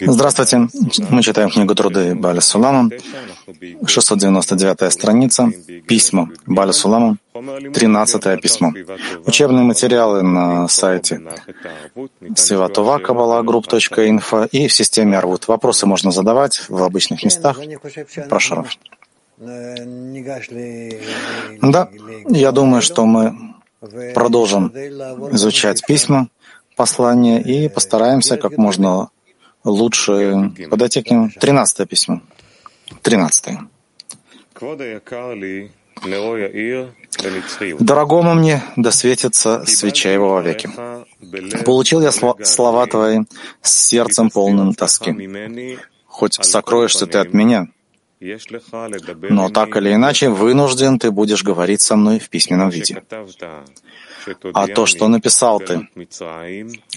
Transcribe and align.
Здравствуйте. 0.00 0.68
Мы 1.08 1.22
читаем 1.22 1.50
книгу 1.50 1.72
Труды 1.76 2.16
Баля 2.16 2.40
Сулама, 2.40 2.90
699 3.86 4.92
страница, 4.92 5.52
письма 5.86 6.30
Баля 6.46 6.72
Сулама, 6.72 7.18
13 7.32 8.40
письмо. 8.42 8.72
Учебные 9.24 9.62
материалы 9.62 10.22
на 10.22 10.66
сайте 10.66 11.20
сиватова.кабалагрупп.инфо 12.34 14.46
и 14.46 14.66
в 14.66 14.72
системе 14.72 15.18
Арвуд. 15.18 15.46
Вопросы 15.46 15.86
можно 15.86 16.10
задавать 16.10 16.64
в 16.68 16.82
обычных 16.82 17.22
местах. 17.22 17.60
Прошу. 18.28 18.64
Да, 21.62 21.88
я 22.28 22.52
думаю, 22.52 22.82
что 22.82 23.06
мы 23.06 23.54
продолжим 24.14 24.68
изучать 25.32 25.82
письма, 25.86 26.28
послание 26.80 27.42
и 27.42 27.68
постараемся 27.68 28.38
как 28.38 28.56
можно 28.56 29.10
лучше 29.64 30.50
подойти 30.70 31.02
к 31.02 31.10
ним. 31.10 31.30
Тринадцатое 31.30 31.86
письмо. 31.86 32.22
Тринадцатое. 33.02 33.68
Дорогому 37.80 38.34
мне 38.34 38.62
досветится 38.76 39.66
свеча 39.66 40.10
его 40.10 40.28
вовеки. 40.30 40.70
Получил 41.66 42.00
я 42.00 42.12
слова 42.12 42.86
твои 42.86 43.18
с 43.60 43.72
сердцем 43.88 44.30
полным 44.30 44.72
тоски. 44.72 45.12
Хоть 46.06 46.34
сокроешься 46.42 47.06
ты 47.06 47.18
от 47.18 47.34
меня, 47.34 47.68
но 49.30 49.50
так 49.50 49.76
или 49.76 49.92
иначе 49.92 50.30
вынужден 50.30 50.98
ты 50.98 51.10
будешь 51.10 51.44
говорить 51.44 51.82
со 51.82 51.96
мной 51.96 52.18
в 52.18 52.30
письменном 52.30 52.70
виде. 52.70 53.02
А 54.52 54.66
то, 54.66 54.86
что 54.86 55.08
написал 55.08 55.60
ты, 55.60 55.88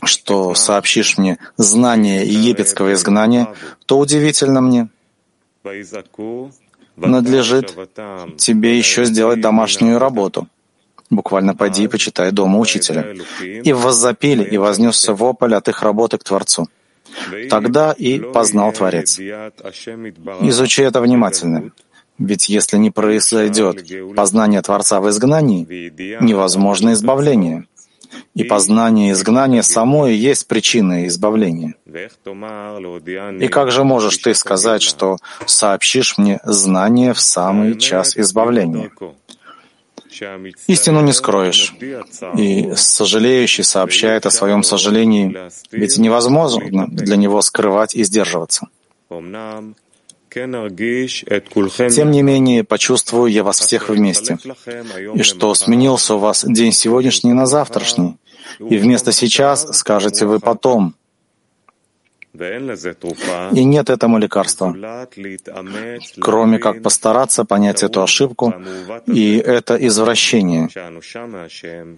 что 0.03 0.55
сообщишь 0.55 1.17
мне 1.17 1.37
знание 1.57 2.25
египетского 2.25 2.93
изгнания, 2.93 3.55
то 3.85 3.97
удивительно 3.99 4.61
мне. 4.61 4.89
Надлежит 6.95 7.75
тебе 8.37 8.77
еще 8.77 9.05
сделать 9.05 9.41
домашнюю 9.41 9.99
работу. 9.99 10.47
Буквально 11.09 11.55
пойди 11.55 11.83
и 11.83 11.87
почитай 11.87 12.31
дома 12.31 12.59
учителя. 12.59 13.15
И 13.41 13.73
воззапили, 13.73 14.43
и 14.43 14.57
вознесся 14.57 15.13
вопль 15.13 15.53
от 15.53 15.67
их 15.67 15.81
работы 15.83 16.17
к 16.17 16.23
Творцу. 16.23 16.67
Тогда 17.49 17.91
и 17.91 18.19
познал 18.19 18.71
Творец. 18.71 19.19
Изучи 19.19 20.81
это 20.81 21.01
внимательно. 21.01 21.71
Ведь 22.23 22.47
если 22.47 22.77
не 22.77 22.89
произойдет 22.89 23.85
познание 24.15 24.61
Творца 24.61 25.01
в 25.01 25.09
изгнании, 25.09 25.91
невозможно 26.21 26.93
избавление. 26.93 27.65
И 28.35 28.43
познание 28.43 29.11
изгнания 29.11 29.61
само 29.61 30.07
и 30.07 30.13
есть 30.13 30.47
причина 30.47 31.07
избавления. 31.07 31.75
И 33.39 33.47
как 33.47 33.71
же 33.71 33.83
можешь 33.83 34.17
ты 34.19 34.33
сказать, 34.35 34.81
что 34.81 35.17
сообщишь 35.45 36.17
мне 36.17 36.39
знание 36.45 37.13
в 37.13 37.19
самый 37.19 37.77
час 37.77 38.15
избавления? 38.15 38.91
Истину 40.67 41.01
не 41.01 41.11
скроешь. 41.11 41.73
И 42.37 42.71
сожалеющий 42.75 43.63
сообщает 43.63 44.25
о 44.25 44.31
своем 44.31 44.63
сожалении, 44.63 45.35
ведь 45.71 45.97
невозможно 45.97 46.87
для 46.87 47.17
него 47.17 47.41
скрывать 47.41 47.95
и 47.95 48.03
сдерживаться. 48.03 48.67
Тем 51.95 52.11
не 52.11 52.21
менее, 52.21 52.63
почувствую 52.63 53.31
я 53.31 53.43
вас 53.43 53.59
всех 53.59 53.89
вместе, 53.89 54.37
и 55.13 55.23
что 55.23 55.53
сменился 55.53 56.15
у 56.15 56.19
вас 56.19 56.45
день 56.47 56.71
сегодняшний 56.71 57.33
на 57.33 57.45
завтрашний, 57.45 58.17
и 58.59 58.77
вместо 58.77 59.11
«сейчас» 59.11 59.77
скажете 59.77 60.25
вы 60.25 60.39
«потом», 60.39 60.95
и 62.33 63.63
нет 63.63 63.89
этому 63.91 64.17
лекарства, 64.17 64.75
кроме 66.19 66.57
как 66.57 66.81
постараться 66.81 67.45
понять 67.45 67.83
эту 67.83 68.01
ошибку 68.01 68.53
и 69.05 69.37
это 69.37 69.75
извращение. 69.75 70.67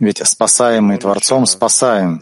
Ведь 0.01 0.27
спасаемый 0.27 0.97
Творцом 0.97 1.45
спасаем, 1.45 2.19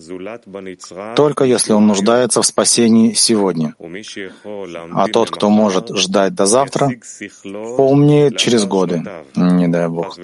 только 1.15 1.43
если 1.45 1.73
он 1.73 1.87
нуждается 1.87 2.41
в 2.43 2.45
спасении 2.45 3.13
сегодня. 3.13 3.73
А 4.93 5.07
тот, 5.07 5.31
кто 5.31 5.49
может 5.49 5.89
ждать 5.89 6.35
до 6.35 6.45
завтра, 6.45 6.91
поумнеет 7.51 8.37
через 8.37 8.65
годы, 8.65 9.03
не 9.35 9.67
дай 9.67 9.87
Бог. 9.87 10.15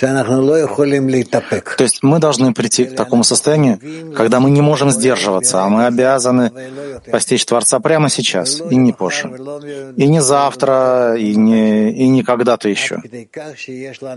То 0.00 1.84
есть 1.84 2.02
мы 2.02 2.18
должны 2.20 2.54
прийти 2.54 2.84
к 2.84 2.94
такому 2.94 3.24
состоянию, 3.24 3.78
когда 4.14 4.38
мы 4.38 4.50
не 4.50 4.60
можем 4.60 4.90
сдерживаться, 4.90 5.62
а 5.64 5.68
мы 5.68 5.86
обязаны 5.86 6.52
постичь 7.10 7.44
Творца 7.44 7.80
прямо 7.80 8.08
сейчас, 8.08 8.62
и 8.70 8.76
не 8.76 8.92
позже, 8.92 9.28
и 9.96 10.06
не 10.06 10.20
завтра, 10.20 11.16
и 11.18 11.34
не, 11.34 11.90
и 11.92 12.08
не 12.08 12.22
когда-то 12.22 12.68
еще. 12.68 13.02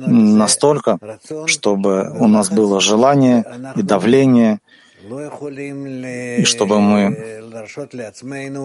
Настолько, 0.07 0.99
чтобы 1.47 2.11
у 2.19 2.27
нас 2.27 2.49
было 2.51 2.79
желание 2.79 3.43
и 3.75 3.81
давление, 3.81 4.59
и 6.37 6.43
чтобы 6.43 6.79
мы 6.79 7.41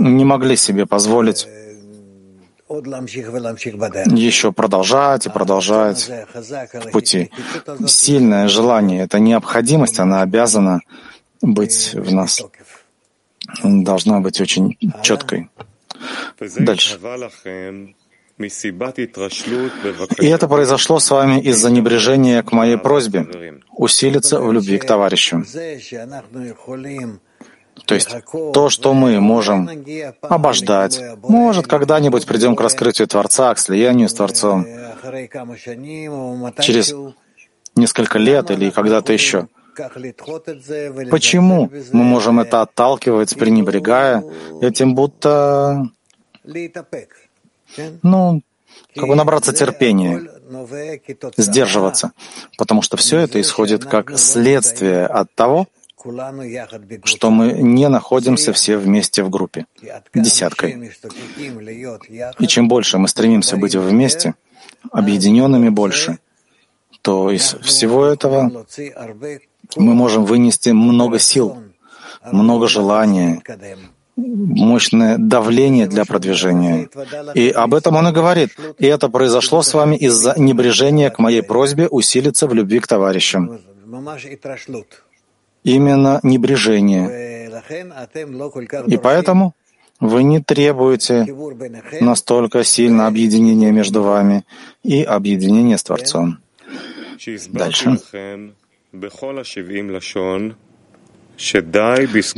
не 0.00 0.24
могли 0.24 0.56
себе 0.56 0.84
позволить 0.84 1.48
еще 4.16 4.52
продолжать 4.52 5.26
и 5.26 5.30
продолжать 5.30 6.10
в 6.74 6.90
пути. 6.90 7.30
Сильное 7.86 8.48
желание— 8.48 9.02
это 9.04 9.18
необходимость, 9.20 10.00
она 10.00 10.22
обязана 10.22 10.80
быть 11.42 11.94
в 11.94 12.12
нас. 12.12 12.42
Должна 13.62 14.20
быть 14.20 14.40
очень 14.40 14.76
четкой. 15.02 15.48
Дальше. 16.58 16.98
И 20.20 20.26
это 20.26 20.48
произошло 20.48 20.98
с 20.98 21.10
вами 21.10 21.40
из-за 21.40 21.70
небрежения 21.70 22.42
к 22.42 22.52
моей 22.52 22.76
просьбе 22.76 23.62
усилиться 23.70 24.40
в 24.40 24.52
любви 24.52 24.78
к 24.78 24.84
товарищу. 24.84 25.44
То 27.84 27.94
есть 27.94 28.08
то, 28.52 28.68
что 28.70 28.94
мы 28.94 29.20
можем 29.20 29.68
обождать, 30.22 31.00
может, 31.22 31.66
когда-нибудь 31.66 32.26
придем 32.26 32.56
к 32.56 32.60
раскрытию 32.60 33.06
Творца, 33.06 33.54
к 33.54 33.58
слиянию 33.58 34.08
с 34.08 34.14
Творцом, 34.14 34.66
через 36.60 36.94
несколько 37.74 38.18
лет 38.18 38.50
или 38.50 38.70
когда-то 38.70 39.12
еще. 39.12 39.48
Почему 41.10 41.70
мы 41.92 42.02
можем 42.02 42.40
это 42.40 42.62
отталкивать, 42.62 43.36
пренебрегая 43.36 44.24
этим, 44.62 44.94
будто, 44.94 45.86
ну, 48.02 48.40
как 48.94 49.06
бы 49.06 49.14
набраться 49.14 49.52
терпения, 49.52 50.22
сдерживаться, 51.36 52.12
потому 52.56 52.80
что 52.80 52.96
все 52.96 53.18
это 53.18 53.38
исходит 53.40 53.84
как 53.84 54.18
следствие 54.18 55.06
от 55.06 55.32
того, 55.34 55.66
что 57.04 57.30
мы 57.30 57.52
не 57.52 57.88
находимся 57.88 58.52
все 58.52 58.76
вместе 58.76 59.22
в 59.22 59.30
группе, 59.30 59.66
десяткой. 60.14 60.92
И 62.38 62.46
чем 62.46 62.68
больше 62.68 62.98
мы 62.98 63.08
стремимся 63.08 63.56
быть 63.56 63.74
вместе, 63.74 64.34
объединенными 64.92 65.68
больше, 65.68 66.18
то 67.02 67.30
из 67.30 67.54
всего 67.62 68.04
этого 68.06 68.66
мы 69.76 69.94
можем 69.94 70.24
вынести 70.24 70.70
много 70.70 71.18
сил, 71.18 71.58
много 72.32 72.66
желания, 72.68 73.42
мощное 74.16 75.18
давление 75.18 75.86
для 75.86 76.04
продвижения. 76.04 76.88
И 77.34 77.50
об 77.50 77.74
этом 77.74 77.96
он 77.96 78.08
и 78.08 78.12
говорит. 78.12 78.50
И 78.78 78.86
это 78.86 79.08
произошло 79.08 79.62
с 79.62 79.74
вами 79.74 79.96
из-за 79.96 80.34
небрежения 80.38 81.10
к 81.10 81.18
моей 81.18 81.42
просьбе 81.42 81.86
усилиться 81.88 82.46
в 82.46 82.54
любви 82.54 82.80
к 82.80 82.86
товарищам 82.86 83.60
именно 85.66 86.20
небрежение. 86.22 87.50
И 88.86 88.96
поэтому 88.96 89.54
вы 90.00 90.22
не 90.22 90.40
требуете 90.40 91.26
настолько 92.00 92.64
сильно 92.64 93.06
объединения 93.08 93.72
между 93.72 94.02
вами 94.02 94.44
и 94.84 95.02
объединения 95.02 95.76
с 95.76 95.82
Творцом. 95.82 96.38
Дальше. 97.48 97.98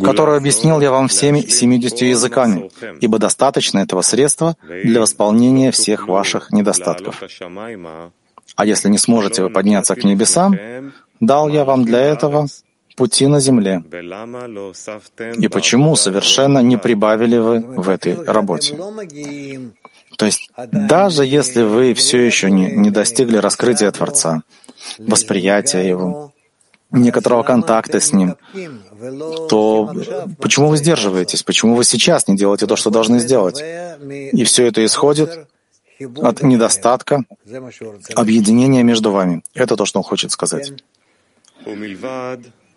Которую 0.02 0.36
объяснил 0.36 0.80
я 0.80 0.90
вам 0.90 1.08
всеми 1.08 1.40
семидесятью 1.42 2.08
языками, 2.08 2.70
ибо 3.00 3.18
достаточно 3.18 3.80
этого 3.80 4.02
средства 4.02 4.56
для 4.62 5.00
восполнения 5.00 5.70
всех 5.70 6.08
ваших 6.08 6.50
недостатков. 6.50 7.22
А 8.56 8.64
если 8.64 8.88
не 8.88 8.98
сможете 8.98 9.42
вы 9.42 9.50
подняться 9.50 9.94
к 9.94 10.02
небесам, 10.04 10.58
дал 11.20 11.48
я 11.48 11.64
вам 11.64 11.84
для 11.84 12.00
этого 12.00 12.48
пути 12.98 13.26
на 13.28 13.40
земле? 13.40 13.82
И 15.44 15.48
почему 15.48 15.96
совершенно 15.96 16.60
не 16.70 16.76
прибавили 16.76 17.38
вы 17.38 17.56
в 17.84 17.88
этой 17.88 18.14
работе? 18.36 18.76
То 20.18 20.26
есть 20.26 20.50
даже 20.72 21.22
если 21.24 21.62
вы 21.62 21.94
все 21.94 22.18
еще 22.30 22.50
не, 22.50 22.66
не 22.84 22.90
достигли 22.90 23.38
раскрытия 23.38 23.90
Творца, 23.92 24.42
восприятия 24.98 25.88
Его, 25.88 26.32
некоторого 26.90 27.42
контакта 27.44 28.00
с 28.00 28.12
Ним, 28.12 28.34
то 29.48 29.94
почему 30.40 30.68
вы 30.68 30.76
сдерживаетесь? 30.76 31.42
Почему 31.44 31.76
вы 31.76 31.84
сейчас 31.84 32.26
не 32.28 32.36
делаете 32.36 32.66
то, 32.66 32.76
что 32.76 32.90
должны 32.90 33.20
сделать? 33.20 33.62
И 34.40 34.42
все 34.44 34.66
это 34.66 34.84
исходит 34.84 35.30
от 36.22 36.42
недостатка 36.42 37.24
объединения 38.14 38.82
между 38.82 39.10
вами. 39.10 39.42
Это 39.54 39.76
то, 39.76 39.84
что 39.84 40.00
он 40.00 40.04
хочет 40.04 40.30
сказать. 40.32 40.72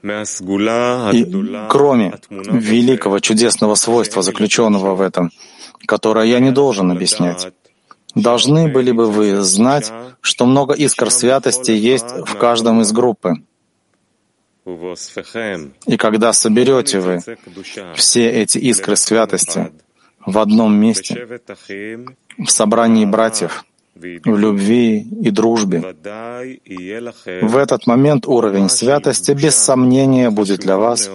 И 0.03 1.25
кроме 1.69 2.19
великого 2.29 3.19
чудесного 3.19 3.75
свойства, 3.75 4.21
заключенного 4.21 4.95
в 4.95 5.01
этом, 5.01 5.31
которое 5.85 6.25
я 6.25 6.39
не 6.39 6.51
должен 6.51 6.91
объяснять, 6.91 7.53
должны 8.15 8.67
были 8.67 8.91
бы 8.91 9.09
вы 9.09 9.41
знать, 9.41 9.91
что 10.21 10.45
много 10.45 10.73
искр 10.73 11.11
святости 11.11 11.71
есть 11.71 12.09
в 12.25 12.37
каждом 12.37 12.81
из 12.81 12.91
группы. 12.91 13.35
И 14.65 15.97
когда 15.97 16.33
соберете 16.33 16.99
вы 16.99 17.19
все 17.95 18.29
эти 18.29 18.57
искры 18.59 18.95
святости 18.95 19.71
в 20.25 20.37
одном 20.37 20.75
месте, 20.79 21.39
в 22.37 22.49
собрании 22.49 23.05
братьев, 23.05 23.65
в 23.95 24.37
любви 24.37 25.07
и 25.21 25.31
дружбе. 25.31 25.79
В 27.41 27.57
этот 27.57 27.87
момент 27.87 28.27
уровень 28.27 28.69
святости 28.69 29.31
без 29.31 29.55
сомнения 29.55 30.29
будет 30.29 30.61
для 30.61 30.77
вас 30.77 31.09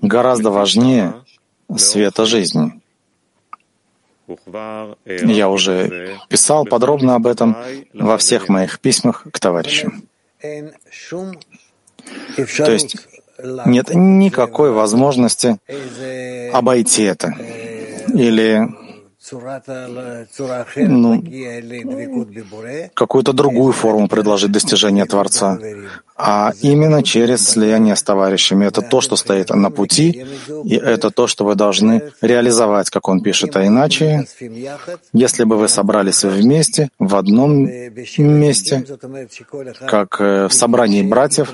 гораздо 0.00 0.50
важнее 0.50 1.14
света 1.76 2.26
жизни. 2.26 2.80
Я 5.06 5.48
уже 5.48 6.18
писал 6.28 6.64
подробно 6.64 7.16
об 7.16 7.26
этом 7.26 7.56
во 7.92 8.16
всех 8.18 8.48
моих 8.48 8.80
письмах 8.80 9.26
к 9.30 9.38
товарищам. 9.38 10.04
То 10.40 12.72
есть 12.72 12.96
нет 13.66 13.94
никакой 13.94 14.70
возможности 14.70 15.58
обойти 16.52 17.02
это 17.02 17.34
или 18.14 18.81
ну, 20.88 21.22
какую-то 22.94 23.32
другую 23.32 23.72
форму 23.72 24.08
предложить 24.08 24.50
достижения 24.50 25.06
Творца, 25.06 25.58
а 26.16 26.52
именно 26.60 27.02
через 27.02 27.48
слияние 27.48 27.94
с 27.94 28.02
товарищами. 28.02 28.66
Это 28.66 28.82
то, 28.82 29.00
что 29.00 29.16
стоит 29.16 29.50
на 29.50 29.70
пути, 29.70 30.26
и 30.64 30.74
это 30.74 31.10
то, 31.10 31.26
что 31.26 31.44
вы 31.44 31.54
должны 31.54 32.10
реализовать, 32.20 32.90
как 32.90 33.08
он 33.08 33.20
пишет. 33.20 33.56
А 33.56 33.64
иначе, 33.64 34.26
если 35.12 35.44
бы 35.44 35.56
вы 35.56 35.68
собрались 35.68 36.24
вместе, 36.24 36.88
в 36.98 37.14
одном 37.14 37.64
месте, 38.18 38.84
как 39.86 40.20
э, 40.20 40.48
в 40.48 40.52
собрании 40.52 41.02
братьев, 41.02 41.52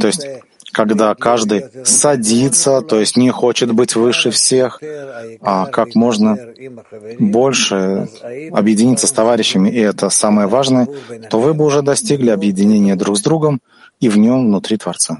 то 0.00 0.06
есть 0.06 0.26
когда 0.72 1.14
каждый 1.14 1.64
садится, 1.84 2.80
то 2.80 3.00
есть 3.00 3.16
не 3.16 3.30
хочет 3.30 3.72
быть 3.72 3.96
выше 3.96 4.30
всех, 4.30 4.80
а 5.40 5.66
как 5.66 5.94
можно 5.94 6.38
больше 7.18 8.08
объединиться 8.52 9.06
с 9.06 9.12
товарищами, 9.12 9.68
и 9.70 9.78
это 9.78 10.10
самое 10.10 10.48
важное, 10.48 10.88
то 11.30 11.40
вы 11.40 11.54
бы 11.54 11.64
уже 11.64 11.82
достигли 11.82 12.30
объединения 12.30 12.96
друг 12.96 13.18
с 13.18 13.22
другом 13.22 13.60
и 14.00 14.08
в 14.08 14.16
нем 14.16 14.46
внутри 14.46 14.76
Творца. 14.76 15.18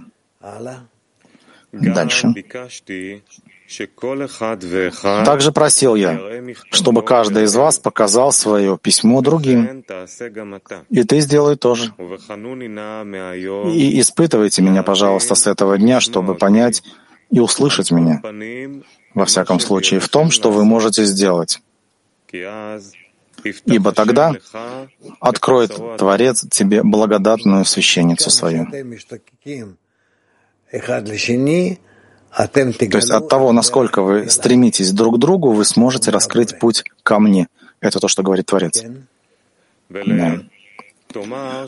Дальше. 1.73 2.35
Также 5.25 5.53
просил 5.53 5.95
я, 5.95 6.19
чтобы 6.73 7.03
каждый 7.03 7.45
из 7.45 7.55
вас 7.55 7.79
показал 7.79 8.33
свое 8.33 8.77
письмо 8.77 9.21
другим. 9.21 9.85
И 10.91 11.05
ты 11.05 11.21
сделай 11.21 11.57
тоже. 11.57 11.93
И 13.73 14.01
испытывайте 14.01 14.63
меня, 14.63 14.83
пожалуйста, 14.83 15.35
с 15.37 15.47
этого 15.47 15.79
дня, 15.79 16.01
чтобы 16.01 16.35
понять 16.35 16.83
и 17.31 17.39
услышать 17.39 17.93
меня. 17.93 18.21
Во 19.15 19.25
всяком 19.25 19.61
случае, 19.61 20.01
в 20.01 20.09
том, 20.09 20.31
что 20.31 20.51
вы 20.51 20.65
можете 20.65 21.05
сделать. 21.05 21.61
Ибо 23.67 23.93
тогда 23.93 24.35
откроет 25.21 25.73
Творец 25.97 26.45
тебе 26.51 26.83
благодатную 26.83 27.65
священницу 27.65 28.31
свою. 28.31 28.67
То 32.31 32.99
есть 32.99 33.11
от 33.11 33.29
того, 33.29 33.53
насколько 33.53 34.03
вы 34.03 34.31
стремитесь 34.31 34.93
друг 34.93 35.17
к 35.17 35.19
другу, 35.19 35.53
вы 35.53 35.65
сможете 35.65 36.11
раскрыть 36.11 36.59
путь 36.59 36.85
ко 37.03 37.19
мне. 37.19 37.49
Это 37.81 37.99
то, 37.99 38.09
что 38.09 38.23
говорит 38.23 38.47
Творец. 38.47 38.85
Да. 39.89 40.41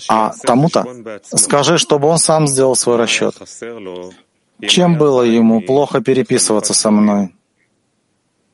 А 0.08 0.32
тому-то 0.44 0.86
скажи, 1.22 1.78
чтобы 1.78 2.08
он 2.08 2.18
сам 2.18 2.46
сделал 2.46 2.76
свой 2.76 2.96
расчет. 2.96 3.34
Чем 4.60 4.96
было 4.96 5.22
ему 5.22 5.60
плохо 5.60 6.00
переписываться 6.00 6.74
со 6.74 6.90
мной? 6.90 7.34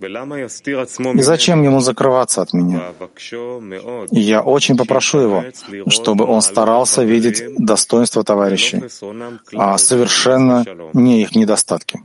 И 0.00 1.22
зачем 1.22 1.62
ему 1.62 1.80
закрываться 1.80 2.42
от 2.42 2.52
меня? 2.52 2.92
И 4.10 4.20
я 4.20 4.42
очень 4.42 4.76
попрошу 4.76 5.18
его, 5.18 5.44
чтобы 5.88 6.24
он 6.24 6.40
старался 6.40 7.02
видеть 7.02 7.42
достоинство 7.58 8.22
товарищей, 8.22 8.82
а 9.54 9.76
совершенно 9.78 10.64
не 10.92 11.22
их 11.22 11.34
недостатки, 11.34 12.04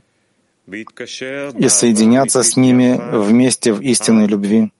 и 0.66 1.68
соединяться 1.68 2.42
с 2.42 2.56
ними 2.56 3.00
вместе 3.12 3.72
в 3.72 3.80
истинной 3.80 4.26
любви, 4.26 4.72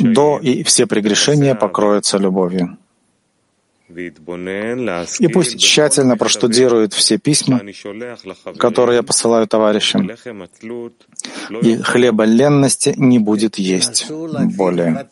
до 0.00 0.40
и 0.42 0.64
все 0.64 0.86
прегрешения 0.86 1.54
покроются 1.54 2.18
любовью. 2.18 2.78
И 5.20 5.28
пусть 5.28 5.58
тщательно 5.58 6.16
проштудирует 6.16 6.92
все 6.92 7.18
письма, 7.18 7.60
которые 8.58 8.96
я 8.96 9.02
посылаю 9.02 9.46
товарищам, 9.46 10.10
и 11.62 11.76
хлеба 11.76 12.24
ленности 12.24 12.94
не 12.96 13.18
будет 13.18 13.58
есть 13.58 14.10
более. 14.10 15.08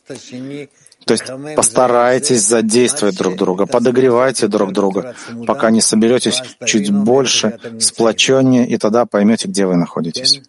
То 1.06 1.14
есть 1.14 1.24
постарайтесь 1.56 2.42
задействовать 2.42 3.16
друг 3.16 3.36
друга, 3.36 3.66
подогревайте 3.66 4.48
друг 4.48 4.72
друга, 4.72 5.14
пока 5.46 5.70
не 5.70 5.80
соберетесь 5.80 6.42
чуть 6.66 6.90
больше, 6.90 7.58
сплоченнее, 7.78 8.68
и 8.68 8.76
тогда 8.76 9.06
поймете, 9.06 9.48
где 9.48 9.66
вы 9.66 9.76
находитесь. 9.76 10.42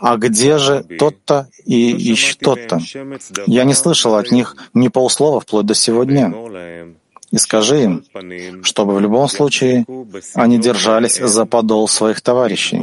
А 0.00 0.16
где 0.16 0.58
же 0.58 0.84
тот-то 0.98 1.48
и 1.64 1.76
еще 1.76 2.34
тот-то? 2.34 2.80
Я 3.46 3.64
не 3.64 3.74
слышал 3.74 4.14
от 4.14 4.30
них 4.30 4.56
ни 4.74 4.88
полслова 4.88 5.40
вплоть 5.40 5.66
до 5.66 5.74
сегодня. 5.74 6.32
И 7.30 7.38
скажи 7.38 7.84
им, 7.84 8.04
чтобы 8.62 8.94
в 8.94 9.00
любом 9.00 9.26
случае 9.28 9.86
они 10.34 10.58
держались 10.58 11.16
за 11.18 11.46
подол 11.46 11.88
своих 11.88 12.20
товарищей 12.20 12.78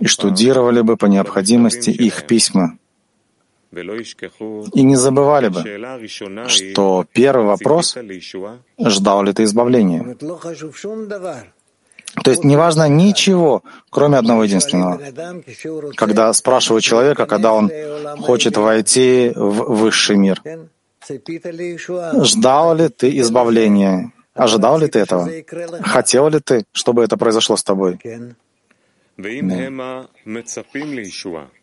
и 0.00 0.06
штудировали 0.06 0.82
бы 0.82 0.96
по 0.96 1.06
необходимости 1.06 1.90
их 1.90 2.26
письма. 2.26 2.78
И 3.70 4.82
не 4.82 4.96
забывали 4.96 5.48
бы, 5.48 5.62
что 6.48 7.06
первый 7.12 7.46
вопрос— 7.46 7.96
ждал 8.78 9.22
ли 9.22 9.32
ты 9.32 9.44
избавления? 9.44 10.16
То 12.24 12.30
есть 12.30 12.44
неважно 12.44 12.88
ничего, 12.88 13.62
кроме 13.90 14.18
одного 14.18 14.44
единственного. 14.44 15.00
Когда 15.94 16.32
спрашиваю 16.32 16.80
человека, 16.80 17.26
когда 17.26 17.52
он 17.52 17.70
хочет 18.20 18.56
войти 18.56 19.32
в 19.34 19.74
высший 19.74 20.16
мир, 20.16 20.42
ждал 22.24 22.74
ли 22.74 22.88
ты 22.88 23.18
избавления? 23.18 24.12
Ожидал 24.34 24.78
ли 24.78 24.88
ты 24.88 25.00
этого? 25.00 25.28
Хотел 25.82 26.28
ли 26.28 26.40
ты, 26.40 26.64
чтобы 26.72 27.02
это 27.04 27.16
произошло 27.16 27.56
с 27.56 27.62
тобой? 27.62 27.98
Да. 29.16 30.06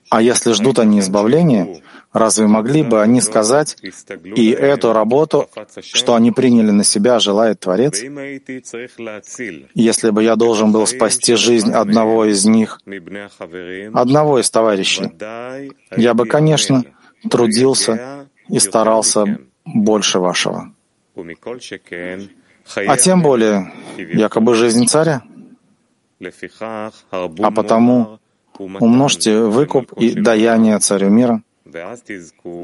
А 0.10 0.22
если 0.22 0.54
ждут 0.54 0.80
они 0.80 1.00
избавления, 1.00 1.82
разве 2.14 2.48
могли 2.48 2.84
бы 2.84 3.02
они 3.02 3.22
сказать, 3.22 3.78
и 4.24 4.50
эту 4.50 4.94
работу, 4.94 5.50
что 5.82 6.16
они 6.16 6.32
приняли 6.32 6.72
на 6.72 6.84
себя, 6.84 7.20
желает 7.20 7.60
Творец? 7.60 8.02
Если 9.74 10.10
бы 10.12 10.24
я 10.24 10.36
должен 10.36 10.72
был 10.72 10.86
спасти 10.88 11.36
жизнь 11.36 11.72
одного 11.72 12.26
из 12.26 12.46
них, 12.46 12.80
одного 13.94 14.40
из 14.40 14.50
товарищей, 14.50 15.12
я 15.98 16.14
бы, 16.14 16.26
конечно, 16.26 16.84
трудился 17.30 18.28
и 18.50 18.60
старался 18.60 19.40
больше 19.66 20.20
вашего. 20.20 20.72
А 22.76 22.98
тем 22.98 23.22
более, 23.22 23.72
якобы 23.98 24.56
жизнь 24.56 24.86
царя. 24.88 25.22
А 26.60 27.52
потому 27.52 28.20
умножьте 28.59 29.41
выкуп 29.41 29.93
и 29.93 30.13
даяние 30.15 30.79
царю 30.79 31.11
мира 31.11 31.43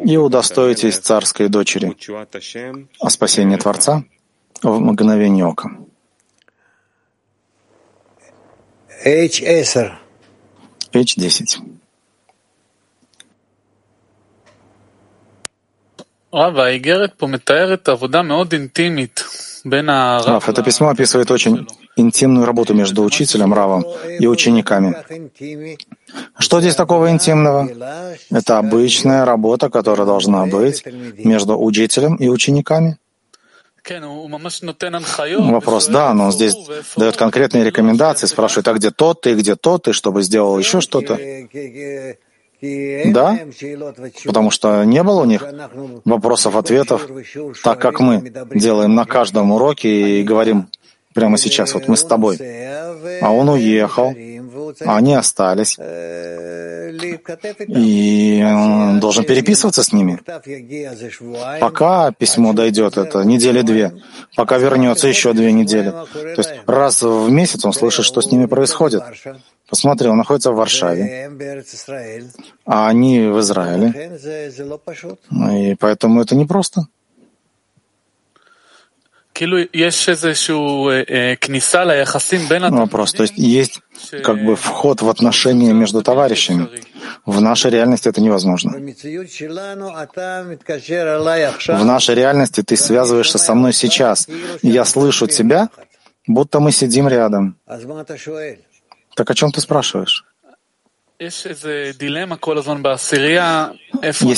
и 0.04 0.16
удостоитесь 0.16 0.98
царской 0.98 1.48
дочери, 1.48 1.96
а 3.00 3.10
спасение 3.10 3.58
Творца 3.58 4.04
в 4.62 4.80
мгновение 4.80 5.44
ока. 5.44 5.68
H10. 9.04 9.92
H10. 10.92 11.62
רב, 16.34 16.58
האיגרת 16.58 17.12
פה 17.16 17.26
מתארת 17.26 17.88
עבודה 17.88 18.22
מאוד 18.22 18.52
אינטימית 18.52 19.24
Рав, 20.25 20.49
это 20.49 20.63
письмо 20.63 20.89
описывает 20.89 21.29
очень 21.29 21.67
интимную 21.95 22.45
работу 22.45 22.73
между 22.73 23.03
учителем, 23.03 23.53
Равом 23.53 23.85
и 24.19 24.27
учениками. 24.27 24.95
Что 26.39 26.61
здесь 26.61 26.75
такого 26.75 27.11
интимного? 27.11 27.69
Это 28.31 28.57
обычная 28.57 29.25
работа, 29.25 29.69
которая 29.69 30.07
должна 30.07 30.45
быть 30.45 30.83
между 31.23 31.61
учителем 31.61 32.15
и 32.15 32.27
учениками. 32.27 32.97
Вопрос, 35.51 35.87
да, 35.87 36.13
но 36.13 36.25
он 36.25 36.31
здесь 36.31 36.55
дает 36.97 37.17
конкретные 37.17 37.63
рекомендации, 37.63 38.27
спрашивает, 38.27 38.67
а 38.67 38.73
где 38.73 38.91
тот 38.91 39.21
ты, 39.21 39.33
где 39.33 39.55
тот 39.55 39.83
ты, 39.83 39.93
чтобы 39.93 40.21
сделал 40.21 40.57
еще 40.59 40.81
что-то. 40.81 41.17
Да, 42.61 43.39
потому 44.25 44.51
что 44.51 44.83
не 44.83 45.01
было 45.01 45.21
у 45.21 45.25
них 45.25 45.43
вопросов-ответов, 46.05 47.07
так 47.63 47.81
как 47.81 47.99
мы 47.99 48.31
делаем 48.53 48.93
на 48.93 49.05
каждом 49.05 49.51
уроке 49.51 50.19
и 50.19 50.23
говорим 50.23 50.67
прямо 51.13 51.37
сейчас, 51.37 51.73
вот 51.73 51.87
мы 51.87 51.95
с 51.95 52.03
тобой, 52.03 52.37
а 53.21 53.31
он 53.31 53.49
уехал, 53.49 54.13
а 54.85 54.97
они 54.97 55.13
остались, 55.15 55.77
и 57.67 58.43
он 58.43 58.99
должен 58.99 59.23
переписываться 59.25 59.83
с 59.83 59.93
ними. 59.93 60.19
Пока 61.59 62.11
письмо 62.11 62.53
дойдет, 62.53 62.97
это 62.97 63.23
недели 63.23 63.61
две, 63.61 63.93
пока 64.35 64.57
вернется 64.57 65.07
еще 65.07 65.33
две 65.33 65.51
недели. 65.51 65.91
То 65.91 66.37
есть 66.37 66.51
раз 66.65 67.01
в 67.01 67.29
месяц 67.31 67.65
он 67.65 67.73
слышит, 67.73 68.05
что 68.05 68.21
с 68.21 68.31
ними 68.31 68.45
происходит. 68.45 69.03
Посмотри, 69.69 70.09
он 70.09 70.17
находится 70.17 70.51
в 70.51 70.55
Варшаве, 70.55 71.31
а 72.65 72.89
они 72.89 73.21
в 73.27 73.39
Израиле. 73.39 73.93
И 75.51 75.75
поэтому 75.75 76.21
это 76.21 76.35
непросто. 76.35 76.87
Вопрос, 82.77 83.13
то 83.13 83.23
есть 83.23 83.37
есть 83.37 83.81
как 84.23 84.43
бы 84.43 84.55
вход 84.55 85.01
в 85.01 85.09
отношения 85.09 85.73
между 85.73 86.01
товарищами. 86.01 86.67
В 87.25 87.41
нашей 87.41 87.71
реальности 87.71 88.07
это 88.09 88.21
невозможно. 88.21 88.71
В 91.77 91.85
нашей 91.85 92.15
реальности 92.15 92.61
ты 92.61 92.75
связываешься 92.75 93.37
со 93.37 93.53
мной 93.53 93.73
сейчас, 93.73 94.27
я 94.61 94.85
слышу 94.85 95.27
тебя, 95.27 95.69
будто 96.27 96.59
мы 96.59 96.71
сидим 96.71 97.07
рядом. 97.07 97.57
Так 99.15 99.29
о 99.29 99.33
чем 99.33 99.51
ты 99.51 99.61
спрашиваешь? 99.61 100.23
Есть 101.21 101.45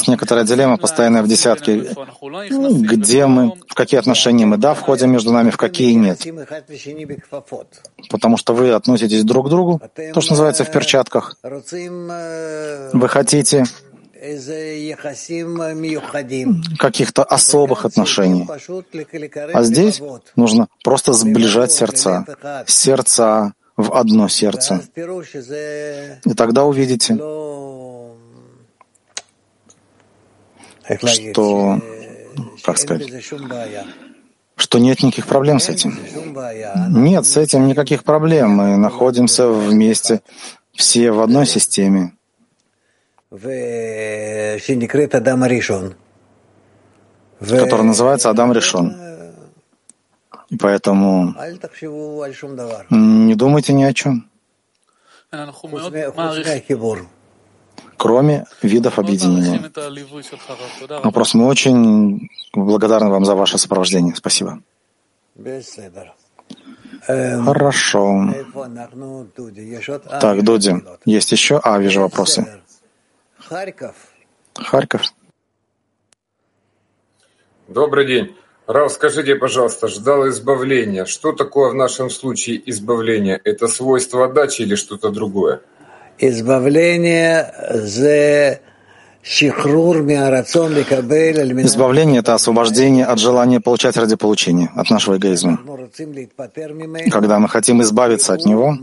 некоторая 0.09 0.43
дилемма, 0.43 0.77
постоянная 0.77 1.23
в 1.23 1.29
десятке, 1.29 1.77
где 1.79 3.25
мы, 3.25 3.53
в 3.69 3.73
какие 3.73 3.99
отношения 4.01 4.45
мы, 4.45 4.57
да, 4.57 4.73
входим 4.73 5.11
между 5.11 5.31
нами, 5.31 5.49
в 5.49 5.55
какие 5.55 5.93
нет. 5.93 6.27
Потому 8.09 8.35
что 8.35 8.53
вы 8.53 8.71
относитесь 8.71 9.23
друг 9.23 9.47
к 9.47 9.49
другу, 9.49 9.81
то, 10.13 10.19
что 10.19 10.33
называется 10.33 10.65
в 10.65 10.71
перчатках. 10.71 11.37
Вы 11.43 13.07
хотите 13.07 13.63
каких-то 16.79 17.23
особых 17.23 17.85
отношений. 17.85 18.45
А 19.53 19.63
здесь 19.63 20.01
нужно 20.35 20.67
просто 20.83 21.13
сближать 21.13 21.71
сердца. 21.71 22.25
Сердца, 22.67 23.53
в 23.77 23.93
одно 23.93 24.27
сердце. 24.27 24.81
И 26.25 26.33
тогда 26.33 26.65
увидите, 26.65 27.15
что, 31.05 31.79
как 32.63 32.77
сказать, 32.77 33.09
что 34.55 34.79
нет 34.79 35.01
никаких 35.03 35.27
проблем 35.27 35.59
с 35.59 35.69
этим. 35.69 35.97
Нет, 36.89 37.25
с 37.25 37.37
этим 37.37 37.67
никаких 37.67 38.03
проблем. 38.03 38.51
Мы 38.51 38.77
находимся 38.77 39.47
вместе, 39.49 40.21
все 40.73 41.11
в 41.11 41.21
одной 41.21 41.45
системе. 41.45 42.13
Которая 47.39 47.83
называется 47.83 48.29
Адам 48.29 48.53
Решон. 48.53 49.02
И 50.53 50.57
поэтому 50.57 51.33
не 52.91 53.35
думайте 53.35 53.73
ни 53.73 53.83
о 53.83 53.93
чем, 53.93 54.29
кроме 57.97 58.45
видов 58.61 58.99
объединения. 58.99 59.71
Вопрос, 61.03 61.33
мы 61.33 61.47
очень 61.47 62.29
благодарны 62.53 63.09
вам 63.09 63.25
за 63.25 63.33
ваше 63.33 63.57
сопровождение. 63.57 64.15
Спасибо. 64.15 64.61
Хорошо. 67.07 68.29
Так, 70.21 70.43
Дуди, 70.43 70.71
есть 71.05 71.31
еще? 71.31 71.59
А, 71.63 71.79
вижу 71.79 72.01
вопросы. 72.01 72.61
Харьков. 74.55 75.01
Добрый 77.67 78.05
день. 78.05 78.35
Рав, 78.67 78.91
скажите, 78.91 79.35
пожалуйста, 79.35 79.87
ждал 79.87 80.29
избавления. 80.29 81.05
Что 81.05 81.33
такое 81.33 81.71
в 81.71 81.75
нашем 81.75 82.09
случае 82.09 82.61
избавление? 82.69 83.39
Это 83.43 83.67
свойство 83.67 84.25
отдачи 84.25 84.61
или 84.61 84.75
что-то 84.75 85.09
другое? 85.09 85.59
Избавление 86.17 87.53
Избавление— 91.65 92.19
это 92.21 92.33
освобождение 92.33 93.05
от 93.05 93.19
желания 93.19 93.59
получать 93.59 93.97
ради 93.97 94.15
получения, 94.15 94.69
от 94.75 94.89
нашего 94.89 95.17
эгоизма. 95.17 95.59
Когда 97.09 97.39
мы 97.39 97.47
хотим 97.49 97.81
избавиться 97.81 98.33
от 98.33 98.45
него, 98.45 98.77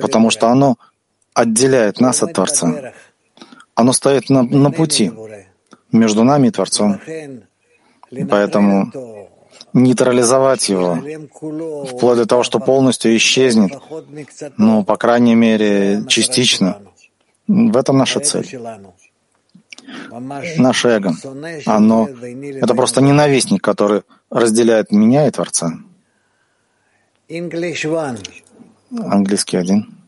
потому 0.00 0.30
что 0.30 0.48
оно 0.48 0.76
отделяет 1.34 2.00
нас 2.00 2.22
от 2.22 2.32
Творца. 2.32 2.92
Оно 3.74 3.92
стоит 3.92 4.30
на, 4.30 4.42
на 4.42 4.70
пути 4.70 5.12
между 5.90 6.24
нами 6.24 6.48
и 6.48 6.50
Творцом. 6.50 7.00
Поэтому 8.28 8.92
нейтрализовать 9.72 10.68
его, 10.68 10.98
вплоть 11.86 12.18
до 12.18 12.26
того, 12.26 12.42
что 12.42 12.58
полностью 12.60 13.16
исчезнет, 13.16 13.72
ну, 14.58 14.84
по 14.84 14.96
крайней 14.96 15.34
мере, 15.34 16.04
частично, 16.08 16.82
в 17.46 17.76
этом 17.76 17.98
наша 17.98 18.20
цель. 18.20 18.48
Наше 20.58 20.88
эго, 20.88 21.12
оно— 21.66 22.08
это 22.62 22.74
просто 22.74 23.00
ненавистник, 23.00 23.62
который 23.62 24.02
разделяет 24.30 24.90
меня 24.92 25.26
и 25.26 25.30
Творца. 25.30 25.72
Английский 28.90 29.56
один. 29.56 29.98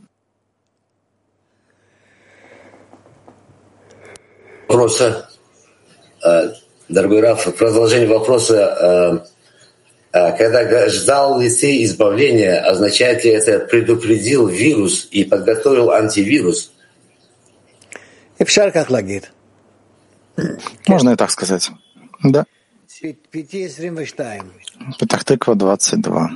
Просто 4.68 5.28
дорогой 6.88 7.21
Раф, 7.21 7.55
продолжение 7.57 8.09
вопроса. 8.09 9.25
Э, 10.12 10.19
э, 10.19 10.37
когда 10.37 10.88
ждал 10.88 11.41
Лисей 11.41 11.85
избавления, 11.85 12.61
означает 12.61 13.25
ли 13.25 13.31
это 13.31 13.61
предупредил 13.61 14.47
вирус 14.47 15.09
и 15.11 15.25
подготовил 15.25 15.91
антивирус? 15.91 16.73
Можно 20.87 21.11
и 21.11 21.17
так 21.17 21.31
сказать. 21.31 21.71
Да. 22.23 22.45
Петахтыква 24.99 25.55
22. 25.55 26.31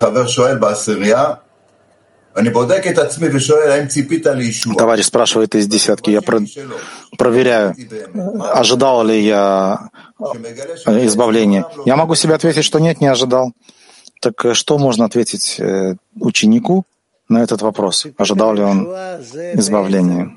Хавер 0.00 0.28
Шуэль 0.28 0.58
Басырия, 0.58 1.40
Товарищ 4.76 5.06
спрашивает 5.06 5.54
из 5.54 5.66
десятки, 5.66 6.10
я 6.10 6.20
про 6.20 6.40
проверяю, 7.16 7.74
ожидал 8.52 9.04
ли 9.04 9.20
я 9.20 9.90
избавления. 10.86 11.66
Я 11.86 11.96
могу 11.96 12.14
себе 12.14 12.34
ответить, 12.34 12.64
что 12.64 12.78
нет, 12.78 13.00
не 13.00 13.06
ожидал. 13.06 13.52
Так 14.20 14.54
что 14.54 14.78
можно 14.78 15.04
ответить 15.04 15.56
э, 15.58 15.96
ученику 16.20 16.84
на 17.28 17.42
этот 17.42 17.62
вопрос? 17.62 18.06
Ожидал 18.16 18.54
ли 18.54 18.62
он 18.62 18.86
избавления? 19.54 20.32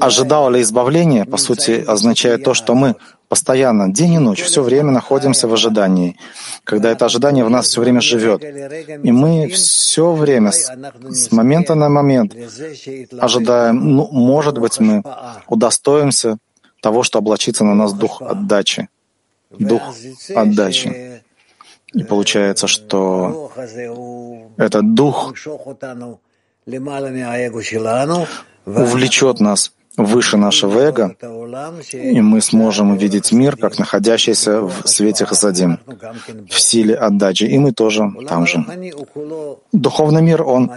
Ожидал 0.00 0.50
ли 0.50 0.62
избавления, 0.62 1.24
по 1.24 1.36
сути, 1.36 1.84
означает 1.86 2.42
то, 2.42 2.54
что 2.54 2.74
мы 2.74 2.96
постоянно, 3.28 3.92
день 3.92 4.14
и 4.14 4.18
ночь, 4.18 4.42
все 4.42 4.62
время 4.62 4.90
находимся 4.90 5.48
в 5.48 5.52
ожидании, 5.52 6.16
когда 6.64 6.90
это 6.90 7.04
ожидание 7.04 7.44
в 7.44 7.50
нас 7.50 7.68
все 7.68 7.80
время 7.80 8.00
живет. 8.00 8.42
И 8.42 9.12
мы 9.12 9.48
все 9.48 10.12
время, 10.12 10.50
с, 10.50 10.70
с 11.10 11.32
момента 11.32 11.74
на 11.74 11.88
момент, 11.88 12.34
ожидаем, 13.18 13.96
ну, 13.96 14.08
может 14.10 14.58
быть, 14.58 14.80
мы 14.80 15.02
удостоимся 15.46 16.38
того, 16.80 17.02
что 17.02 17.18
облачится 17.18 17.64
на 17.64 17.74
нас 17.74 17.92
дух 17.92 18.22
отдачи. 18.22 18.88
Дух 19.50 19.82
отдачи. 20.34 21.22
И 21.94 22.04
получается, 22.04 22.66
что 22.66 23.50
этот 24.56 24.94
дух 24.94 25.34
увлечет 28.66 29.40
нас 29.40 29.72
выше 29.98 30.36
нашего 30.36 30.78
эго, 30.78 31.16
и 31.92 32.20
мы 32.20 32.40
сможем 32.40 32.92
увидеть 32.92 33.32
мир, 33.32 33.56
как 33.56 33.78
находящийся 33.78 34.60
в 34.60 34.86
свете 34.86 35.26
Хасадим, 35.26 35.80
в 36.48 36.58
силе 36.60 36.94
отдачи, 36.94 37.44
и 37.44 37.58
мы 37.58 37.72
тоже 37.72 38.10
там 38.28 38.46
же. 38.46 38.64
Духовный 39.72 40.22
мир, 40.22 40.42
он, 40.42 40.70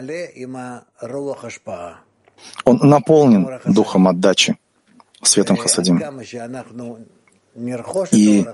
он 2.66 2.78
наполнен 2.82 3.60
духом 3.66 4.08
отдачи, 4.08 4.58
светом 5.22 5.58
Хасадим. 5.58 6.02
И 8.12 8.46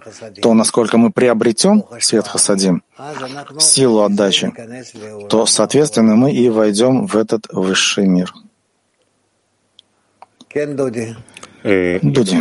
то, 0.42 0.54
насколько 0.54 0.98
мы 0.98 1.12
приобретем 1.12 1.86
свет 2.00 2.28
Хасадим, 2.28 2.84
силу 3.60 4.02
отдачи, 4.02 4.52
то, 5.30 5.46
соответственно, 5.46 6.16
мы 6.16 6.32
и 6.32 6.50
войдем 6.50 7.06
в 7.06 7.16
этот 7.16 7.48
высший 7.54 8.08
мир. 8.08 8.34
Дуди. 12.02 12.38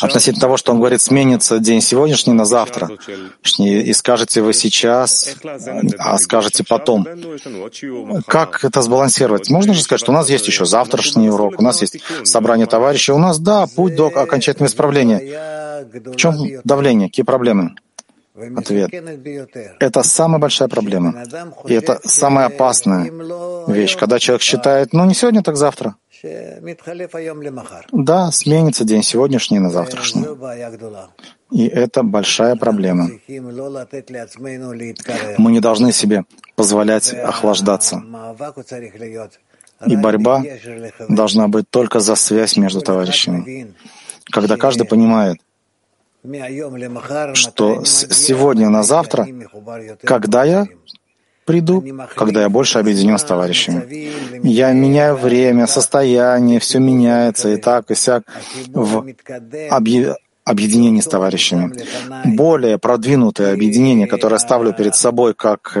Относительно 0.00 0.40
того, 0.40 0.56
что 0.56 0.72
он 0.72 0.78
говорит, 0.78 1.00
сменится 1.02 1.58
день 1.58 1.80
сегодняшний 1.80 2.32
на 2.32 2.44
завтра, 2.44 2.88
и 3.58 3.92
скажете 3.92 4.40
вы 4.40 4.54
сейчас, 4.54 5.36
а 5.98 6.18
скажете 6.18 6.64
потом. 6.66 7.06
Как 8.26 8.64
это 8.64 8.82
сбалансировать? 8.82 9.50
Можно 9.50 9.74
же 9.74 9.82
сказать, 9.82 10.00
что 10.00 10.12
у 10.12 10.14
нас 10.14 10.30
есть 10.30 10.46
еще 10.46 10.64
завтрашний 10.64 11.28
урок, 11.28 11.58
у 11.58 11.62
нас 11.62 11.82
есть 11.82 11.98
собрание 12.24 12.66
товарищей, 12.66 13.12
у 13.12 13.18
нас, 13.18 13.38
да, 13.38 13.66
путь 13.66 13.96
до 13.96 14.06
окончательного 14.06 14.70
исправления. 14.70 15.20
В 15.92 16.16
чем 16.16 16.36
давление? 16.64 17.08
Какие 17.08 17.24
проблемы? 17.24 17.74
Ответ. 18.56 18.90
Это 19.80 20.02
самая 20.02 20.38
большая 20.38 20.68
проблема. 20.68 21.24
И 21.64 21.74
это 21.74 22.00
самая 22.04 22.46
опасная 22.46 23.10
вещь, 23.66 23.96
когда 23.96 24.18
человек 24.18 24.42
считает, 24.42 24.92
ну 24.92 25.04
не 25.06 25.14
сегодня, 25.14 25.42
так 25.42 25.56
завтра. 25.56 25.96
Да, 27.92 28.30
сменится 28.32 28.84
день 28.84 29.02
сегодняшний 29.02 29.58
на 29.58 29.70
завтрашний. 29.70 30.24
И 31.50 31.66
это 31.66 32.02
большая 32.02 32.56
проблема. 32.56 33.08
Мы 35.38 35.52
не 35.52 35.60
должны 35.60 35.92
себе 35.92 36.24
позволять 36.56 37.12
охлаждаться. 37.14 38.02
И 39.86 39.96
борьба 39.96 40.42
должна 41.08 41.48
быть 41.48 41.70
только 41.70 42.00
за 42.00 42.16
связь 42.16 42.56
между 42.56 42.80
товарищами. 42.80 43.74
Когда 44.30 44.56
каждый 44.56 44.86
понимает, 44.86 45.38
что 47.34 47.84
с 47.84 48.06
сегодня 48.12 48.68
на 48.68 48.82
завтра, 48.82 49.26
когда 50.02 50.44
я 50.44 50.66
приду, 51.44 51.84
когда 52.14 52.42
я 52.42 52.48
больше 52.48 52.78
объединен 52.78 53.18
с 53.18 53.24
товарищами. 53.24 53.82
Я 54.42 54.72
меняю 54.72 55.16
время, 55.16 55.66
состояние, 55.66 56.58
все 56.58 56.78
меняется 56.80 57.50
и 57.50 57.56
так, 57.56 57.90
и 57.90 57.94
сяк 57.94 58.24
в 58.68 59.06
объединении 60.44 61.00
с 61.00 61.06
товарищами. 61.06 61.72
Более 62.24 62.78
продвинутое 62.78 63.52
объединение, 63.52 64.06
которое 64.06 64.38
ставлю 64.38 64.72
перед 64.72 64.94
собой 64.94 65.34
как 65.34 65.76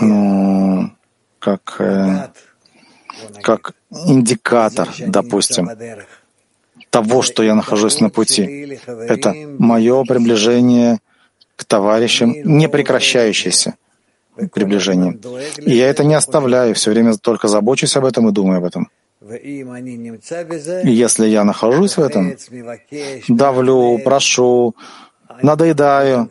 ну, 0.00 0.90
как 1.38 1.76
э, 1.78 2.28
как 3.42 3.74
индикатор, 4.06 4.88
допустим, 4.98 5.68
того, 6.90 7.22
что 7.22 7.42
я 7.42 7.54
нахожусь 7.54 8.00
на 8.00 8.10
пути. 8.10 8.78
Это 8.86 9.34
мое 9.58 10.04
приближение 10.04 10.98
к 11.56 11.64
товарищам, 11.64 12.34
не 12.44 12.68
прекращающееся 12.68 13.74
приближение. 14.52 15.18
И 15.58 15.74
я 15.76 15.88
это 15.88 16.04
не 16.04 16.14
оставляю, 16.14 16.74
все 16.74 16.90
время 16.90 17.16
только 17.16 17.48
забочусь 17.48 17.96
об 17.96 18.04
этом 18.04 18.28
и 18.28 18.32
думаю 18.32 18.58
об 18.58 18.64
этом. 18.64 18.88
И 19.42 19.64
если 20.84 21.26
я 21.28 21.44
нахожусь 21.44 21.96
в 21.96 22.02
этом, 22.02 22.34
давлю, 23.28 23.98
прошу, 24.04 24.74
надоедаю, 25.40 26.28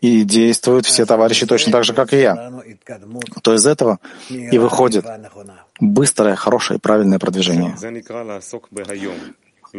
и 0.00 0.24
действуют 0.24 0.86
все 0.86 1.06
товарищи 1.06 1.46
точно 1.46 1.72
так 1.72 1.84
же, 1.84 1.94
как 1.94 2.12
и 2.12 2.20
я, 2.20 2.52
то 3.42 3.54
из 3.54 3.66
этого 3.66 3.98
и 4.28 4.58
выходит 4.58 5.06
быстрое, 5.80 6.34
хорошее 6.36 6.78
и 6.78 6.80
правильное 6.80 7.18
продвижение. 7.18 7.76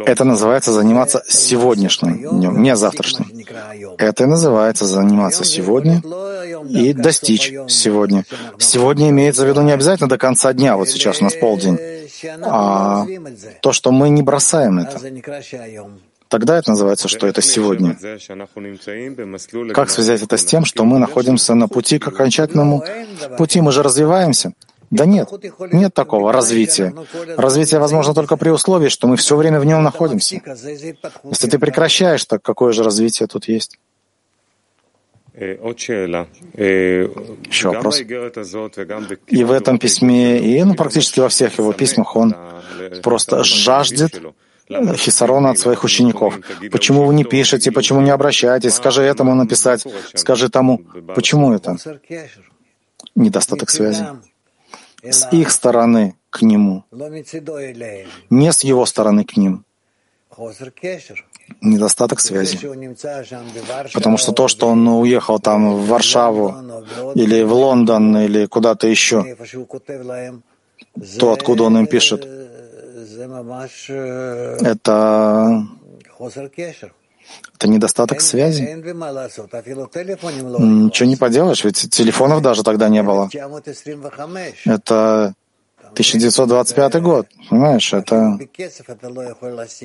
Это 0.06 0.24
называется 0.24 0.72
заниматься 0.72 1.24
сегодняшним 1.28 2.18
днем, 2.18 2.63
не 2.63 2.76
завтрашним. 2.76 3.28
Это 4.00 4.24
и 4.24 4.28
называется 4.28 4.86
заниматься 4.86 5.44
сегодня 5.44 6.02
и 6.68 6.94
достичь 6.94 7.54
сегодня. 7.68 8.26
Сегодня 8.58 9.10
имеется 9.10 9.46
в 9.46 9.48
виду 9.48 9.62
не 9.62 9.72
обязательно 9.72 10.10
до 10.10 10.18
конца 10.18 10.52
дня, 10.54 10.78
вот 10.78 10.89
сейчас 10.89 11.22
у 11.22 11.26
нас 11.26 11.36
полдень, 11.36 11.78
а 12.42 13.06
то, 13.62 13.72
что 13.72 13.92
мы 13.92 14.10
не 14.10 14.24
бросаем 14.24 14.80
это. 14.80 15.00
Тогда 16.34 16.58
это 16.58 16.72
называется, 16.72 17.08
что 17.08 17.28
это 17.28 17.43
сегодня. 17.43 17.96
Как 19.72 19.91
связать 19.91 20.24
это 20.24 20.36
с 20.36 20.43
тем, 20.43 20.65
что 20.65 20.84
мы 20.84 20.98
находимся 20.98 21.54
на 21.54 21.67
пути 21.67 22.00
к 22.00 22.08
окончательному 22.08 22.84
пути? 23.38 23.62
Мы 23.62 23.72
же 23.72 23.84
развиваемся. 23.84 24.54
Да 24.89 25.06
нет, 25.06 25.30
нет 25.72 25.93
такого 25.93 26.34
развития. 26.34 26.91
Развитие 27.38 27.80
возможно 27.80 28.15
только 28.15 28.36
при 28.36 28.50
условии, 28.50 28.89
что 28.89 29.08
мы 29.08 29.15
все 29.15 29.36
время 29.36 29.60
в 29.60 29.65
нем 29.65 29.84
находимся. 29.84 30.41
Если 31.24 31.50
ты 31.52 31.60
прекращаешь, 31.60 32.26
так 32.26 32.41
какое 32.41 32.74
же 32.74 32.82
развитие 32.82 33.28
тут 33.28 33.48
есть? 33.48 33.78
Еще 35.36 36.17
вопрос. 37.69 38.02
И 39.28 39.43
в 39.43 39.52
этом 39.52 39.78
письме, 39.78 40.39
и 40.39 40.63
ну, 40.63 40.74
практически 40.74 41.19
во 41.19 41.30
всех 41.30 41.60
его 41.60 41.74
письмах 41.74 42.15
он 42.15 42.36
просто 43.04 43.43
жаждет 43.43 44.19
хисарона 44.96 45.52
от 45.52 45.60
своих 45.60 45.84
учеников. 45.84 46.40
Почему 46.72 47.06
вы 47.06 47.14
не 47.14 47.24
пишете, 47.24 47.72
почему 47.72 48.02
не 48.02 48.12
обращаетесь? 48.12 48.74
Скажи 48.76 49.04
этому 49.04 49.36
написать, 49.36 49.86
скажи 50.14 50.50
тому. 50.50 50.82
Почему 51.16 51.54
это? 51.54 51.78
Недостаток 53.16 53.70
связи 53.70 54.06
с 55.12 55.28
их 55.34 55.52
стороны 55.52 56.16
к 56.30 56.42
нему, 56.42 56.84
не 58.30 58.52
с 58.52 58.64
его 58.64 58.86
стороны 58.86 59.26
к 59.26 59.38
ним. 59.38 59.66
Недостаток 61.62 62.20
связи. 62.20 62.58
Потому 63.94 64.18
что 64.18 64.32
то, 64.32 64.48
что 64.48 64.68
он 64.68 64.88
уехал 64.88 65.40
там 65.40 65.76
в 65.76 65.88
Варшаву 65.88 66.56
или 67.16 67.44
в 67.44 67.54
Лондон 67.54 68.18
или 68.18 68.46
куда-то 68.46 68.88
еще, 68.88 69.36
то, 71.20 71.34
откуда 71.34 71.64
он 71.64 71.78
им 71.78 71.88
пишет, 71.88 72.28
это 74.62 75.67
это 77.56 77.67
недостаток 77.67 78.21
связи. 78.21 78.62
Ничего 80.62 81.08
не 81.08 81.15
поделаешь, 81.15 81.63
ведь 81.63 81.89
телефонов 81.89 82.41
даже 82.41 82.63
тогда 82.63 82.89
не 82.89 83.04
было. 83.04 83.30
Это 84.65 85.34
1925 85.93 87.02
год, 87.02 87.28
понимаешь, 87.49 87.93
это 87.93 88.39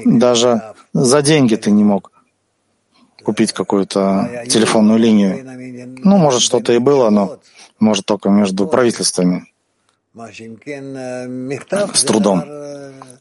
даже 0.04 0.74
за 0.92 1.22
деньги 1.22 1.54
ты 1.54 1.70
не 1.70 1.84
мог 1.84 2.10
купить 3.22 3.52
какую-то 3.52 4.44
телефонную 4.48 4.98
линию. 4.98 5.44
Ну, 6.02 6.16
может, 6.16 6.40
что-то 6.40 6.72
и 6.72 6.78
было, 6.78 7.10
но 7.10 7.38
может 7.78 8.06
только 8.06 8.30
между 8.30 8.66
правительствами. 8.66 9.44
С 11.94 12.04
трудом. 12.04 12.42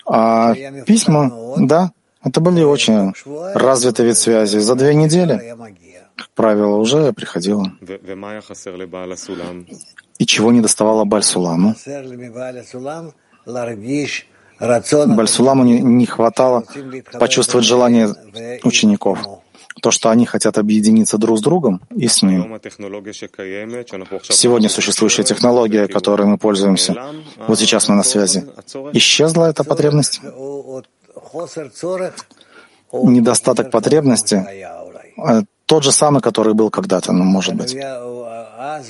А 0.07 0.53
письма, 0.85 1.55
да, 1.57 1.91
это 2.23 2.39
были 2.39 2.63
очень 2.63 3.13
развитый 3.53 4.05
вид 4.05 4.17
связи. 4.17 4.57
За 4.57 4.75
две 4.75 4.95
недели, 4.95 5.55
как 6.15 6.29
правило, 6.29 6.77
уже 6.77 6.97
я 6.99 7.13
приходила. 7.13 7.71
И 10.19 10.25
чего 10.25 10.51
не 10.51 10.61
доставало 10.61 11.03
Бальсуламу? 11.05 11.75
Бальсуламу 15.07 15.63
не, 15.63 15.79
не 15.81 16.05
хватало 16.05 16.63
почувствовать 17.19 17.65
желание 17.65 18.07
учеников, 18.63 19.19
то, 19.81 19.91
что 19.91 20.09
они 20.09 20.25
хотят 20.25 20.57
объединиться 20.57 21.17
друг 21.17 21.37
с 21.37 21.41
другом 21.41 21.81
и 21.95 22.07
с 22.07 22.21
ним. 22.23 22.59
Сегодня 24.23 24.69
существующая 24.69 25.23
технология, 25.23 25.87
которой 25.87 26.27
мы 26.27 26.37
пользуемся, 26.37 26.95
вот 27.47 27.59
сейчас 27.59 27.89
мы 27.89 27.95
на 27.95 28.03
связи, 28.03 28.45
исчезла 28.93 29.45
эта 29.45 29.63
потребность? 29.63 30.21
недостаток 32.93 33.69
потребности 33.69 34.45
э, 35.17 35.43
тот 35.65 35.83
же 35.83 35.91
самый, 35.91 36.21
который 36.21 36.53
был 36.53 36.69
когда-то, 36.69 37.11
ну, 37.11 37.23
может 37.23 37.55
быть. 37.55 37.75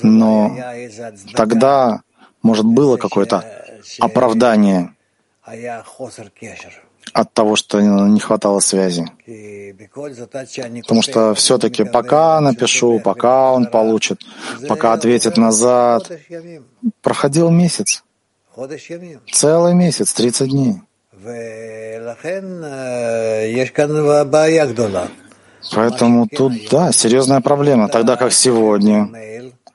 Но 0.02 0.56
тогда, 1.34 2.02
может, 2.42 2.64
было 2.64 2.96
какое-то 2.96 3.44
оправдание 3.98 4.94
от 7.12 7.32
того, 7.32 7.56
что 7.56 7.80
не 7.80 8.20
хватало 8.20 8.60
связи. 8.60 9.06
Потому 10.82 11.02
что 11.02 11.34
все-таки 11.34 11.84
пока 11.84 12.40
напишу, 12.40 13.00
пока 13.00 13.52
он 13.52 13.66
получит, 13.66 14.20
пока 14.68 14.92
ответит 14.92 15.36
назад, 15.36 16.10
проходил 17.02 17.50
месяц. 17.50 18.04
Целый 19.32 19.74
месяц, 19.74 20.12
30 20.12 20.50
дней. 20.50 20.82
Поэтому 25.74 26.28
тут, 26.28 26.52
да, 26.70 26.92
серьезная 26.92 27.40
проблема. 27.40 27.88
Тогда 27.88 28.16
как 28.16 28.32
сегодня, 28.32 29.08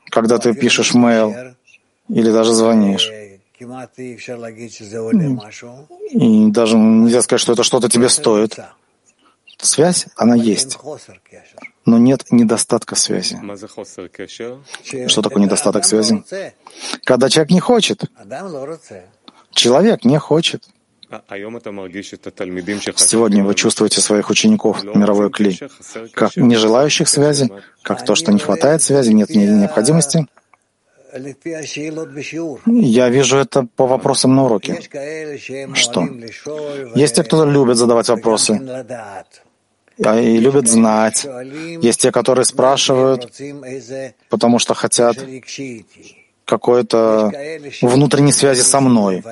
когда 0.10 0.38
ты 0.38 0.54
пишешь 0.54 0.96
mail 0.96 1.54
или 2.10 2.32
даже 2.32 2.54
звонишь, 2.54 3.12
и 6.10 6.52
даже 6.52 6.78
нельзя 6.78 7.22
сказать, 7.22 7.42
что 7.42 7.54
это 7.54 7.64
что-то 7.64 7.90
тебе 7.90 8.10
стоит. 8.10 8.60
Связь, 9.58 10.08
она 10.16 10.36
есть. 10.36 10.78
Но 11.86 11.98
нет 11.98 12.26
недостатка 12.32 12.96
связи. 12.96 13.40
Что 15.08 15.22
такое 15.22 15.44
недостаток 15.44 15.86
связи? 15.86 16.24
Когда 17.04 17.30
человек 17.30 17.52
не 17.52 17.60
хочет. 17.60 18.04
Человек 19.52 20.04
не 20.04 20.20
хочет. 20.20 20.66
Сегодня 22.96 23.44
вы 23.44 23.54
чувствуете 23.54 24.02
своих 24.02 24.30
учеников, 24.32 24.84
мировой 24.84 25.30
клей, 25.30 25.60
как 26.14 26.36
не 26.36 26.56
желающих 26.56 27.08
связи, 27.08 27.52
как 27.84 28.04
то, 28.04 28.16
что 28.16 28.34
не 28.34 28.40
хватает 28.40 28.82
связи, 28.82 29.12
нет 29.12 29.30
необходимости. 29.30 30.28
Я 32.66 33.10
вижу 33.10 33.38
это 33.38 33.68
по 33.76 33.88
вопросам 33.88 34.36
на 34.36 34.46
уроке. 34.46 34.80
Что? 35.74 36.08
Есть 36.96 37.16
те, 37.16 37.24
кто 37.24 37.46
любит 37.46 37.78
задавать 37.78 38.10
вопросы 38.10 38.60
а 40.04 40.20
и 40.20 40.38
любят 40.38 40.68
знать. 40.68 41.26
Есть 41.82 42.02
те, 42.02 42.12
которые 42.12 42.46
спрашивают, 42.46 43.32
потому 44.30 44.60
что 44.60 44.74
хотят 44.74 45.18
какой-то 46.46 47.32
внутренней 47.82 48.32
связи 48.32 48.62
со 48.62 48.80
мной. 48.80 49.24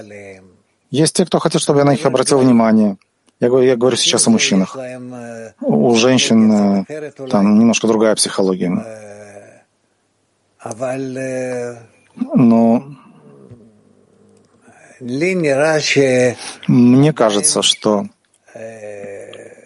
Есть 0.92 1.16
те, 1.16 1.26
кто 1.26 1.40
хотят, 1.40 1.62
чтобы 1.62 1.80
я 1.80 1.86
на 1.86 1.92
них 1.92 2.06
обратил 2.06 2.40
внимание. 2.40 2.98
Я 3.40 3.50
говорю, 3.50 3.66
я 3.66 3.76
говорю 3.76 3.98
сейчас 3.98 4.28
о 4.28 4.30
мужчинах. 4.30 4.78
У 5.62 5.96
женщин 5.96 6.86
э, 6.88 7.12
там 7.28 7.58
немножко 7.58 7.88
другая 7.88 8.14
психология. 8.14 8.70
Но 12.18 12.84
мне 16.68 17.14
кажется, 17.14 17.62
что 17.62 18.08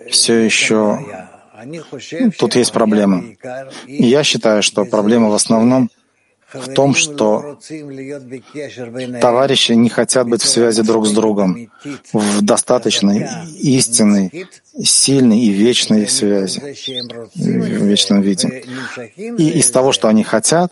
все 0.10 0.40
еще 0.40 1.00
тут 2.38 2.56
есть 2.56 2.72
проблемы. 2.72 3.38
И 3.88 4.06
я 4.06 4.24
считаю, 4.24 4.64
что 4.64 4.86
проблема 4.86 5.30
в 5.30 5.34
основном 5.34 5.90
в 6.54 6.74
том, 6.74 6.96
что 6.96 7.58
товарищи 9.22 9.74
не 9.74 9.90
хотят 9.90 10.28
быть 10.28 10.42
в 10.42 10.48
связи 10.48 10.82
друг 10.82 11.06
с 11.08 11.12
другом, 11.12 11.70
в 12.14 12.42
достаточной, 12.42 13.28
истинной, 13.60 14.48
сильной 14.84 15.40
и 15.40 15.50
вечной 15.50 16.08
связи, 16.08 16.60
в 17.36 17.86
вечном 17.86 18.22
виде. 18.22 18.64
И 19.16 19.50
из 19.60 19.72
того, 19.72 19.92
что 19.92 20.08
они 20.08 20.24
хотят, 20.24 20.72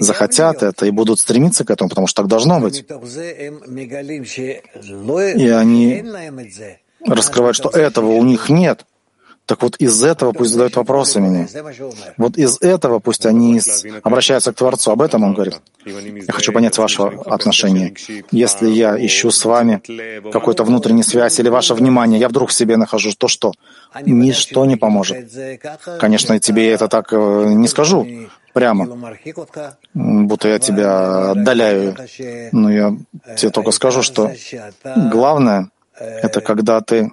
захотят 0.00 0.62
это 0.62 0.86
и 0.86 0.90
будут 0.90 1.20
стремиться 1.20 1.64
к 1.64 1.70
этому, 1.70 1.88
потому 1.88 2.06
что 2.06 2.22
так 2.22 2.28
должно 2.28 2.60
быть. 2.60 2.84
И 5.36 5.48
они 5.48 6.04
раскрывают, 7.06 7.56
что 7.56 7.68
этого 7.68 8.12
у 8.12 8.24
них 8.24 8.48
нет, 8.48 8.86
так 9.46 9.62
вот 9.62 9.76
из 9.76 10.04
этого 10.04 10.32
пусть 10.32 10.52
задают 10.52 10.76
вопросы 10.76 11.20
мне. 11.20 11.48
Вот 12.16 12.38
из 12.38 12.58
этого 12.60 13.00
пусть 13.00 13.26
они 13.26 13.60
обращаются 14.02 14.52
к 14.52 14.56
Творцу. 14.56 14.92
Об 14.92 15.02
этом 15.02 15.24
он 15.24 15.34
говорит. 15.34 15.60
Я 15.84 16.32
хочу 16.32 16.52
понять 16.52 16.78
ваше 16.78 17.02
отношение. 17.02 17.94
Если 18.30 18.68
я 18.68 18.96
ищу 19.04 19.30
с 19.30 19.44
вами 19.44 19.82
какую-то 20.30 20.64
внутреннюю 20.64 21.04
связь 21.04 21.40
или 21.40 21.48
ваше 21.48 21.74
внимание, 21.74 22.20
я 22.20 22.28
вдруг 22.28 22.50
в 22.50 22.52
себе 22.52 22.76
нахожу, 22.76 23.10
то 23.18 23.28
что? 23.28 23.52
Ничто 24.06 24.64
не 24.64 24.76
поможет. 24.76 25.28
Конечно, 25.98 26.38
тебе 26.38 26.68
я 26.68 26.74
это 26.74 26.88
так 26.88 27.12
э, 27.12 27.52
не 27.54 27.68
скажу 27.68 28.06
прямо, 28.52 29.18
будто 29.94 30.48
я 30.48 30.58
тебя 30.58 31.30
отдаляю. 31.32 31.96
Но 32.52 32.70
я 32.70 32.96
тебе 33.36 33.50
только 33.50 33.72
скажу, 33.72 34.02
что 34.02 34.30
главное— 35.10 35.70
это 35.98 36.40
когда 36.40 36.80
ты 36.80 37.12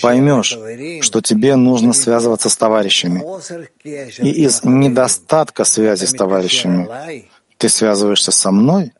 поймешь, 0.00 0.58
что 1.04 1.20
тебе 1.20 1.56
нужно 1.56 1.92
связываться 1.92 2.48
с 2.48 2.56
товарищами. 2.56 3.22
И 4.22 4.44
из 4.44 4.64
недостатка 4.64 5.64
связи 5.64 6.04
с 6.04 6.12
товарищами 6.12 6.88
ты 7.58 7.68
связываешься 7.68 8.32
со 8.32 8.50
мной 8.50 8.92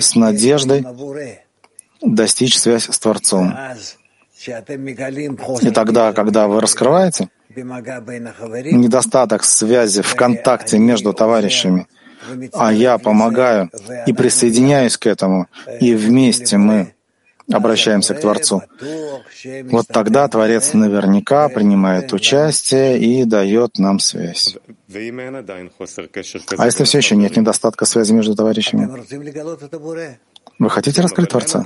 с 0.00 0.14
надеждой 0.16 0.84
достичь 2.02 2.58
связь 2.58 2.88
с 2.88 2.98
Творцом. 2.98 3.56
И 5.62 5.70
тогда, 5.70 6.12
когда 6.12 6.46
вы 6.48 6.60
раскрываете 6.60 7.28
недостаток 7.54 9.44
связи 9.44 10.02
в 10.02 10.14
контакте 10.14 10.78
между 10.78 11.12
товарищами, 11.14 11.86
а 12.52 12.72
я 12.72 12.98
помогаю 12.98 13.70
и 14.06 14.12
присоединяюсь 14.12 14.96
к 14.96 15.06
этому, 15.06 15.46
и 15.80 15.94
вместе 15.94 16.56
мы 16.56 16.94
обращаемся 17.52 18.14
к 18.14 18.20
Творцу. 18.20 18.62
Вот 19.70 19.86
тогда 19.88 20.26
Творец 20.28 20.74
наверняка 20.74 21.48
принимает 21.48 22.12
участие 22.12 22.98
и 22.98 23.24
дает 23.24 23.78
нам 23.78 23.98
связь. 23.98 24.56
А 26.58 26.66
если 26.66 26.84
все 26.84 26.98
еще 26.98 27.16
нет 27.16 27.36
недостатка 27.36 27.84
связи 27.84 28.12
между 28.12 28.34
товарищами? 28.34 28.88
Вы 30.58 30.70
хотите 30.70 31.02
раскрыть 31.02 31.28
Творца? 31.28 31.64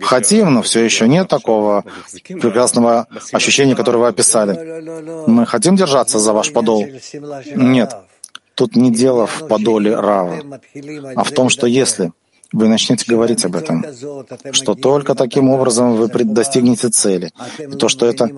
Хотим, 0.00 0.52
но 0.54 0.62
все 0.62 0.80
еще 0.84 1.06
нет 1.06 1.28
такого 1.28 1.84
прекрасного 2.24 3.06
ощущения, 3.32 3.76
которое 3.76 3.98
вы 3.98 4.08
описали. 4.08 4.82
Мы 5.28 5.46
хотим 5.46 5.76
держаться 5.76 6.18
за 6.18 6.32
ваш 6.32 6.52
подол? 6.52 6.86
Нет. 7.54 7.94
Тут 8.62 8.76
не 8.76 8.92
дело 8.92 9.26
в 9.26 9.48
подоле 9.48 9.92
Рава, 9.96 10.38
а 11.16 11.24
в 11.24 11.32
том, 11.32 11.48
что 11.48 11.66
если 11.66 12.12
вы 12.52 12.68
начнете 12.68 13.04
говорить 13.12 13.44
об 13.44 13.56
этом, 13.56 13.84
что 14.52 14.76
только 14.76 15.16
таким 15.16 15.48
образом 15.48 15.96
вы 15.96 16.06
достигнете 16.06 16.88
цели, 16.90 17.32
и 17.58 17.76
то, 17.76 17.88
что 17.88 18.06
это 18.06 18.30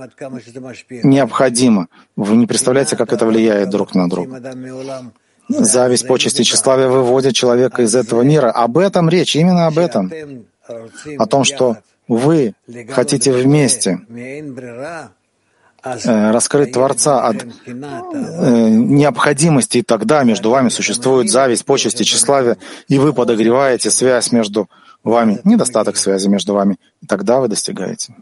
необходимо, 1.02 1.88
вы 2.16 2.36
не 2.36 2.46
представляете, 2.46 2.96
как 2.96 3.12
это 3.12 3.26
влияет 3.26 3.68
друг 3.68 3.94
на 3.94 4.08
друга. 4.08 4.40
Зависть, 5.50 6.06
почести, 6.06 6.42
тщеславие 6.42 6.88
выводят 6.88 7.34
человека 7.34 7.82
из 7.82 7.94
этого 7.94 8.22
мира. 8.22 8.50
Об 8.50 8.78
этом 8.78 9.10
речь, 9.10 9.36
именно 9.36 9.66
об 9.66 9.76
этом. 9.76 10.10
О 11.18 11.26
том, 11.26 11.44
что 11.44 11.76
вы 12.08 12.54
хотите 12.88 13.30
вместе 13.30 14.00
Э, 15.84 16.30
раскрыть 16.30 16.72
Творца 16.72 17.26
от 17.26 17.44
э, 17.66 17.70
необходимости, 17.70 19.78
и 19.78 19.82
тогда 19.82 20.24
между 20.24 20.48
вами 20.48 20.70
существует 20.70 21.30
зависть, 21.30 21.66
почести, 21.66 22.04
тщеславие, 22.04 22.56
и 22.88 22.98
вы 22.98 23.12
подогреваете 23.12 23.90
связь 23.90 24.32
между 24.32 24.70
вами, 25.02 25.40
недостаток 25.44 25.98
связи 25.98 26.28
между 26.28 26.54
вами, 26.54 26.78
и 27.02 27.06
тогда 27.06 27.40
вы 27.40 27.48
достигаете. 27.48 28.14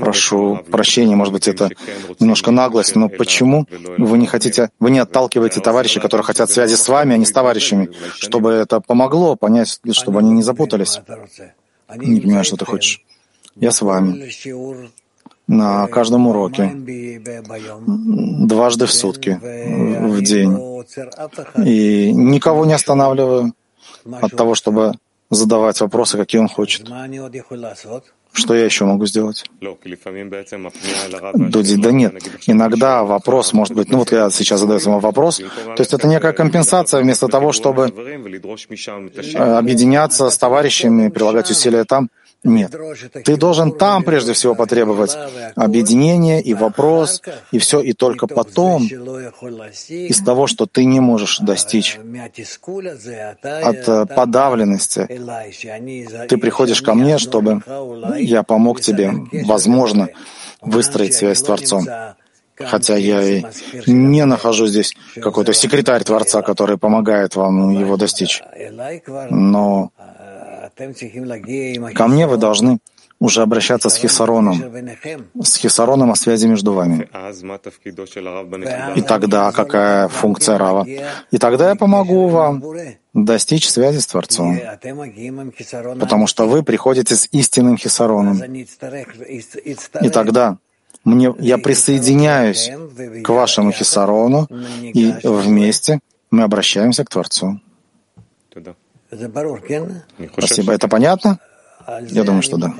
Прошу 0.00 0.60
прощения, 0.70 1.16
может 1.16 1.32
быть, 1.32 1.48
это 1.48 1.70
немножко 2.20 2.50
наглость, 2.50 2.94
но 2.94 3.08
почему 3.08 3.66
вы 3.96 4.18
не 4.18 4.26
хотите, 4.26 4.68
вы 4.78 4.90
не 4.90 4.98
отталкиваете 4.98 5.60
товарищей, 5.60 6.00
которые 6.00 6.22
хотят 6.22 6.50
связи 6.50 6.74
с 6.74 6.86
вами, 6.86 7.14
а 7.14 7.16
не 7.16 7.24
с 7.24 7.32
товарищами, 7.32 7.88
чтобы 8.16 8.50
это 8.50 8.80
помогло 8.80 9.36
понять, 9.36 9.80
чтобы 9.92 10.18
они 10.18 10.32
не 10.32 10.42
запутались? 10.42 11.00
Не 11.96 12.20
понимаю, 12.20 12.44
что 12.44 12.58
ты 12.58 12.66
хочешь. 12.66 13.02
Я 13.60 13.70
с 13.70 13.82
вами 13.82 14.30
на 15.46 15.86
каждом 15.88 16.26
уроке, 16.26 16.72
дважды 18.46 18.86
в 18.86 18.92
сутки, 18.92 19.38
в 19.40 20.22
день. 20.22 20.56
И 21.64 22.12
никого 22.12 22.66
не 22.66 22.74
останавливаю 22.74 23.52
от 24.20 24.36
того, 24.36 24.54
чтобы 24.54 24.92
задавать 25.30 25.80
вопросы, 25.80 26.16
какие 26.18 26.40
он 26.40 26.48
хочет. 26.48 26.88
Что 28.30 28.54
я 28.54 28.64
еще 28.64 28.84
могу 28.84 29.06
сделать? 29.06 29.44
Дуди, 31.34 31.76
да 31.76 31.90
нет. 31.92 32.14
Иногда 32.46 33.02
вопрос 33.02 33.52
может 33.54 33.74
быть, 33.74 33.90
ну 33.90 33.98
вот 33.98 34.12
я 34.12 34.30
сейчас 34.30 34.60
задаю 34.60 34.80
ему 34.80 35.00
вопрос, 35.00 35.38
то 35.38 35.80
есть 35.80 35.94
это 35.94 36.06
некая 36.06 36.32
компенсация 36.32 37.00
вместо 37.02 37.26
того, 37.28 37.52
чтобы 37.52 37.86
объединяться 39.34 40.28
с 40.28 40.36
товарищами, 40.36 41.08
прилагать 41.08 41.50
усилия 41.50 41.84
там. 41.84 42.10
Нет. 42.44 42.74
Ты 43.24 43.36
должен 43.36 43.72
там 43.72 44.04
прежде 44.04 44.32
всего 44.32 44.54
потребовать 44.54 45.16
объединения 45.56 46.40
и 46.40 46.54
вопрос, 46.54 47.20
и 47.50 47.58
все, 47.58 47.80
и 47.80 47.92
только 47.92 48.28
потом 48.28 48.84
из 48.84 50.22
того, 50.22 50.46
что 50.46 50.66
ты 50.66 50.84
не 50.84 51.00
можешь 51.00 51.40
достичь 51.40 51.98
от 53.42 54.14
подавленности, 54.14 55.08
ты 56.28 56.38
приходишь 56.38 56.80
ко 56.80 56.94
мне, 56.94 57.18
чтобы 57.18 57.60
я 58.18 58.44
помог 58.44 58.80
тебе, 58.80 59.12
возможно, 59.44 60.08
выстроить 60.60 61.14
связь 61.14 61.38
с 61.38 61.42
Творцом. 61.42 61.86
Хотя 62.60 62.96
я 62.96 63.22
и 63.22 63.44
не 63.86 64.24
нахожу 64.24 64.66
здесь 64.66 64.94
какой-то 65.14 65.52
секретарь 65.52 66.02
Творца, 66.02 66.42
который 66.42 66.76
помогает 66.76 67.36
вам 67.36 67.70
его 67.70 67.96
достичь. 67.96 68.42
Но 69.30 69.90
Ко 71.94 72.06
мне 72.08 72.26
вы 72.26 72.36
должны 72.36 72.78
уже 73.20 73.42
обращаться 73.42 73.88
с 73.88 73.96
Хисароном, 73.96 74.62
с 75.42 75.56
Хисароном 75.56 76.10
о 76.12 76.16
связи 76.16 76.46
между 76.46 76.72
вами. 76.72 77.08
И 78.96 79.02
тогда 79.02 79.50
какая 79.52 80.08
функция 80.08 80.56
Рава? 80.58 80.86
И 81.30 81.38
тогда 81.38 81.70
я 81.70 81.74
помогу 81.74 82.28
вам 82.28 82.62
достичь 83.14 83.68
связи 83.68 83.98
с 83.98 84.06
Творцом, 84.06 84.58
потому 85.98 86.26
что 86.26 86.46
вы 86.46 86.62
приходите 86.62 87.16
с 87.16 87.28
истинным 87.32 87.76
Хисароном. 87.76 88.40
И 90.00 90.10
тогда 90.10 90.58
мне, 91.04 91.34
я 91.40 91.58
присоединяюсь 91.58 92.70
к 93.24 93.28
вашему 93.30 93.72
Хисарону, 93.72 94.46
и 94.82 95.14
вместе 95.24 96.00
мы 96.30 96.42
обращаемся 96.42 97.04
к 97.04 97.08
Творцу. 97.08 97.60
Спасибо. 100.36 100.72
Это 100.72 100.88
понятно? 100.88 101.38
Я 102.02 102.22
думаю, 102.24 102.42
что 102.42 102.58
да. 102.58 102.72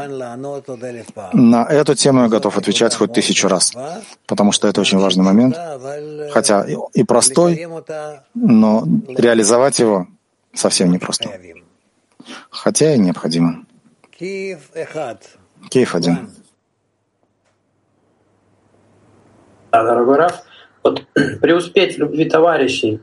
На 1.33 1.65
эту 1.65 1.95
тему 1.95 2.23
я 2.23 2.29
готов 2.29 2.59
отвечать 2.59 2.95
хоть 2.95 3.15
тысячу 3.15 3.49
раз, 3.49 3.73
потому 4.27 4.53
что 4.53 4.69
это 4.69 4.83
очень 4.83 4.99
важный 4.99 5.25
момент, 5.25 5.57
хотя 6.31 6.67
и 6.93 7.05
простой, 7.05 7.67
но 8.35 8.85
реализовать 9.09 9.79
его 9.79 10.07
совсем 10.53 10.93
непросто. 10.93 11.31
Хотя 12.51 12.95
и 12.95 12.99
необходимо. 12.99 13.65
Киев 15.71 15.95
один. 15.95 16.31
Да, 19.73 19.85
дорогой 19.85 20.17
Раф, 20.17 20.43
вот 20.83 21.07
преуспеть 21.41 21.97
в 21.97 21.99
любви 21.99 22.29
товарищей, 22.29 23.01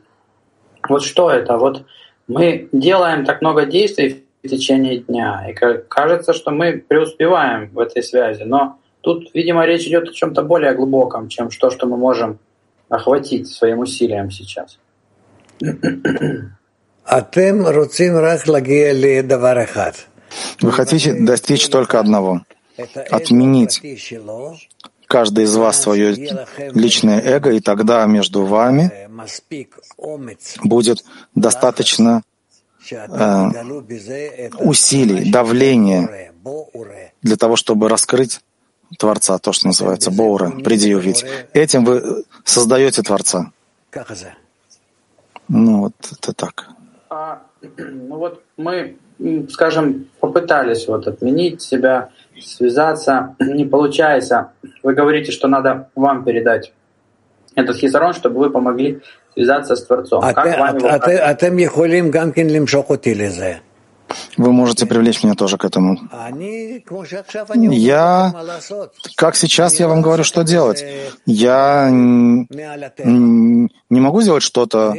вот 0.88 1.04
что 1.04 1.32
это? 1.32 1.58
Вот 1.58 1.86
мы 2.28 2.70
делаем 2.72 3.26
так 3.26 3.42
много 3.42 3.66
действий 3.66 4.26
в 4.44 4.48
течение 4.48 5.00
дня, 5.00 5.46
и 5.50 5.54
кажется, 5.54 6.34
что 6.34 6.52
мы 6.52 6.84
преуспеваем 6.88 7.70
в 7.70 7.80
этой 7.80 8.04
связи, 8.04 8.44
но 8.44 8.78
тут, 9.02 9.30
видимо, 9.34 9.66
речь 9.66 9.88
идет 9.88 10.10
о 10.10 10.14
чем-то 10.14 10.44
более 10.44 10.74
глубоком, 10.74 11.30
чем 11.30 11.50
то, 11.50 11.70
что 11.70 11.88
мы 11.88 11.98
можем 11.98 12.40
охватить 12.90 13.48
своим 13.48 13.80
усилием 13.80 14.32
сейчас. 14.32 14.80
Вы 20.60 20.72
хотите 20.72 21.14
достичь 21.14 21.70
только 21.70 22.00
одного— 22.00 22.42
отменить 23.12 23.82
каждый 25.08 25.46
из 25.46 25.56
вас 25.56 25.82
свое 25.82 26.16
личное 26.74 27.22
эго, 27.22 27.52
и 27.52 27.60
тогда 27.60 28.06
между 28.06 28.46
вами 28.46 28.92
будет 30.64 31.04
достаточно 31.36 32.22
э, 32.92 33.50
усилий, 34.60 35.32
давления 35.32 36.32
для 37.22 37.38
того, 37.38 37.56
чтобы 37.56 37.90
раскрыть 37.90 38.42
Творца, 38.98 39.38
то, 39.40 39.52
что 39.52 39.68
называется 39.68 40.12
Боура, 40.12 40.52
приди 40.52 40.90
и 40.90 40.94
увидь. 40.94 41.26
Этим 41.54 41.86
вы 41.86 42.24
создаете 42.44 43.02
Творца. 43.02 43.52
Ну 45.48 45.80
вот 45.82 45.94
это 46.12 46.34
так. 46.34 46.70
А, 47.10 47.44
ну 47.78 48.18
вот 48.18 48.44
мы, 48.58 48.98
скажем, 49.50 50.08
попытались 50.20 50.88
вот 50.88 51.08
отменить 51.08 51.62
себя, 51.62 52.10
связаться, 52.42 53.36
не 53.40 53.66
получается. 53.66 54.52
Вы 54.86 54.94
говорите, 54.94 55.32
что 55.32 55.48
надо 55.48 55.90
вам 55.96 56.24
передать 56.24 56.72
этот 57.56 57.76
хисарон, 57.78 58.14
чтобы 58.14 58.40
вы 58.40 58.52
помогли 58.52 59.02
связаться 59.34 59.76
с 59.76 59.84
Творцом. 59.84 60.24
А 60.24 60.32
как 60.32 60.60
вам 60.60 60.78
его 60.78 60.90
вы 64.38 64.52
можете 64.52 64.86
привлечь 64.86 65.24
меня 65.24 65.34
тоже 65.34 65.58
к 65.58 65.66
этому. 65.66 65.98
Я, 67.72 68.32
как 69.16 69.36
сейчас 69.36 69.80
я 69.80 69.88
вам 69.88 70.04
говорю, 70.04 70.24
что 70.24 70.44
делать. 70.44 70.86
Я 71.26 71.90
не 71.90 73.68
могу 73.90 74.22
сделать 74.22 74.44
что-то 74.44 74.94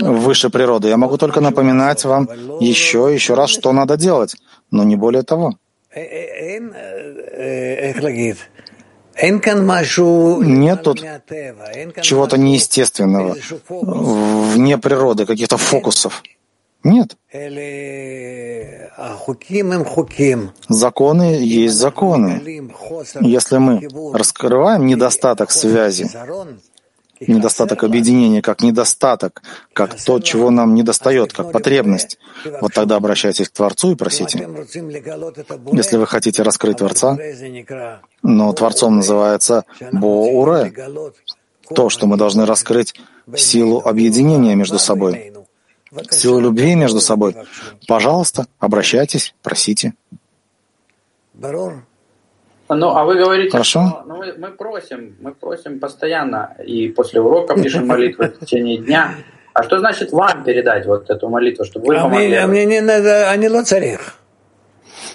выше 0.00 0.50
природы. 0.50 0.88
Я 0.88 0.96
могу 0.96 1.18
только 1.18 1.40
напоминать 1.40 2.04
вам 2.04 2.28
еще 2.60 3.10
и 3.10 3.14
еще 3.14 3.34
раз, 3.34 3.50
что 3.50 3.72
надо 3.72 3.96
делать, 3.96 4.36
но 4.70 4.84
не 4.84 4.94
более 4.94 5.24
того. 5.24 5.54
Нет 10.42 10.82
тут 10.82 11.04
чего-то 12.02 12.36
неестественного, 12.36 13.36
вне 13.68 14.76
природы, 14.78 15.24
каких-то 15.24 15.56
фокусов. 15.56 16.22
Нет. 16.82 17.16
Законы 20.68 21.22
есть 21.40 21.74
законы. 21.74 22.42
Если 23.20 23.58
мы 23.58 23.88
раскрываем 24.12 24.86
недостаток 24.86 25.50
связи, 25.50 26.10
недостаток 27.26 27.84
объединения, 27.84 28.42
как 28.42 28.62
недостаток, 28.62 29.42
как 29.72 29.94
то, 30.02 30.20
чего 30.20 30.50
нам 30.50 30.74
недостает, 30.74 31.32
как 31.32 31.52
потребность, 31.52 32.18
вот 32.60 32.72
тогда 32.72 32.96
обращайтесь 32.96 33.48
к 33.48 33.52
Творцу 33.52 33.92
и 33.92 33.96
просите. 33.96 34.48
Если 35.72 35.96
вы 35.96 36.06
хотите 36.06 36.42
раскрыть 36.42 36.78
Творца, 36.78 37.16
но 38.22 38.52
Творцом 38.52 38.96
называется 38.96 39.64
Боуре, 39.92 40.72
то, 41.74 41.88
что 41.88 42.06
мы 42.06 42.16
должны 42.16 42.46
раскрыть 42.46 42.94
силу 43.36 43.80
объединения 43.84 44.54
между 44.54 44.78
собой. 44.78 45.32
Силу 46.10 46.40
любви 46.40 46.74
между 46.74 47.00
собой, 47.00 47.36
пожалуйста, 47.86 48.46
обращайтесь, 48.58 49.34
просите. 49.42 49.94
Ну, 52.68 52.88
а 52.88 53.04
вы 53.04 53.16
говорите, 53.16 53.50
Хорошо? 53.50 53.88
что 53.88 54.02
ну, 54.06 54.16
мы, 54.16 54.34
мы 54.38 54.50
просим, 54.50 55.16
мы 55.20 55.34
просим 55.34 55.78
постоянно, 55.80 56.56
и 56.64 56.88
после 56.88 57.20
урока 57.20 57.54
пишем 57.54 57.86
молитвы 57.86 58.28
в 58.28 58.40
течение 58.40 58.78
дня. 58.78 59.14
А 59.52 59.62
что 59.62 59.78
значит 59.78 60.12
вам 60.12 60.44
передать 60.44 60.86
вот 60.86 61.10
эту 61.10 61.28
молитву, 61.28 61.64
чтобы 61.64 61.86
вы 61.86 61.94
помогли? 61.94 62.34
А 62.34 62.46
мне 62.46 62.64
не 62.64 62.80
надо, 62.80 63.30
они 63.30 63.48
лоцарих. 63.48 64.16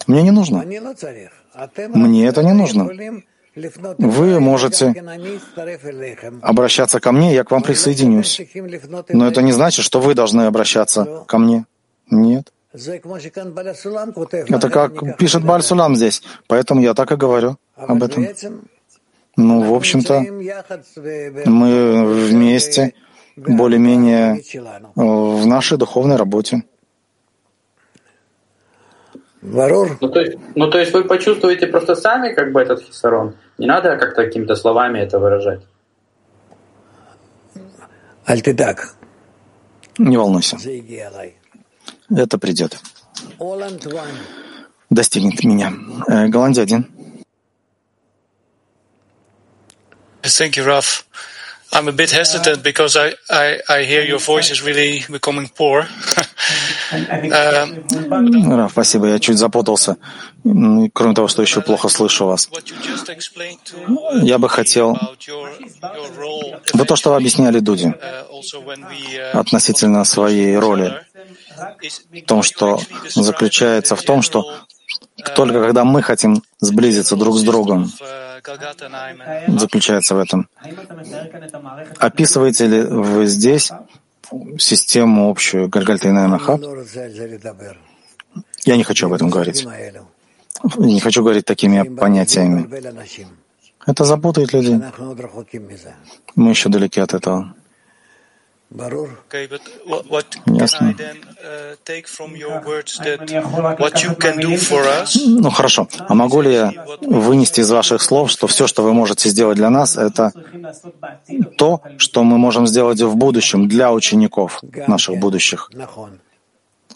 Мне 0.07 0.23
не 0.23 0.31
нужно. 0.31 0.63
Мне 0.63 2.27
это 2.27 2.43
не 2.43 2.53
нужно. 2.53 2.89
Вы 3.97 4.39
можете 4.39 4.93
обращаться 6.41 6.99
ко 6.99 7.11
мне, 7.11 7.33
я 7.33 7.43
к 7.43 7.51
вам 7.51 7.63
присоединюсь. 7.63 8.41
Но 9.09 9.27
это 9.27 9.41
не 9.41 9.51
значит, 9.51 9.83
что 9.83 9.99
вы 9.99 10.13
должны 10.13 10.43
обращаться 10.43 11.23
ко 11.27 11.37
мне. 11.37 11.65
Нет. 12.09 12.53
Это 14.47 14.69
как 14.69 15.17
пишет 15.17 15.43
Бальсулам 15.43 15.95
здесь. 15.95 16.21
Поэтому 16.47 16.81
я 16.81 16.93
так 16.93 17.11
и 17.11 17.15
говорю 17.15 17.57
об 17.75 18.03
этом. 18.03 18.27
Ну, 19.35 19.61
в 19.61 19.73
общем-то, 19.73 20.21
мы 21.45 22.05
вместе 22.05 22.93
более-менее 23.35 24.41
в 24.95 25.45
нашей 25.47 25.77
духовной 25.77 26.17
работе. 26.17 26.63
Ну 30.01 30.09
то, 30.09 30.19
есть, 30.19 30.37
ну, 30.55 30.69
то 30.69 30.79
есть 30.79 30.93
вы 30.93 31.05
почувствуете 31.05 31.67
просто 31.67 31.95
сами 31.95 32.33
как 32.33 32.51
бы 32.51 32.61
этот 32.61 32.81
хисарон? 32.81 33.35
Не 33.57 33.67
надо 33.67 33.95
как-то 33.95 34.25
какими-то 34.25 34.55
словами 34.55 34.99
это 34.99 35.17
выражать? 35.17 35.61
Альтидак. 38.25 38.95
Не 39.97 40.17
волнуйся. 40.17 40.57
Это 42.09 42.37
придет. 42.37 42.79
Достигнет 44.89 45.43
меня. 45.43 45.73
Э, 46.07 46.27
Голландия 46.27 46.63
один. 46.63 46.87
Thank 50.23 50.57
you, 50.57 50.65
Raf. 50.65 51.05
I'm 51.71 51.87
a 51.87 51.91
bit 51.91 52.09
hesitant 52.09 52.63
because 52.63 52.97
I, 52.97 53.13
I, 53.29 53.59
I 53.69 53.83
hear 53.83 54.03
your 54.03 54.17
voice 54.17 54.49
is 54.49 54.63
really 54.63 55.03
becoming 55.07 55.47
poor. 55.55 55.85
Раф, 56.91 58.71
спасибо, 58.71 59.07
я 59.07 59.19
чуть 59.19 59.37
запутался. 59.37 59.97
Кроме 60.93 61.13
того, 61.13 61.27
что 61.27 61.43
еще 61.43 61.61
плохо 61.61 61.89
слышу 61.89 62.25
вас. 62.25 62.49
Я 64.23 64.39
бы 64.39 64.49
хотел... 64.49 64.97
Вот 66.73 66.87
то, 66.87 66.95
что 66.95 67.11
вы 67.11 67.17
объясняли 67.17 67.59
Дуди 67.59 67.93
относительно 69.33 70.03
своей 70.05 70.57
роли, 70.57 71.05
в 72.11 72.25
том, 72.25 72.43
что 72.43 72.79
заключается 73.15 73.95
в 73.95 74.01
том, 74.03 74.21
что 74.21 74.43
только 75.35 75.61
когда 75.61 75.83
мы 75.83 76.01
хотим 76.01 76.41
сблизиться 76.59 77.15
друг 77.15 77.37
с 77.37 77.43
другом, 77.43 77.91
заключается 79.47 80.15
в 80.15 80.19
этом. 80.19 80.47
Описываете 81.97 82.67
ли 82.67 82.81
вы 82.81 83.25
здесь 83.25 83.71
систему 84.57 85.29
общую 85.29 85.69
Гальгальтайна 85.69 86.27
Маха? 86.27 86.59
Я 88.65 88.77
не 88.77 88.83
хочу 88.83 89.07
об 89.07 89.13
этом 89.13 89.29
говорить. 89.29 89.67
Не 90.77 90.99
хочу 90.99 91.23
говорить 91.23 91.45
такими 91.45 91.83
понятиями. 91.83 92.67
Это 93.85 94.03
запутает 94.03 94.53
людей. 94.53 94.77
Мы 96.35 96.49
еще 96.51 96.69
далеки 96.69 96.99
от 96.99 97.13
этого. 97.13 97.55
Ясно. 100.45 100.95
Ну 105.25 105.49
хорошо. 105.49 105.87
А 106.07 106.13
могу 106.13 106.41
ли 106.41 106.53
я 106.53 106.73
вынести 107.01 107.61
из 107.61 107.71
ваших 107.71 108.01
слов, 108.01 108.29
что 108.29 108.45
все, 108.47 108.67
что 108.67 108.83
вы 108.83 108.93
можете 108.93 109.29
сделать 109.29 109.57
для 109.57 109.69
нас, 109.71 109.97
это 109.97 110.31
то, 111.57 111.81
что 111.97 112.23
мы 112.23 112.37
можем 112.37 112.67
сделать 112.67 113.01
в 113.01 113.15
будущем 113.15 113.67
для 113.67 113.91
учеников 113.91 114.61
наших 114.87 115.17
будущих? 115.17 115.71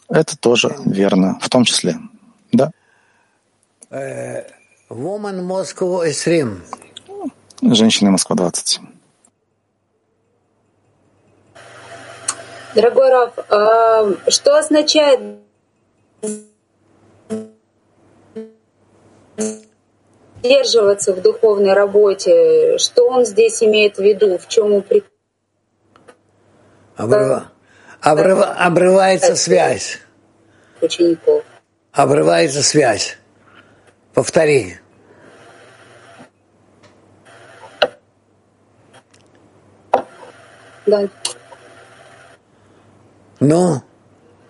Это 0.10 0.38
тоже 0.38 0.76
верно, 0.86 1.40
в 1.42 1.50
том 1.50 1.66
числе. 1.66 1.98
Да? 2.52 2.72
Женщины 7.62 8.12
Москва 8.12 8.36
20. 8.36 8.80
Дорогой 12.76 13.10
Раф, 13.10 13.34
а 13.50 14.32
что 14.32 14.58
означает 14.58 15.20
сдерживаться 20.44 21.14
в 21.14 21.22
духовной 21.22 21.74
работе? 21.74 22.78
Что 22.80 23.08
он 23.08 23.26
здесь 23.26 23.62
имеет 23.62 23.98
в 23.98 24.02
виду? 24.02 24.38
В 24.40 24.48
чем 24.48 24.74
упрек? 24.74 25.06
Обрыва... 26.96 27.52
Обрыва... 28.02 28.46
Обрывается 28.46 29.36
связь. 29.36 30.00
Учеников. 30.82 31.44
Обрывается 31.92 32.64
связь. 32.64 33.18
Повтори. 34.14 34.78
Да. 40.86 41.08
Ну? 43.44 43.82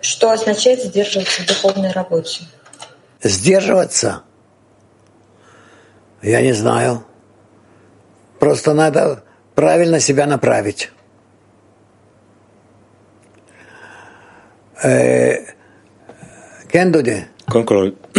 Что 0.00 0.30
означает 0.30 0.84
сдерживаться 0.84 1.42
в 1.42 1.46
духовной 1.46 1.90
работе? 1.90 2.44
Сдерживаться? 3.20 4.22
Я 6.22 6.40
не 6.42 6.52
знаю. 6.52 7.04
Просто 8.38 8.72
надо 8.72 9.24
правильно 9.56 9.98
себя 9.98 10.26
направить. 10.26 10.92
כן, 14.80 15.32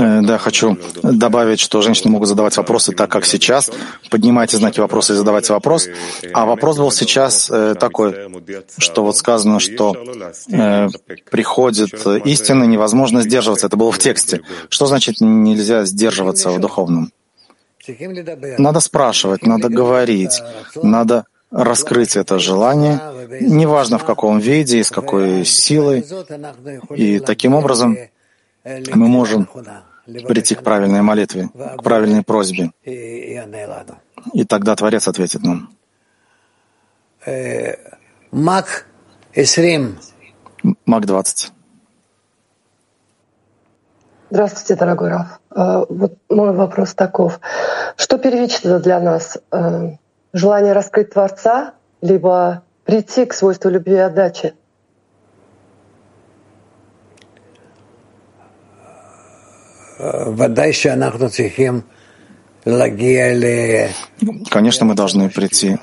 Э, 0.00 0.20
да, 0.22 0.38
хочу 0.38 0.78
добавить, 1.02 1.60
что 1.60 1.82
женщины 1.82 2.10
могут 2.10 2.28
задавать 2.28 2.56
вопросы 2.56 2.92
так, 2.92 3.10
как 3.10 3.24
сейчас. 3.24 3.70
Поднимайте 4.10 4.56
знаки 4.56 4.80
вопроса 4.80 5.14
и 5.14 5.16
задавайте 5.16 5.52
вопрос. 5.52 5.88
А 6.32 6.46
вопрос 6.46 6.78
был 6.78 6.90
сейчас 6.90 7.50
э, 7.50 7.74
такой, 7.78 8.14
что 8.78 9.04
вот 9.04 9.16
сказано, 9.16 9.58
что 9.58 9.96
э, 10.50 10.88
приходит 11.30 12.06
истина, 12.24 12.64
невозможно 12.64 13.22
сдерживаться. 13.22 13.66
Это 13.66 13.76
было 13.76 13.90
в 13.90 13.98
тексте. 13.98 14.42
Что 14.68 14.86
значит 14.86 15.20
нельзя 15.20 15.84
сдерживаться 15.84 16.50
в 16.50 16.60
духовном? 16.60 17.10
Надо 18.58 18.80
спрашивать, 18.80 19.44
надо 19.44 19.68
говорить, 19.68 20.40
надо 20.82 21.24
раскрыть 21.52 22.16
это 22.16 22.38
желание, 22.38 22.98
неважно 23.40 23.98
в 23.98 24.04
каком 24.04 24.38
виде 24.40 24.78
и 24.78 24.82
с 24.82 24.90
какой 24.90 25.44
силой. 25.44 26.04
И 26.90 27.20
таким 27.20 27.54
образом 27.54 27.96
мы 28.64 29.08
можем 29.08 29.48
прийти 30.06 30.54
к 30.54 30.62
правильной 30.62 31.02
молитве, 31.02 31.48
к 31.78 31.82
правильной 31.82 32.22
просьбе. 32.22 32.72
И 32.84 34.44
тогда 34.44 34.74
Творец 34.74 35.08
ответит 35.08 35.42
нам. 35.42 35.70
Мак 38.30 38.86
20. 39.34 39.96
Мак 40.86 41.06
20. 41.06 41.52
Здравствуйте, 44.30 44.76
дорогой 44.76 45.10
Раф. 45.10 45.40
Вот 45.90 46.16
мой 46.30 46.54
вопрос 46.54 46.94
таков. 46.94 47.38
Что 47.96 48.16
первично 48.16 48.78
для 48.80 48.98
нас? 49.00 49.38
Желание 50.32 50.72
раскрыть 50.72 51.10
Творца, 51.10 51.74
либо 52.00 52.62
прийти 52.84 53.26
к 53.26 53.34
свойству 53.34 53.70
любви 53.70 53.94
и 53.94 53.98
отдачи? 53.98 54.54
Конечно, 64.50 64.84
мы 64.84 64.94
должны 64.94 65.30
прийти 65.30 65.78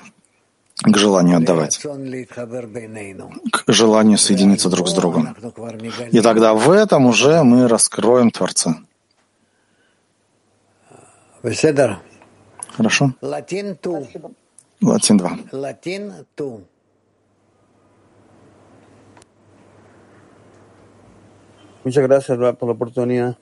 к 0.82 0.98
желанию 0.98 1.38
отдавать, 1.38 1.78
к 1.78 3.72
желанию 3.72 4.18
соединиться 4.18 4.70
друг 4.70 4.88
с 4.88 4.94
другом. 4.94 5.36
И 6.12 6.22
тогда 6.22 6.54
в 6.54 6.70
этом 6.72 7.06
уже 7.06 7.44
мы 7.44 7.68
раскроем 7.68 8.32
Творца. 8.32 8.76
Хорошо? 12.78 13.14
Латин 13.22 13.78
2. 14.81 15.53
Латин 15.53 16.13
2. 16.37 16.61
Muchas 21.85 22.03
gracias, 22.03 22.39
Rap, 22.39 22.59
por 22.59 22.69
la 22.69 22.75
oportunidad. 22.75 23.37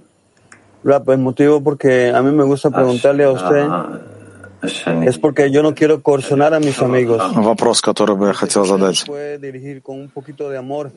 Rap, 0.82 1.08
el 1.10 1.18
motivo 1.18 1.62
porque 1.62 2.10
a 2.10 2.22
mí 2.22 2.32
me 2.32 2.42
gusta 2.42 2.70
preguntarle 2.70 3.24
a 3.24 3.30
usted 3.30 3.68
es 5.04 5.18
porque 5.18 5.50
yo 5.50 5.62
no 5.62 5.74
quiero 5.74 6.02
coercionar 6.02 6.54
a 6.54 6.60
mis 6.60 6.80
amigos. 6.80 7.20
Вопрос, 7.34 7.80
который 7.80 8.16
бы 8.16 8.26
я 8.28 8.32
хотел 8.32 8.64
задать. 8.64 9.04
Puede 9.06 9.38
dirigir 9.38 9.82
con 9.82 10.00
un 10.00 10.08
poquito 10.08 10.48
de 10.48 10.58
amor 10.58 10.92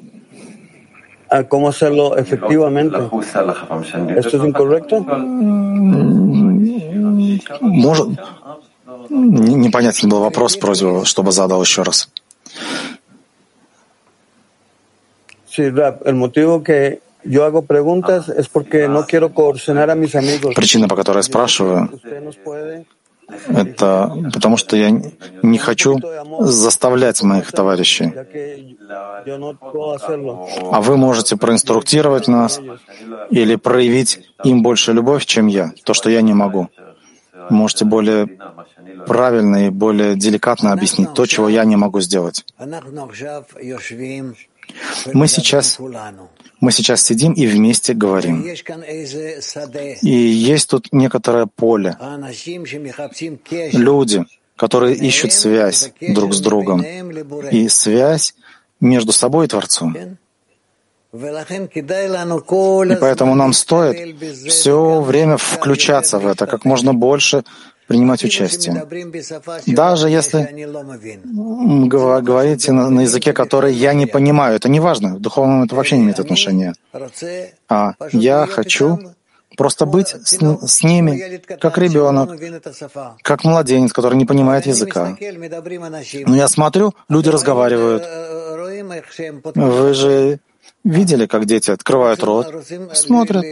a 1.29 1.43
cómo 1.43 1.69
hacerlo 1.69 2.17
efectivamente. 2.17 2.97
¿Esto 4.17 4.37
es 4.37 4.47
incorrecto? 4.47 5.05
Может, 7.61 8.19
непонятен 9.08 10.08
был 10.08 10.20
вопрос, 10.20 10.56
просьба, 10.56 11.04
чтобы 11.04 11.32
задал 11.32 11.62
еще 11.62 11.82
раз. 11.82 12.08
Причина, 20.54 20.88
по 20.88 20.96
которой 20.96 21.18
я 21.18 21.22
спрашиваю, 21.22 22.00
это 23.48 24.12
потому 24.32 24.56
что 24.56 24.76
я 24.76 24.90
не 25.42 25.58
хочу 25.58 25.98
заставлять 26.40 27.22
моих 27.22 27.52
товарищей. 27.52 28.12
А 30.72 30.80
вы 30.80 30.96
можете 30.96 31.36
проинструктировать 31.36 32.28
нас 32.28 32.60
или 33.30 33.56
проявить 33.56 34.20
им 34.44 34.62
больше 34.62 34.92
любовь, 34.92 35.26
чем 35.26 35.46
я, 35.46 35.72
то, 35.84 35.94
что 35.94 36.10
я 36.10 36.22
не 36.22 36.32
могу. 36.32 36.68
Можете 37.50 37.84
более 37.84 38.28
правильно 39.06 39.66
и 39.66 39.70
более 39.70 40.16
деликатно 40.16 40.72
объяснить 40.72 41.14
то, 41.14 41.26
чего 41.26 41.48
я 41.48 41.64
не 41.64 41.76
могу 41.76 42.00
сделать. 42.00 42.44
Мы 45.12 45.26
сейчас, 45.28 45.78
мы 46.60 46.72
сейчас 46.72 47.02
сидим 47.02 47.32
и 47.32 47.46
вместе 47.46 47.92
говорим. 47.94 48.44
И 50.02 50.10
есть 50.10 50.70
тут 50.70 50.88
некоторое 50.92 51.46
поле. 51.46 51.96
Люди, 53.72 54.24
которые 54.56 54.94
ищут 54.96 55.32
связь 55.32 55.92
друг 56.00 56.34
с 56.34 56.40
другом. 56.40 56.82
И 57.50 57.68
связь 57.68 58.34
между 58.80 59.12
собой 59.12 59.46
и 59.46 59.48
Творцом. 59.48 59.96
И 61.12 62.96
поэтому 63.00 63.34
нам 63.34 63.52
стоит 63.52 64.16
все 64.48 65.00
время 65.00 65.36
включаться 65.36 66.18
в 66.18 66.26
это, 66.26 66.46
как 66.46 66.64
можно 66.64 66.94
больше 66.94 67.42
принимать 67.88 68.22
участие. 68.22 68.86
Даже 69.66 70.08
если 70.08 70.48
говорите 71.88 72.70
на, 72.70 72.90
на 72.90 73.00
языке, 73.00 73.32
который 73.32 73.74
я 73.74 73.92
не 73.92 74.06
понимаю, 74.06 74.54
это 74.54 74.68
не 74.68 74.78
важно, 74.78 75.16
в 75.16 75.20
духовном 75.20 75.64
это 75.64 75.74
вообще 75.74 75.96
не 75.96 76.02
имеет 76.04 76.20
отношения. 76.20 76.74
А 77.68 77.94
я 78.12 78.46
хочу 78.46 79.00
просто 79.56 79.86
быть 79.86 80.14
с, 80.24 80.38
с 80.38 80.84
ними, 80.84 81.40
как 81.58 81.78
ребенок, 81.78 82.30
как 83.22 83.42
младенец, 83.42 83.92
который 83.92 84.14
не 84.14 84.26
понимает 84.26 84.66
языка. 84.66 85.16
Но 86.26 86.36
я 86.36 86.46
смотрю, 86.46 86.94
люди 87.08 87.28
разговаривают. 87.28 88.06
Вы 89.56 89.94
же 89.94 90.38
видели, 90.84 91.26
как 91.26 91.44
дети 91.44 91.70
открывают 91.70 92.22
рот, 92.22 92.66
смотрят 92.92 93.44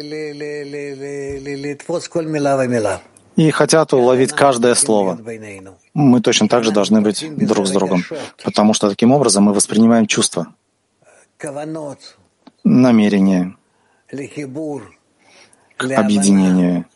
и 3.37 3.51
хотят 3.53 3.93
уловить 3.93 4.33
каждое 4.33 4.75
слово. 4.75 5.19
Мы 5.95 6.21
точно 6.21 6.49
так 6.49 6.65
же 6.65 6.73
должны 6.73 7.01
быть 7.01 7.25
друг 7.37 7.67
с 7.67 7.71
другом, 7.71 8.03
потому 8.43 8.75
что 8.75 8.91
таким 8.91 9.13
образом 9.13 9.45
мы 9.45 9.53
воспринимаем 9.53 10.07
чувства, 10.07 10.49
намерения 12.65 13.57
к 15.77 15.85
объединению, 15.85 16.87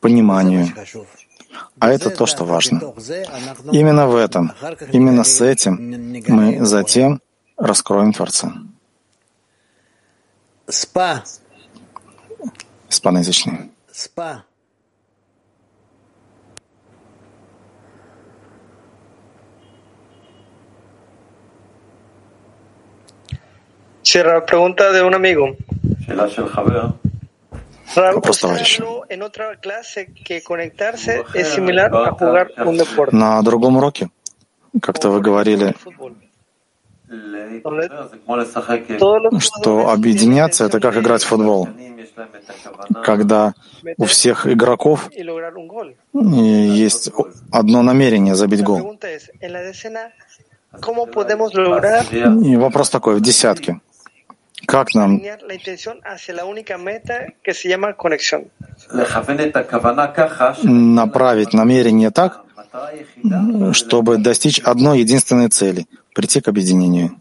пониманию. 0.00 0.68
А 1.78 1.90
это 1.90 2.10
то, 2.10 2.26
что 2.26 2.44
важно. 2.44 2.94
Именно 3.72 4.06
в 4.06 4.16
этом, 4.16 4.52
именно 4.92 5.24
с 5.24 5.40
этим 5.40 6.22
мы 6.28 6.64
затем 6.64 7.20
раскроем 7.56 8.12
Творца. 8.12 8.52
Спа. 10.68 11.22
Испаноязычный. 12.88 13.70
Спа. 13.92 14.44
Pregunta 24.46 24.92
de 24.92 25.02
un 25.02 25.14
amigo. 25.14 25.56
Вопрос 27.94 28.38
товарища. 28.38 28.84
На 33.12 33.42
другом 33.42 33.76
уроке, 33.76 34.10
как-то 34.80 35.10
вы 35.10 35.20
говорили, 35.20 35.74
что 39.38 39.90
объединяться— 39.90 40.64
это 40.66 40.80
как 40.80 40.96
играть 40.96 41.22
в 41.22 41.26
футбол, 41.26 41.68
когда 43.04 43.54
у 43.96 44.04
всех 44.04 44.46
игроков 44.46 45.08
есть 46.12 47.12
одно 47.52 47.82
намерение 47.82 48.34
забить 48.34 48.62
гол. 48.62 48.98
И 52.44 52.56
вопрос 52.56 52.90
такой, 52.90 53.14
в 53.16 53.20
десятке. 53.20 53.80
Как 54.66 54.94
нам 54.94 55.22
направить 60.64 61.52
намерение 61.52 62.10
так, 62.10 62.45
чтобы 63.72 64.18
достичь 64.18 64.58
одной 64.60 65.00
единственной 65.00 65.48
цели— 65.48 65.86
прийти 66.14 66.40
к 66.40 66.48
объединению? 66.48 67.20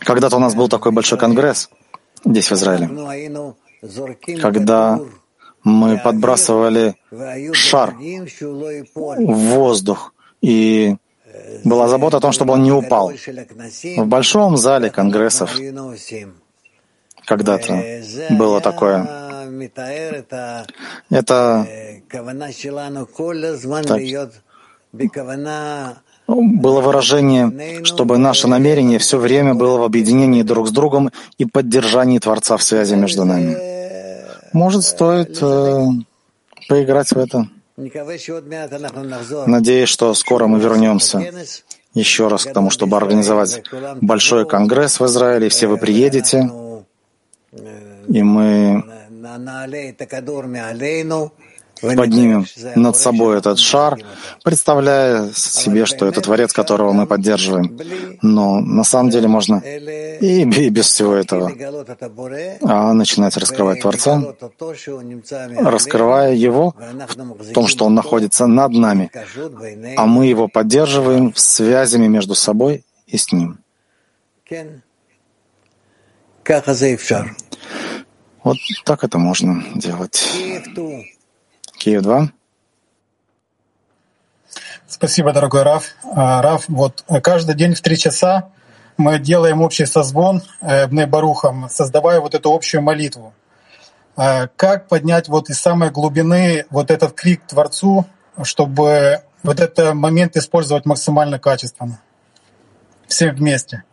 Когда-то 0.00 0.36
у 0.36 0.40
нас 0.40 0.54
был 0.54 0.68
такой 0.68 0.92
большой 0.92 1.18
конгресс 1.18 1.70
здесь, 2.24 2.50
в 2.50 2.52
Израиле, 2.52 2.88
когда 4.40 5.00
мы 5.64 5.98
подбрасывали 5.98 6.96
шар 7.52 7.94
в 7.94 9.34
воздух, 9.34 10.14
и 10.40 10.96
была 11.64 11.88
забота 11.88 12.16
о 12.16 12.20
том, 12.20 12.32
чтобы 12.32 12.54
он 12.54 12.62
не 12.62 12.72
упал. 12.72 13.12
В 13.96 14.06
большом 14.06 14.56
зале 14.56 14.90
конгрессов 14.90 15.56
когда-то 17.24 18.02
было 18.30 18.60
такое. 18.60 19.29
Это 21.10 21.66
так, 23.86 24.06
было 26.26 26.80
выражение, 26.80 27.84
чтобы 27.84 28.18
наше 28.18 28.46
намерение 28.46 28.98
все 28.98 29.18
время 29.18 29.54
было 29.54 29.78
в 29.78 29.82
объединении 29.82 30.42
друг 30.42 30.68
с 30.68 30.70
другом 30.70 31.10
и 31.38 31.44
поддержании 31.44 32.18
Творца 32.18 32.56
в 32.56 32.62
связи 32.62 32.94
между 32.94 33.24
нами. 33.24 33.56
Может, 34.52 34.84
стоит 34.84 35.38
э, 35.40 35.86
поиграть 36.68 37.10
в 37.10 37.18
это? 37.18 37.48
Надеюсь, 39.46 39.88
что 39.88 40.14
скоро 40.14 40.46
мы 40.46 40.58
вернемся 40.58 41.32
еще 41.94 42.28
раз 42.28 42.44
к 42.44 42.52
тому, 42.52 42.70
чтобы 42.70 42.96
организовать 42.96 43.62
большой 44.00 44.46
конгресс 44.46 45.00
в 45.00 45.06
Израиле. 45.06 45.48
Все 45.48 45.66
вы 45.66 45.78
приедете, 45.78 46.50
и 48.08 48.22
мы 48.22 48.84
поднимем 51.80 52.46
над 52.76 52.96
собой 52.96 53.38
этот 53.38 53.58
шар, 53.58 53.98
представляя 54.44 55.30
себе, 55.32 55.86
что 55.86 56.06
это 56.06 56.20
Творец, 56.20 56.52
которого 56.52 56.92
мы 56.92 57.06
поддерживаем. 57.06 57.78
Но 58.22 58.60
на 58.60 58.84
самом 58.84 59.10
деле 59.10 59.28
можно 59.28 59.56
и 59.56 60.44
без 60.44 60.86
всего 60.86 61.14
этого. 61.14 61.52
А 62.62 62.92
начинать 62.92 63.36
раскрывать 63.36 63.80
Творца, 63.80 64.22
раскрывая 65.56 66.34
Его 66.34 66.74
в 67.38 67.52
том, 67.52 67.66
что 67.66 67.86
Он 67.86 67.94
находится 67.94 68.46
над 68.46 68.72
нами, 68.72 69.10
а 69.96 70.06
мы 70.06 70.26
Его 70.26 70.48
поддерживаем 70.48 71.32
связями 71.34 72.08
между 72.08 72.34
собой 72.34 72.84
и 73.06 73.16
с 73.16 73.32
Ним. 73.32 73.58
Вот 78.42 78.56
так 78.84 79.04
это 79.04 79.18
можно 79.18 79.62
делать. 79.74 80.26
Киев 81.78 82.02
2. 82.02 82.28
Спасибо, 84.86 85.32
дорогой 85.32 85.62
Раф. 85.62 85.94
А, 86.14 86.42
Раф, 86.42 86.64
вот 86.68 87.04
э, 87.08 87.20
каждый 87.20 87.54
день 87.54 87.74
в 87.74 87.80
три 87.80 87.96
часа 87.96 88.50
мы 88.96 89.18
делаем 89.18 89.62
общий 89.62 89.86
созвон 89.86 90.42
э, 90.60 90.86
Бней 90.88 91.06
Барухом, 91.06 91.68
создавая 91.70 92.20
вот 92.20 92.34
эту 92.34 92.52
общую 92.52 92.82
молитву. 92.82 93.32
А, 94.16 94.48
как 94.56 94.88
поднять 94.88 95.28
вот 95.28 95.48
из 95.48 95.60
самой 95.60 95.90
глубины 95.90 96.66
вот 96.70 96.90
этот 96.90 97.12
крик 97.12 97.46
Творцу, 97.46 98.04
чтобы 98.42 99.22
вот 99.42 99.60
этот 99.60 99.94
момент 99.94 100.36
использовать 100.36 100.86
максимально 100.86 101.38
качественно? 101.38 102.00
Все 103.06 103.32
вместе. 103.32 103.84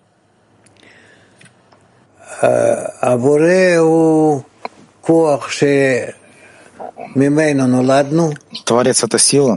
Творец— 8.66 9.04
это 9.06 9.18
сила, 9.18 9.56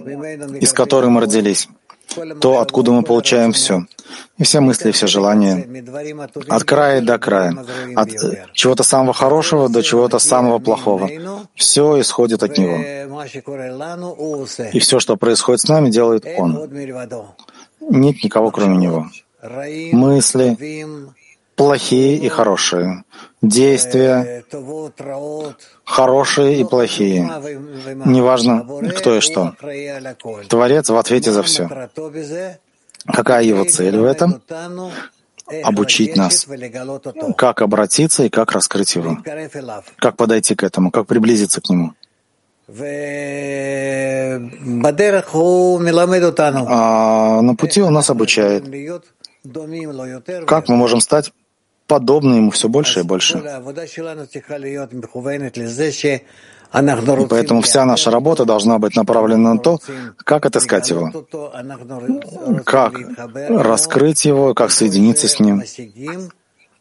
из 0.61 0.73
которой 0.73 1.11
мы 1.11 1.21
родились, 1.21 1.69
то, 2.41 2.61
откуда 2.61 2.93
мы 2.93 3.03
получаем 3.03 3.53
все. 3.53 3.85
И 4.39 4.45
все 4.45 4.61
мысли, 4.61 4.91
все 4.91 5.07
желания. 5.07 5.67
От 6.49 6.65
края 6.65 7.01
до 7.01 7.19
края. 7.19 7.55
От 7.95 8.09
чего-то 8.55 8.83
самого 8.83 9.13
хорошего 9.13 9.69
до 9.69 9.83
чего-то 9.83 10.19
самого 10.19 10.59
плохого. 10.59 11.09
Все 11.55 12.01
исходит 12.01 12.43
от 12.43 12.57
Него. 12.59 12.79
И 14.73 14.79
все, 14.79 15.01
что 15.01 15.17
происходит 15.17 15.61
с 15.61 15.69
нами, 15.69 15.91
делает 15.91 16.25
Он. 16.39 16.69
Нет 17.81 18.25
никого, 18.25 18.51
кроме 18.51 18.77
Него. 18.79 19.07
Мысли, 19.93 20.57
плохие 21.61 22.17
и 22.17 22.29
хорошие, 22.29 23.05
действия, 23.43 24.45
хорошие 25.85 26.61
и 26.61 26.65
плохие. 26.65 27.23
Неважно, 28.07 28.67
кто 28.97 29.17
и 29.17 29.21
что. 29.21 29.55
Творец 30.49 30.89
в 30.89 30.97
ответе 30.97 31.33
за 31.33 31.43
все. 31.43 31.69
Какая 33.07 33.45
его 33.45 33.65
цель 33.65 33.99
в 33.99 34.05
этом? 34.05 34.41
Обучить 35.63 36.17
нас, 36.17 36.47
как 37.37 37.61
обратиться 37.61 38.25
и 38.25 38.31
как 38.31 38.53
раскрыть 38.53 38.95
его, 38.95 39.19
как 39.99 40.17
подойти 40.17 40.55
к 40.55 40.63
этому, 40.63 40.91
как 40.91 41.07
приблизиться 41.07 41.61
к 41.61 41.69
нему. 41.69 41.93
А 46.69 47.43
на 47.43 47.55
пути 47.57 47.83
он 47.83 47.93
нас 47.93 48.11
обучает. 48.11 48.65
Как 50.47 50.69
мы 50.69 50.77
можем 50.77 51.01
стать 51.01 51.33
подобны 51.91 52.35
ему 52.37 52.51
все 52.51 52.69
больше 52.69 53.01
и 53.01 53.03
больше. 53.03 53.35
И 57.23 57.27
поэтому 57.29 57.61
вся 57.63 57.85
наша 57.85 58.11
работа 58.13 58.45
должна 58.45 58.79
быть 58.79 58.95
направлена 58.95 59.55
на 59.55 59.59
то, 59.59 59.81
как 60.19 60.47
отыскать 60.47 60.89
его, 60.91 61.11
как 62.65 62.93
раскрыть 63.71 64.25
его, 64.25 64.55
как 64.55 64.71
соединиться 64.71 65.27
с 65.27 65.41
ним. 65.41 65.65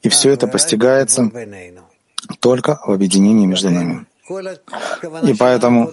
И 0.03 0.10
все 0.10 0.30
это 0.30 0.47
постигается 0.47 1.32
только 2.39 2.80
в 2.86 2.91
объединении 2.91 3.47
между 3.47 3.72
нами. 3.72 4.05
И 5.23 5.34
поэтому 5.34 5.91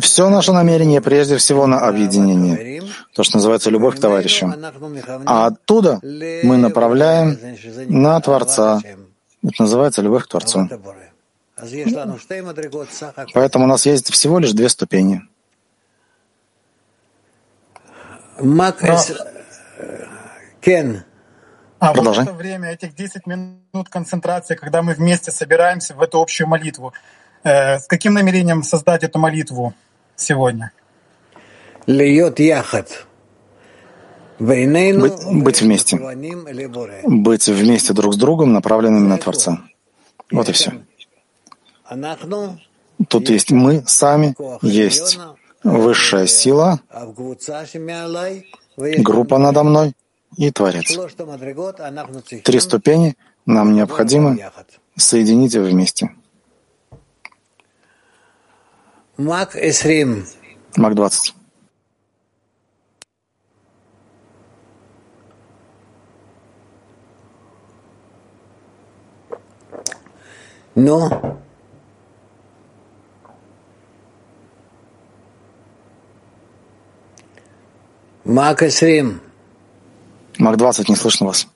все 0.00 0.28
наше 0.28 0.52
намерение 0.52 1.00
прежде 1.00 1.36
всего 1.36 1.66
на 1.66 1.86
объединение, 1.86 2.82
то, 3.14 3.22
что 3.22 3.36
называется 3.36 3.70
любовь 3.70 3.96
к 3.96 4.00
товарищу. 4.00 4.52
А 5.26 5.46
оттуда 5.46 6.00
мы 6.02 6.56
направляем 6.56 7.38
на 7.88 8.20
Творца. 8.20 8.80
Это 9.42 9.62
называется 9.62 10.02
любовь 10.02 10.24
к 10.24 10.28
Творцу. 10.28 10.68
Поэтому 13.34 13.64
у 13.64 13.68
нас 13.68 13.86
есть 13.86 14.12
всего 14.12 14.38
лишь 14.38 14.52
две 14.52 14.68
ступени. 14.68 15.22
Кен. 20.60 21.04
А 21.78 21.94
Продолжай. 21.94 22.24
вот 22.24 22.30
это 22.30 22.38
время, 22.38 22.72
этих 22.72 22.94
10 22.94 23.26
минут 23.26 23.88
концентрации, 23.88 24.54
когда 24.54 24.82
мы 24.82 24.92
вместе 24.92 25.30
собираемся 25.30 25.94
в 25.94 26.02
эту 26.02 26.20
общую 26.20 26.46
молитву, 26.46 26.92
с 27.42 27.86
каким 27.86 28.14
намерением 28.14 28.62
создать 28.62 29.04
эту 29.04 29.18
молитву 29.18 29.74
сегодня? 30.16 30.72
Быть, 34.40 35.42
быть 35.42 35.60
вместе. 35.60 35.96
Быть 37.04 37.46
вместе 37.48 37.92
друг 37.92 38.14
с 38.14 38.16
другом, 38.16 38.52
направленными 38.52 39.06
на 39.06 39.18
Творца. 39.18 39.60
Вот 40.30 40.48
и 40.48 40.52
все. 40.52 40.72
Тут 43.08 43.30
есть 43.30 43.50
мы 43.50 43.82
сами, 43.86 44.34
есть 44.62 45.18
высшая 45.64 46.26
сила, 46.26 46.80
группа 48.76 49.38
надо 49.38 49.62
мной 49.62 49.94
и 50.36 50.50
Творец. 50.50 50.98
Три 52.44 52.60
ступени 52.60 53.16
нам 53.46 53.74
необходимо 53.74 54.36
соединить 54.96 55.54
вместе. 55.54 56.10
Мак 60.78 60.94
20. 60.94 61.34
Но 70.74 71.38
Мак 78.24 78.58
20. 78.58 79.20
Мак 80.38 80.56
20, 80.56 80.88
не 80.88 80.96
слышно 80.96 81.26
вас. 81.26 81.46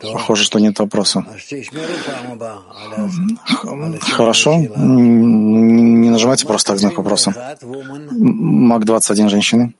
Похоже, 0.00 0.44
что 0.44 0.58
нет 0.58 0.78
вопроса. 0.78 1.24
Хорошо. 4.00 4.54
Не 4.56 6.10
нажимайте 6.10 6.46
просто 6.46 6.72
так 6.72 6.78
знак 6.78 6.96
вопроса. 6.96 7.56
Мак 7.62 8.84
21 8.84 9.28
женщины. 9.28 9.74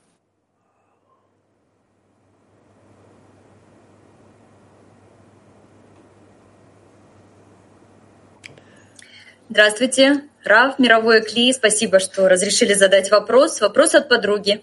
Здравствуйте. 9.48 10.22
Рав, 10.44 10.78
мировой 10.78 11.22
Кли, 11.22 11.52
спасибо, 11.52 12.00
что 12.00 12.28
разрешили 12.28 12.74
задать 12.74 13.10
вопрос. 13.10 13.60
Вопрос 13.60 13.94
от 13.94 14.08
подруги. 14.08 14.62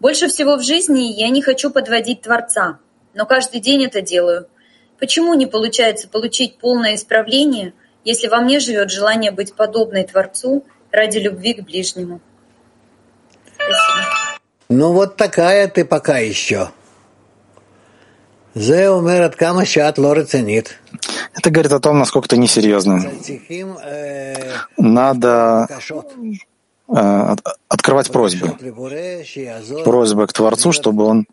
Больше 0.00 0.28
всего 0.28 0.56
в 0.56 0.62
жизни 0.62 1.12
я 1.12 1.28
не 1.28 1.40
хочу 1.40 1.70
подводить 1.70 2.22
Творца, 2.22 2.78
но 3.14 3.26
каждый 3.26 3.60
день 3.60 3.84
это 3.84 4.00
делаю. 4.00 4.48
Почему 4.98 5.34
не 5.34 5.46
получается 5.46 6.08
получить 6.08 6.58
полное 6.58 6.94
исправление, 6.96 7.72
если 8.04 8.26
во 8.28 8.40
мне 8.40 8.58
живет 8.58 8.90
желание 8.90 9.30
быть 9.30 9.54
подобной 9.54 10.04
Творцу 10.04 10.64
ради 10.90 11.18
любви 11.18 11.54
к 11.54 11.62
ближнему? 11.62 12.20
Спасибо. 13.54 14.38
Ну 14.68 14.92
вот 14.92 15.16
такая 15.16 15.68
ты 15.68 15.84
пока 15.84 16.18
еще. 16.18 16.70
Это 21.34 21.50
говорит 21.50 21.72
о 21.72 21.80
том, 21.80 21.98
насколько 21.98 22.28
ты 22.28 22.36
несерьезно. 22.36 23.00
Надо 24.76 25.68
э, 26.88 27.36
открывать 27.68 28.10
просьбы. 28.10 28.56
Просьбы 29.84 30.26
к 30.26 30.32
Творцу, 30.32 30.72
чтобы 30.72 31.04
Он 31.04 31.26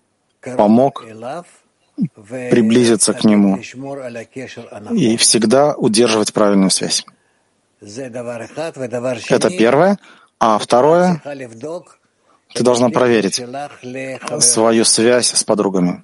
помог 0.55 1.03
приблизиться 2.25 3.13
к 3.13 3.23
Нему 3.23 3.59
и 4.91 5.17
всегда 5.17 5.75
удерживать 5.75 6.33
правильную 6.33 6.69
связь. 6.69 7.05
Это 9.29 9.49
первое. 9.49 9.99
А 10.39 10.57
второе, 10.57 11.21
ты 12.53 12.63
должна 12.63 12.89
проверить 12.89 13.41
свою 14.39 14.85
связь 14.85 15.31
с 15.33 15.43
подругами. 15.43 16.03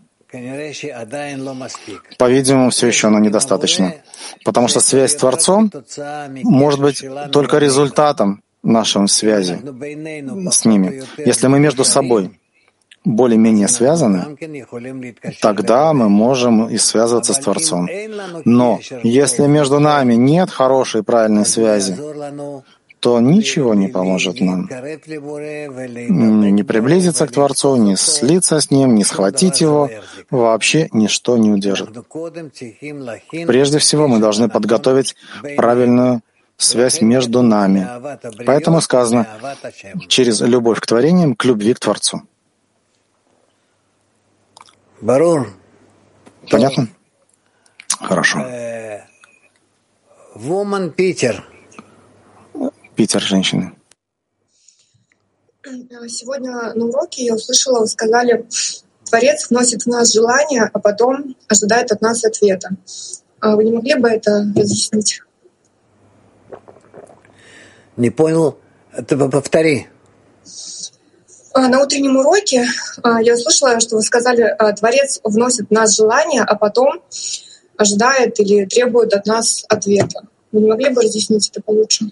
По-видимому, 2.18 2.70
все 2.70 2.88
еще 2.88 3.08
она 3.08 3.20
недостаточна, 3.20 3.96
потому 4.46 4.70
что 4.70 4.80
связь 4.80 5.12
с 5.12 5.16
Творцом 5.16 5.70
может 6.44 6.80
быть 6.80 7.04
только 7.32 7.58
результатом 7.58 8.42
нашей 8.64 9.08
связи 9.10 9.60
с 10.52 10.66
ними. 10.66 11.04
Если 11.18 11.48
мы 11.48 11.60
между 11.60 11.84
собой 11.84 12.40
более-менее 13.04 13.68
связаны, 13.68 14.38
тогда 15.42 15.94
мы 15.94 16.10
можем 16.10 16.68
и 16.70 16.78
связываться 16.78 17.34
с 17.34 17.40
Творцом. 17.40 17.88
Но 18.46 18.80
если 19.04 19.48
между 19.48 19.80
нами 19.80 20.14
нет 20.14 20.50
хорошей 20.52 21.04
правильной 21.04 21.46
связи, 21.46 21.98
то 23.00 23.20
ничего 23.20 23.74
не 23.74 23.88
поможет 23.88 24.40
нам. 24.42 24.70
Не 26.56 26.64
приблизиться 26.64 27.26
к 27.26 27.32
Творцу, 27.32 27.76
не 27.76 27.96
слиться 27.98 28.62
с 28.62 28.70
Ним, 28.70 28.94
не 28.94 29.04
схватить 29.04 29.60
Его, 29.62 29.90
вообще 30.30 30.88
ничто 30.94 31.38
не 31.38 31.50
удержит. 31.50 31.90
Прежде 33.48 33.80
всего 33.80 34.08
мы 34.08 34.20
должны 34.20 34.50
подготовить 34.50 35.16
правильную 35.58 36.22
связь 36.58 37.02
между 37.02 37.42
нами. 37.42 37.88
Поэтому 38.46 38.82
сказано 38.82 39.28
через 40.08 40.42
любовь 40.42 40.80
к 40.80 40.86
творениям, 40.86 41.36
к 41.36 41.44
любви 41.46 41.74
к 41.74 41.80
Творцу. 41.80 42.22
Понятно? 46.50 46.88
Хорошо. 48.00 48.40
Woman 50.36 50.92
Питер. 50.92 51.44
Питер, 52.96 53.22
женщины. 53.22 53.74
Сегодня 56.08 56.74
на 56.74 56.86
уроке 56.86 57.26
я 57.26 57.36
услышала, 57.36 57.80
вы 57.80 57.88
сказали, 57.88 58.46
Творец 59.06 59.50
вносит 59.50 59.84
в 59.84 59.88
нас 59.88 60.14
желание, 60.14 60.70
а 60.72 60.80
потом 60.80 61.36
ожидает 61.48 61.92
от 61.92 62.02
нас 62.02 62.24
ответа. 62.24 62.70
А 63.40 63.56
вы 63.56 63.64
не 63.64 63.72
могли 63.72 63.96
бы 63.96 64.08
это 64.08 64.46
разъяснить? 64.56 65.22
Не 67.98 68.10
понял. 68.10 68.58
Это 68.94 69.18
повтори. 69.18 69.88
А, 71.54 71.68
на 71.68 71.82
утреннем 71.82 72.16
уроке 72.18 72.66
а, 73.04 73.22
я 73.22 73.34
услышала, 73.34 73.80
что 73.80 73.96
вы 73.96 74.02
сказали, 74.02 74.44
а, 74.44 74.72
Творец 74.74 75.20
вносит 75.24 75.68
в 75.70 75.72
нас 75.72 75.96
желание, 75.96 76.44
а 76.44 76.56
потом 76.56 77.02
ожидает 77.78 78.40
или 78.40 78.66
требует 78.66 79.14
от 79.14 79.26
нас 79.26 79.66
ответа. 79.68 80.22
Вы 80.52 80.62
не 80.62 80.70
могли 80.70 80.90
бы 80.90 81.02
разъяснить 81.02 81.50
это 81.50 81.62
получше? 81.62 82.12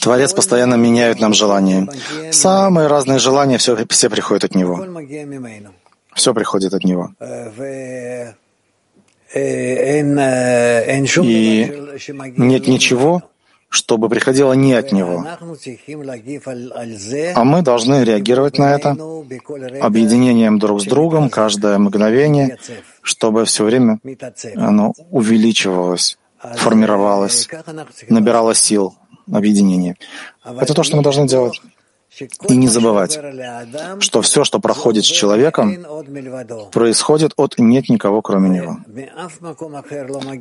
Творец 0.00 0.32
постоянно 0.32 0.74
меняет 0.74 1.20
нам 1.20 1.34
желания. 1.34 1.88
Самые 2.32 2.88
разные 2.88 3.18
желания, 3.18 3.58
все, 3.58 3.76
все 3.88 4.10
приходят 4.10 4.44
от 4.44 4.54
Него. 4.54 4.84
Все 6.14 6.34
приходит 6.34 6.74
от 6.74 6.84
Него. 6.84 7.10
И 11.22 11.72
нет 12.36 12.66
ничего, 12.66 13.22
чтобы 13.68 14.08
приходило 14.08 14.52
не 14.52 14.74
от 14.74 14.92
Него. 14.92 15.24
А 17.34 17.44
мы 17.44 17.62
должны 17.62 18.04
реагировать 18.04 18.58
на 18.58 18.74
это 18.74 18.96
объединением 19.80 20.58
друг 20.58 20.80
с 20.80 20.84
другом 20.84 21.30
каждое 21.30 21.78
мгновение, 21.78 22.58
чтобы 23.02 23.44
все 23.44 23.64
время 23.64 23.98
оно 24.54 24.94
увеличивалось, 25.10 26.18
формировалось, 26.38 27.48
набирало 28.08 28.54
сил, 28.54 28.94
объединение. 29.30 29.96
Это 30.44 30.74
то, 30.74 30.82
что 30.82 30.96
мы 30.96 31.02
должны 31.02 31.26
делать. 31.28 31.60
И 32.48 32.56
не 32.56 32.68
забывать, 32.68 33.18
что 34.00 34.22
все, 34.22 34.44
что 34.44 34.58
проходит 34.58 35.04
с 35.04 35.08
человеком, 35.08 35.76
происходит 36.72 37.32
от 37.36 37.58
«нет 37.58 37.88
никого, 37.88 38.22
кроме 38.22 38.48
него». 38.48 38.78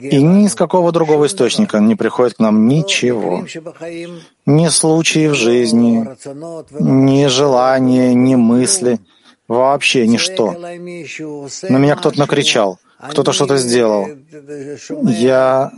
И 0.01 0.21
ни 0.21 0.45
из 0.45 0.55
какого 0.55 0.91
другого 0.91 1.25
источника 1.25 1.79
не 1.79 1.95
приходит 1.95 2.35
к 2.35 2.39
нам 2.39 2.67
ничего. 2.67 3.45
Ни 4.45 4.67
случаи 4.69 5.27
в 5.27 5.33
жизни, 5.33 6.07
ни 6.79 7.27
желания, 7.27 8.13
ни 8.13 8.35
мысли, 8.35 8.99
вообще 9.47 10.07
ничто. 10.07 10.53
На 10.53 11.77
меня 11.77 11.95
кто-то 11.95 12.17
накричал, 12.17 12.79
кто-то 13.09 13.33
что-то 13.33 13.57
сделал. 13.57 14.07
Я 15.03 15.71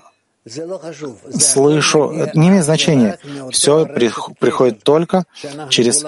слышу, 1.40 2.12
это 2.12 2.38
не 2.38 2.50
имеет 2.50 2.64
значения. 2.64 3.18
Все 3.52 3.86
приходит 3.86 4.84
только 4.84 5.24
через 5.70 6.06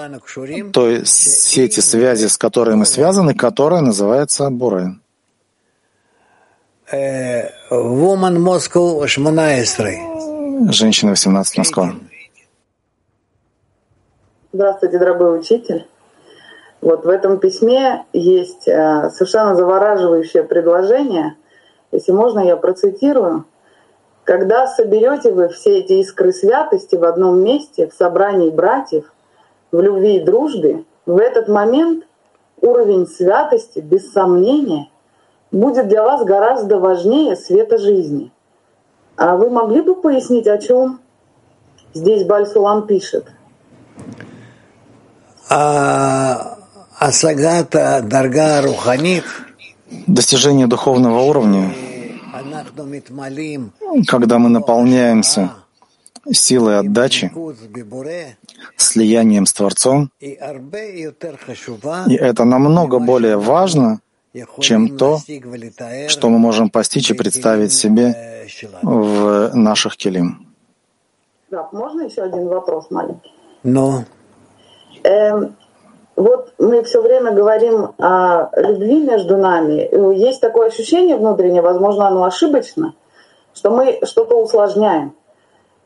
той 0.72 1.06
сети 1.06 1.80
связи, 1.80 2.26
с 2.26 2.36
которой 2.36 2.76
мы 2.76 2.86
связаны, 2.86 3.34
которая 3.34 3.80
называется 3.80 4.50
Буре. 4.50 4.96
Женщина 10.70 11.12
18, 11.12 11.58
Москва. 11.58 11.92
Здравствуйте, 14.52 14.98
дорогой 14.98 15.38
учитель. 15.38 15.86
Вот 16.80 17.04
в 17.04 17.08
этом 17.08 17.38
письме 17.38 18.04
есть 18.12 18.66
э, 18.66 19.10
совершенно 19.10 19.54
завораживающее 19.54 20.42
предложение. 20.42 21.36
Если 21.92 22.10
можно, 22.12 22.40
я 22.40 22.56
процитирую. 22.56 23.44
Когда 24.24 24.66
соберете 24.66 25.32
вы 25.32 25.48
все 25.48 25.80
эти 25.80 25.94
искры 25.94 26.32
святости 26.32 26.96
в 26.96 27.04
одном 27.04 27.42
месте, 27.42 27.88
в 27.88 27.94
собрании 27.94 28.50
братьев, 28.50 29.12
в 29.72 29.80
любви 29.80 30.18
и 30.18 30.24
дружбе, 30.24 30.84
в 31.06 31.16
этот 31.16 31.48
момент 31.48 32.04
уровень 32.60 33.06
святости, 33.06 33.80
без 33.80 34.12
сомнения, 34.12 34.88
будет 35.50 35.88
для 35.88 36.02
вас 36.02 36.24
гораздо 36.24 36.78
важнее 36.78 37.36
света 37.36 37.78
жизни. 37.78 38.30
А 39.16 39.36
вы 39.36 39.50
могли 39.50 39.80
бы 39.80 39.94
пояснить, 39.94 40.46
о 40.46 40.58
чем 40.58 41.00
здесь 41.94 42.24
Бальсулам 42.24 42.86
пишет? 42.86 43.26
А, 45.48 46.58
Асагата 46.98 48.00
Дарга 48.02 48.62
Руханит 48.62 49.24
Достижение 50.06 50.68
духовного 50.68 51.18
уровня 51.20 51.74
когда 54.06 54.38
мы 54.38 54.48
наполняемся 54.48 55.50
силой 56.30 56.78
отдачи, 56.78 57.32
слиянием 58.76 59.46
с 59.46 59.52
Творцом, 59.52 60.10
и 60.20 60.30
это 62.14 62.44
намного 62.44 62.98
более 62.98 63.36
важно, 63.36 64.00
чем 64.60 64.96
то, 64.96 65.18
что 66.08 66.28
мы 66.28 66.38
можем 66.38 66.70
постичь 66.70 67.10
и 67.10 67.14
представить 67.14 67.72
себе 67.72 68.46
в 68.82 69.50
наших 69.54 69.96
келим. 69.96 70.46
Да, 71.50 71.68
можно 71.72 72.02
еще 72.02 72.22
один 72.22 72.46
вопрос 72.46 72.90
маленький? 72.90 73.32
Но. 73.64 74.04
Эм, 75.02 75.56
вот 76.20 76.52
мы 76.58 76.82
все 76.82 77.00
время 77.00 77.32
говорим 77.32 77.94
о 77.98 78.50
любви 78.54 79.02
между 79.02 79.38
нами. 79.38 79.88
Есть 80.14 80.42
такое 80.42 80.68
ощущение 80.68 81.16
внутреннее, 81.16 81.62
возможно, 81.62 82.08
оно 82.08 82.24
ошибочно, 82.24 82.94
что 83.54 83.70
мы 83.70 84.00
что-то 84.02 84.36
усложняем. 84.36 85.14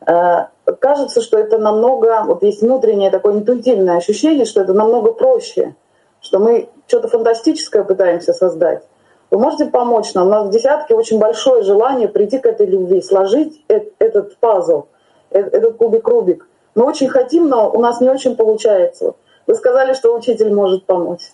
Э, 0.04 0.46
кажется, 0.80 1.20
что 1.20 1.38
это 1.38 1.58
намного, 1.58 2.24
вот 2.26 2.42
есть 2.42 2.62
внутреннее 2.62 3.10
такое 3.10 3.34
интуитивное 3.34 3.98
ощущение, 3.98 4.44
что 4.44 4.60
это 4.60 4.72
намного 4.72 5.12
проще, 5.12 5.76
что 6.20 6.40
мы 6.40 6.68
что-то 6.88 7.06
фантастическое 7.06 7.84
пытаемся 7.84 8.32
создать. 8.32 8.82
Вы 9.30 9.38
можете 9.38 9.66
помочь 9.66 10.14
нам? 10.14 10.26
У 10.26 10.30
нас 10.30 10.48
в 10.48 10.50
десятке 10.50 10.96
очень 10.96 11.20
большое 11.20 11.62
желание 11.62 12.08
прийти 12.08 12.38
к 12.40 12.46
этой 12.46 12.66
любви, 12.66 13.02
сложить 13.02 13.64
этот 13.68 14.36
пазл, 14.38 14.86
э, 15.30 15.38
этот 15.38 15.76
кубик-рубик. 15.76 16.48
Мы 16.74 16.86
очень 16.86 17.08
хотим, 17.08 17.48
но 17.48 17.70
у 17.70 17.80
нас 17.80 18.00
не 18.00 18.08
очень 18.08 18.34
получается. 18.34 19.14
Вы 19.46 19.54
сказали, 19.54 19.94
что 19.94 20.16
учитель 20.16 20.52
может 20.52 20.86
помочь. 20.86 21.32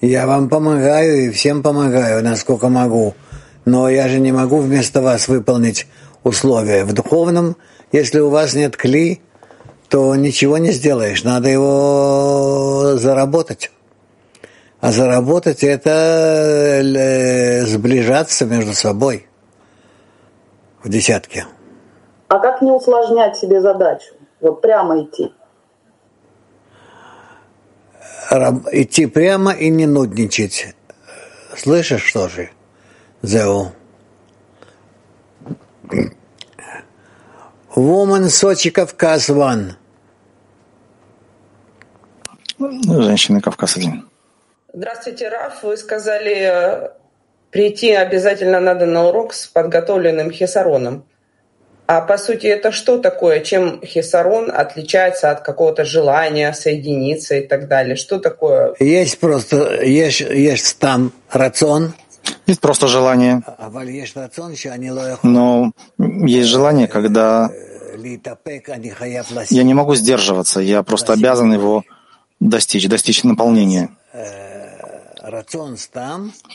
Я 0.00 0.26
вам 0.26 0.48
помогаю 0.48 1.26
и 1.26 1.30
всем 1.30 1.62
помогаю, 1.62 2.24
насколько 2.24 2.68
могу. 2.68 3.14
Но 3.66 3.88
я 3.88 4.08
же 4.08 4.18
не 4.18 4.32
могу 4.32 4.58
вместо 4.58 5.02
вас 5.02 5.28
выполнить 5.28 5.86
условия. 6.24 6.84
В 6.84 6.94
духовном, 6.94 7.56
если 7.92 8.20
у 8.20 8.30
вас 8.30 8.54
нет 8.54 8.76
кли, 8.78 9.20
то 9.90 10.14
ничего 10.14 10.56
не 10.56 10.70
сделаешь. 10.70 11.22
Надо 11.24 11.50
его 11.50 12.96
заработать. 12.96 13.70
А 14.80 14.92
заработать— 14.92 15.62
это 15.64 16.80
э, 16.80 17.66
сближаться 17.66 18.46
между 18.46 18.72
собой 18.72 19.26
в 20.82 20.88
десятке. 20.88 21.44
А 22.28 22.38
как 22.38 22.62
не 22.62 22.70
усложнять 22.70 23.36
себе 23.36 23.60
задачу? 23.60 24.14
Вот 24.40 24.62
прямо 24.62 25.02
идти. 25.02 25.32
Идти 28.72 29.06
прямо 29.06 29.52
и 29.52 29.68
не 29.70 29.86
нудничать. 29.86 30.74
Слышишь, 31.56 32.04
что 32.04 32.28
же? 32.28 32.50
Зеу. 33.22 33.72
Woman 37.74 38.28
Сочи 38.28 38.70
Кавказ 38.70 39.30
One. 39.30 39.72
Женщина 42.58 43.40
Кавказ 43.40 43.76
один. 43.76 44.08
Здравствуйте, 44.72 45.28
Раф. 45.28 45.62
Вы 45.62 45.76
сказали, 45.76 46.34
э, 46.34 46.90
прийти 47.50 47.92
обязательно 47.92 48.60
надо 48.60 48.86
на 48.86 49.08
урок 49.08 49.32
с 49.32 49.46
подготовленным 49.46 50.30
хисароном. 50.30 51.04
А 51.92 52.02
по 52.02 52.18
сути 52.18 52.46
это 52.46 52.70
что 52.70 52.98
такое? 52.98 53.40
Чем 53.40 53.80
хисарон 53.84 54.48
отличается 54.48 55.32
от 55.32 55.40
какого-то 55.40 55.84
желания 55.84 56.52
соединиться 56.52 57.34
и 57.34 57.44
так 57.44 57.66
далее? 57.66 57.96
Что 57.96 58.20
такое? 58.20 58.76
Есть 58.78 59.18
просто, 59.18 59.82
есть, 59.82 60.20
есть 60.20 60.78
там 60.78 61.12
рацион. 61.32 61.94
Есть 62.46 62.60
просто 62.60 62.86
желание. 62.86 63.42
Но 65.24 65.72
есть 65.98 66.48
желание, 66.48 66.86
когда 66.86 67.50
я 69.50 69.62
не 69.64 69.74
могу 69.74 69.96
сдерживаться, 69.96 70.60
я 70.60 70.84
просто 70.84 71.12
обязан 71.12 71.52
его 71.52 71.82
достичь, 72.38 72.86
достичь 72.86 73.24
наполнения. 73.24 73.88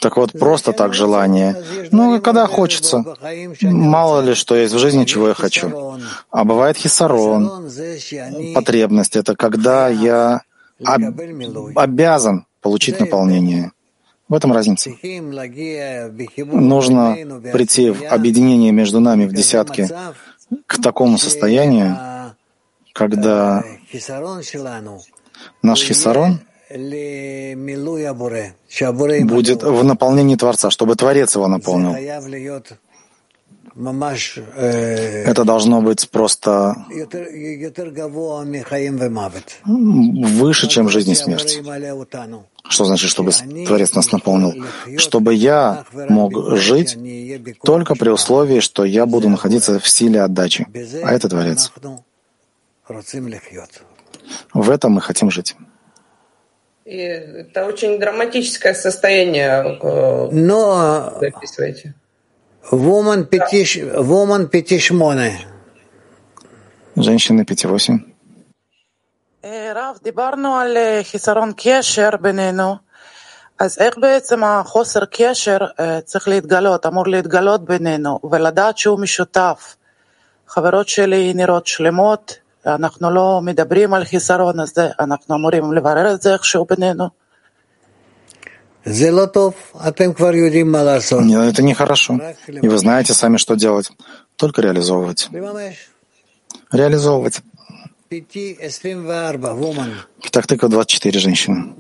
Так 0.01 0.17
вот, 0.17 0.31
просто 0.31 0.73
так 0.73 0.93
желание. 0.93 1.55
Ну, 1.91 2.21
когда 2.21 2.47
хочется. 2.47 3.03
Мало 3.61 4.21
ли, 4.21 4.33
что 4.33 4.55
есть 4.55 4.73
в 4.73 4.79
жизни, 4.79 5.05
чего 5.05 5.29
я 5.29 5.33
хочу. 5.33 5.99
А 6.31 6.43
бывает 6.43 6.77
хисарон, 6.77 7.69
потребность. 8.53 9.15
Это 9.15 9.35
когда 9.35 9.89
я 9.89 10.41
об, 10.83 11.01
обязан 11.75 12.45
получить 12.61 12.99
наполнение. 12.99 13.71
В 14.27 14.33
этом 14.33 14.51
разница. 14.51 14.89
Нужно 16.37 17.15
прийти 17.53 17.91
в 17.91 18.03
объединение 18.11 18.71
между 18.71 18.99
нами 18.99 19.25
в 19.25 19.33
десятке 19.33 19.87
к 20.65 20.81
такому 20.81 21.19
состоянию, 21.19 21.95
когда 22.93 23.63
наш 25.61 25.83
хисарон— 25.83 26.39
будет 29.25 29.63
в 29.63 29.83
наполнении 29.83 30.35
Творца, 30.35 30.69
чтобы 30.71 30.95
Творец 30.95 31.35
его 31.35 31.47
наполнил. 31.47 31.93
Это 33.75 35.43
должно 35.43 35.81
быть 35.81 36.09
просто 36.09 36.75
выше, 39.65 40.67
чем 40.67 40.89
жизнь 40.89 41.11
и 41.11 41.15
смерть. 41.15 41.61
Что 42.67 42.85
значит, 42.85 43.09
чтобы 43.09 43.31
Творец 43.67 43.93
нас 43.93 44.11
наполнил? 44.11 44.53
Чтобы 44.97 45.33
я 45.33 45.83
мог 46.09 46.57
жить 46.57 46.97
только 47.63 47.95
при 47.95 48.09
условии, 48.09 48.59
что 48.61 48.85
я 48.85 49.05
буду 49.05 49.29
находиться 49.29 49.77
в 49.79 49.87
силе 49.87 50.21
отдачи. 50.21 50.67
А 51.03 51.11
это 51.13 51.27
Творец. 51.29 51.71
В 54.53 54.69
этом 54.69 54.93
мы 54.93 55.01
хотим 55.01 55.29
жить. 55.29 55.55
И 56.84 56.96
это 56.96 57.66
очень 57.66 57.98
драматическое 57.98 58.74
состояние. 58.74 59.78
Э, 59.82 60.28
Но 60.32 61.18
записывайте. 61.20 61.94
Woman 62.70 63.24
пяти, 63.24 63.64
woman 63.82 64.48
пятишмоне. 64.48 65.38
Женщины 66.96 67.44
пяти 67.44 67.66
восемь. 67.66 68.00
רב, 69.74 69.98
דיברנו 70.02 70.56
על 70.56 70.76
חיסרון 71.02 71.52
קשר 71.56 72.10
בינינו, 72.20 72.76
אז 73.58 73.78
איך 73.78 73.98
בעצם 73.98 74.44
החוסר 74.44 75.04
קשר 75.04 75.58
צריך 76.04 76.28
להתגלות, 76.28 76.86
אמור 76.86 77.06
להתגלות 77.06 77.64
בינינו, 77.64 78.18
ולדעת 78.30 78.78
שהוא 78.78 79.00
משותף. 79.00 79.76
חברות 80.48 80.88
שלי 80.88 81.32
נראות 81.34 81.66
שלמות, 81.66 82.38
אנחנו 82.66 83.10
לא 83.10 83.40
מדברים 83.42 83.94
על 83.94 84.04
חיסרון 84.04 84.60
הזה, 84.60 84.88
אנחנו 85.00 85.36
אמורים 85.36 85.72
לברר 85.72 86.14
את 86.14 86.22
זה 86.22 86.32
איכשהו 86.32 86.64
בינינו. 86.64 87.08
Нет, 88.86 89.36
это 91.52 91.62
нехорошо. 91.62 92.18
И 92.62 92.68
вы 92.68 92.78
знаете 92.78 93.12
сами, 93.12 93.36
что 93.36 93.54
делать. 93.54 93.90
Только 94.36 94.62
реализовывать. 94.62 95.28
Реализовывать. 96.72 97.42
Петахтыка 100.22 100.68
24 100.68 101.20
женщины. 101.20 101.74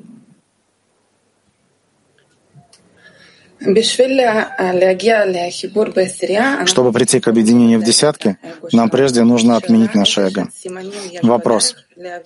Чтобы 6.65 6.91
прийти 6.91 7.19
к 7.19 7.27
объединению 7.27 7.79
в 7.79 7.83
десятке, 7.83 8.37
нам 8.71 8.89
прежде 8.89 9.23
нужно 9.23 9.57
отменить 9.57 9.95
наше 9.95 10.21
эго. 10.21 10.47
Вопрос. 11.23 11.75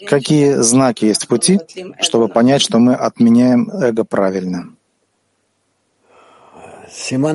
Какие 0.08 0.54
знаки 0.62 1.06
есть 1.06 1.24
в 1.24 1.28
пути, 1.28 1.60
чтобы 2.02 2.28
понять, 2.28 2.62
что 2.62 2.80
мы 2.80 2.96
отменяем 2.96 3.70
эго 3.70 4.04
правильно? 4.04 4.70
Самый 6.92 7.34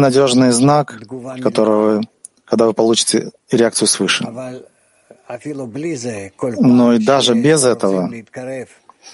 надежный 0.00 0.50
знак, 0.50 1.00
который 1.42 1.76
вы, 1.76 2.00
когда 2.44 2.66
вы 2.66 2.74
получите 2.74 3.30
реакцию 3.50 3.88
свыше. 3.88 4.26
Но 6.58 6.92
и 6.92 6.98
даже 6.98 7.34
без 7.34 7.64
этого, 7.64 8.12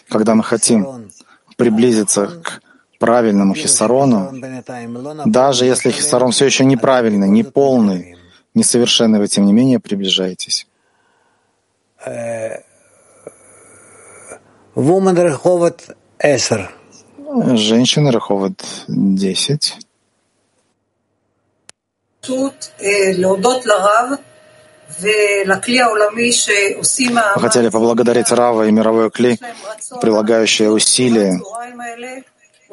когда 0.09 0.35
мы 0.35 0.43
хотим 0.43 1.09
приблизиться 1.57 2.27
к 2.43 2.61
правильному 3.03 3.55
хисарону, 3.55 4.19
даже 5.27 5.65
если 5.65 5.91
хисарон 5.91 6.31
все 6.31 6.45
еще 6.47 6.65
неправильный, 6.65 7.29
неполный, 7.29 8.17
несовершенный, 8.55 9.19
вы 9.19 9.27
тем 9.27 9.45
не 9.45 9.53
менее 9.53 9.81
приближаетесь. 9.81 10.69
Женщина 17.71 18.13
Раховат 18.13 18.59
10. 18.87 19.79
Мы 27.37 27.41
хотели 27.47 27.69
поблагодарить 27.69 28.31
Рава 28.31 28.69
и 28.69 28.71
мировой 28.71 29.11
кли, 29.11 29.41
прилагающие 30.01 30.71
усилия. 30.71 31.41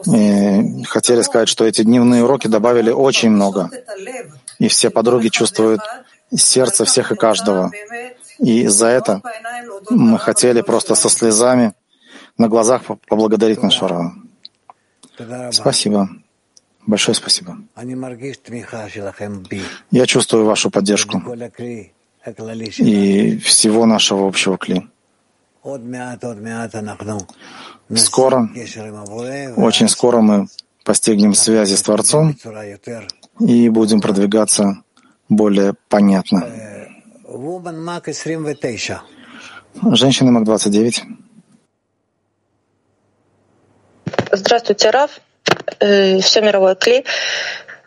И 0.07 0.83
хотели 0.83 1.21
сказать, 1.21 1.49
что 1.49 1.65
эти 1.65 1.83
дневные 1.83 2.23
уроки 2.23 2.47
добавили 2.47 2.91
очень 2.91 3.29
много. 3.29 3.69
И 4.59 4.67
все 4.67 4.89
подруги 4.89 5.29
чувствуют 5.29 5.81
сердце 6.35 6.85
всех 6.85 7.11
и 7.11 7.15
каждого. 7.15 7.71
И 8.39 8.67
за 8.67 8.87
это 8.87 9.21
мы 9.89 10.19
хотели 10.19 10.61
просто 10.61 10.95
со 10.95 11.09
слезами 11.09 11.73
на 12.37 12.47
глазах 12.47 12.83
поблагодарить 13.07 13.61
нашего 13.61 13.89
Рава. 13.89 14.13
Спасибо. 15.51 16.09
Большое 16.87 17.15
спасибо. 17.15 17.57
Я 19.91 20.05
чувствую 20.05 20.45
вашу 20.45 20.71
поддержку 20.71 21.21
и 22.77 23.37
всего 23.37 23.85
нашего 23.85 24.27
общего 24.27 24.57
кли. 24.57 24.87
Скоро, 27.95 28.47
очень 29.57 29.89
скоро 29.89 30.21
мы 30.21 30.47
постигнем 30.85 31.33
связи 31.33 31.75
с 31.75 31.81
Творцом 31.81 32.35
и 33.39 33.69
будем 33.69 33.99
продвигаться 34.01 34.83
более 35.27 35.73
понятно. 35.89 36.43
Женщина 39.93 40.31
МАК-29. 40.31 41.01
Здравствуйте, 44.31 44.89
Раф. 44.91 45.19
Э, 45.79 46.19
Все 46.19 46.41
мировое 46.41 46.75
кли. 46.75 47.05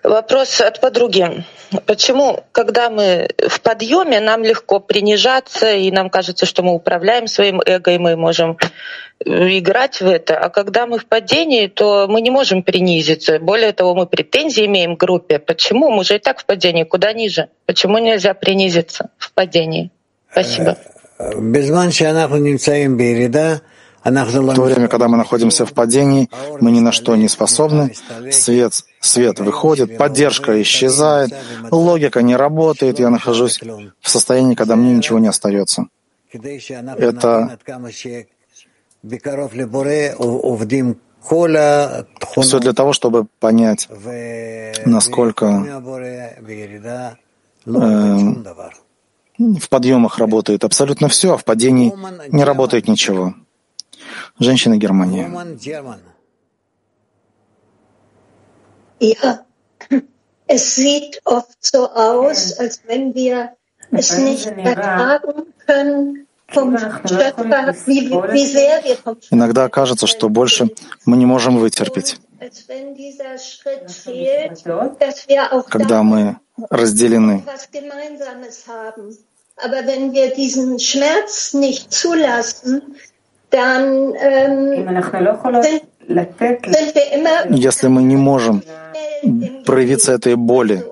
Вопрос 0.02 0.60
от 0.60 0.80
подруги. 0.80 1.44
Почему, 1.86 2.44
когда 2.52 2.90
мы 2.90 3.28
в 3.48 3.60
подъеме, 3.60 4.20
нам 4.20 4.42
легко 4.42 4.80
принижаться, 4.80 5.72
и 5.72 5.90
нам 5.90 6.10
кажется, 6.10 6.46
что 6.46 6.62
мы 6.62 6.74
управляем 6.74 7.26
своим 7.26 7.60
эго, 7.64 7.92
и 7.92 7.98
мы 7.98 8.16
можем 8.16 8.58
э, 9.24 9.58
играть 9.58 10.00
в 10.00 10.06
это, 10.06 10.38
а 10.38 10.50
когда 10.50 10.86
мы 10.86 10.98
в 10.98 11.06
падении, 11.06 11.66
то 11.66 12.06
мы 12.08 12.20
не 12.20 12.30
можем 12.30 12.62
принизиться. 12.62 13.38
Более 13.38 13.72
того, 13.72 13.94
мы 13.94 14.06
претензии 14.06 14.66
имеем 14.66 14.96
к 14.96 15.00
группе. 15.00 15.38
Почему? 15.38 15.90
Мы 15.90 16.04
же 16.04 16.16
и 16.16 16.18
так 16.18 16.40
в 16.40 16.44
падении, 16.44 16.84
куда 16.84 17.12
ниже. 17.12 17.48
Почему 17.66 17.98
нельзя 17.98 18.34
принизиться 18.34 19.10
в 19.18 19.32
падении? 19.32 19.90
Спасибо. 20.30 20.78
В 24.04 24.54
то 24.54 24.62
время, 24.62 24.88
когда 24.88 25.06
мы 25.08 25.16
находимся 25.16 25.64
в 25.64 25.72
падении, 25.72 26.28
мы 26.60 26.72
ни 26.72 26.80
на 26.80 26.90
что 26.90 27.14
не 27.14 27.28
способны, 27.28 27.94
свет, 28.32 28.84
свет 29.00 29.38
выходит, 29.38 29.96
поддержка 29.96 30.60
исчезает, 30.62 31.32
логика 31.70 32.22
не 32.22 32.34
работает, 32.34 32.98
я 32.98 33.10
нахожусь 33.10 33.60
в 34.00 34.10
состоянии, 34.10 34.54
когда 34.56 34.74
мне 34.76 34.94
ничего 34.94 35.18
не 35.20 35.28
остается. 35.28 35.86
Это 36.32 37.58
все 42.42 42.58
для 42.58 42.72
того, 42.72 42.92
чтобы 42.92 43.26
понять, 43.38 43.88
насколько 44.84 45.46
э, 47.64 47.70
в 49.38 49.68
подъемах 49.68 50.18
работает 50.18 50.64
абсолютно 50.64 51.08
все, 51.08 51.34
а 51.34 51.36
в 51.36 51.44
падении 51.44 51.92
не 52.28 52.44
работает 52.44 52.88
ничего. 52.88 53.34
Женщина 54.38 54.76
Германии. 54.76 55.26
Ja, 59.00 59.44
es 60.46 60.74
sieht 60.76 61.20
oft 61.24 61.58
so 61.60 61.90
aus, 61.90 62.52
als 62.58 62.80
wenn 62.86 63.14
wir 63.14 63.52
es 63.90 64.16
nicht 64.18 64.46
ertragen 64.46 65.52
können, 65.66 66.26
Иногда 69.30 69.68
кажется, 69.68 70.06
что 70.06 70.28
больше 70.28 70.70
мы 71.06 71.16
не 71.16 71.26
можем 71.26 71.58
вытерпеть. 71.58 72.20
Когда 75.70 76.02
мы 76.02 76.36
разделены. 76.68 77.44
Aber 79.56 79.86
wenn 79.86 80.12
wir 80.12 80.34
diesen 80.34 80.78
Schmerz 80.78 81.52
nicht 81.52 81.92
zulassen, 81.92 82.96
если 87.50 87.88
мы 87.88 88.02
не 88.02 88.16
можем 88.16 88.62
проявиться 89.64 90.12
этой 90.12 90.36
боли, 90.36 90.84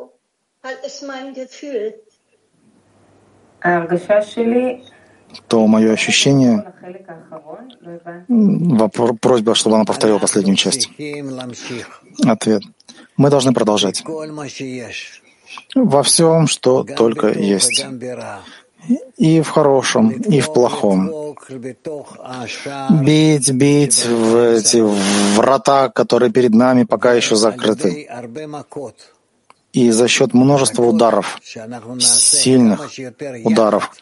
то 5.49 5.67
мое 5.67 5.93
ощущение, 5.93 6.73
вопрос, 8.29 9.13
просьба, 9.21 9.55
чтобы 9.55 9.77
она 9.77 9.85
повторила 9.85 10.19
последнюю 10.19 10.57
часть. 10.57 10.91
Ответ. 12.25 12.63
Мы 13.17 13.31
должны 13.31 13.53
продолжать. 13.53 14.03
Во 15.75 16.03
всем, 16.03 16.47
что 16.47 16.85
только 16.85 17.29
есть 17.29 17.85
и 19.17 19.41
в 19.41 19.49
хорошем, 19.49 20.11
и 20.11 20.41
в 20.41 20.53
плохом. 20.53 21.11
Бить, 23.03 23.53
бить 23.53 24.07
в 24.07 24.37
эти 24.37 24.83
врата, 25.37 25.89
которые 25.89 26.31
перед 26.31 26.55
нами 26.55 26.85
пока 26.85 27.13
еще 27.15 27.37
закрыты. 27.37 28.09
И 29.73 29.91
за 29.91 30.09
счет 30.09 30.35
множества 30.35 30.83
ударов, 30.83 31.41
сильных 32.01 32.91
ударов, 33.45 33.93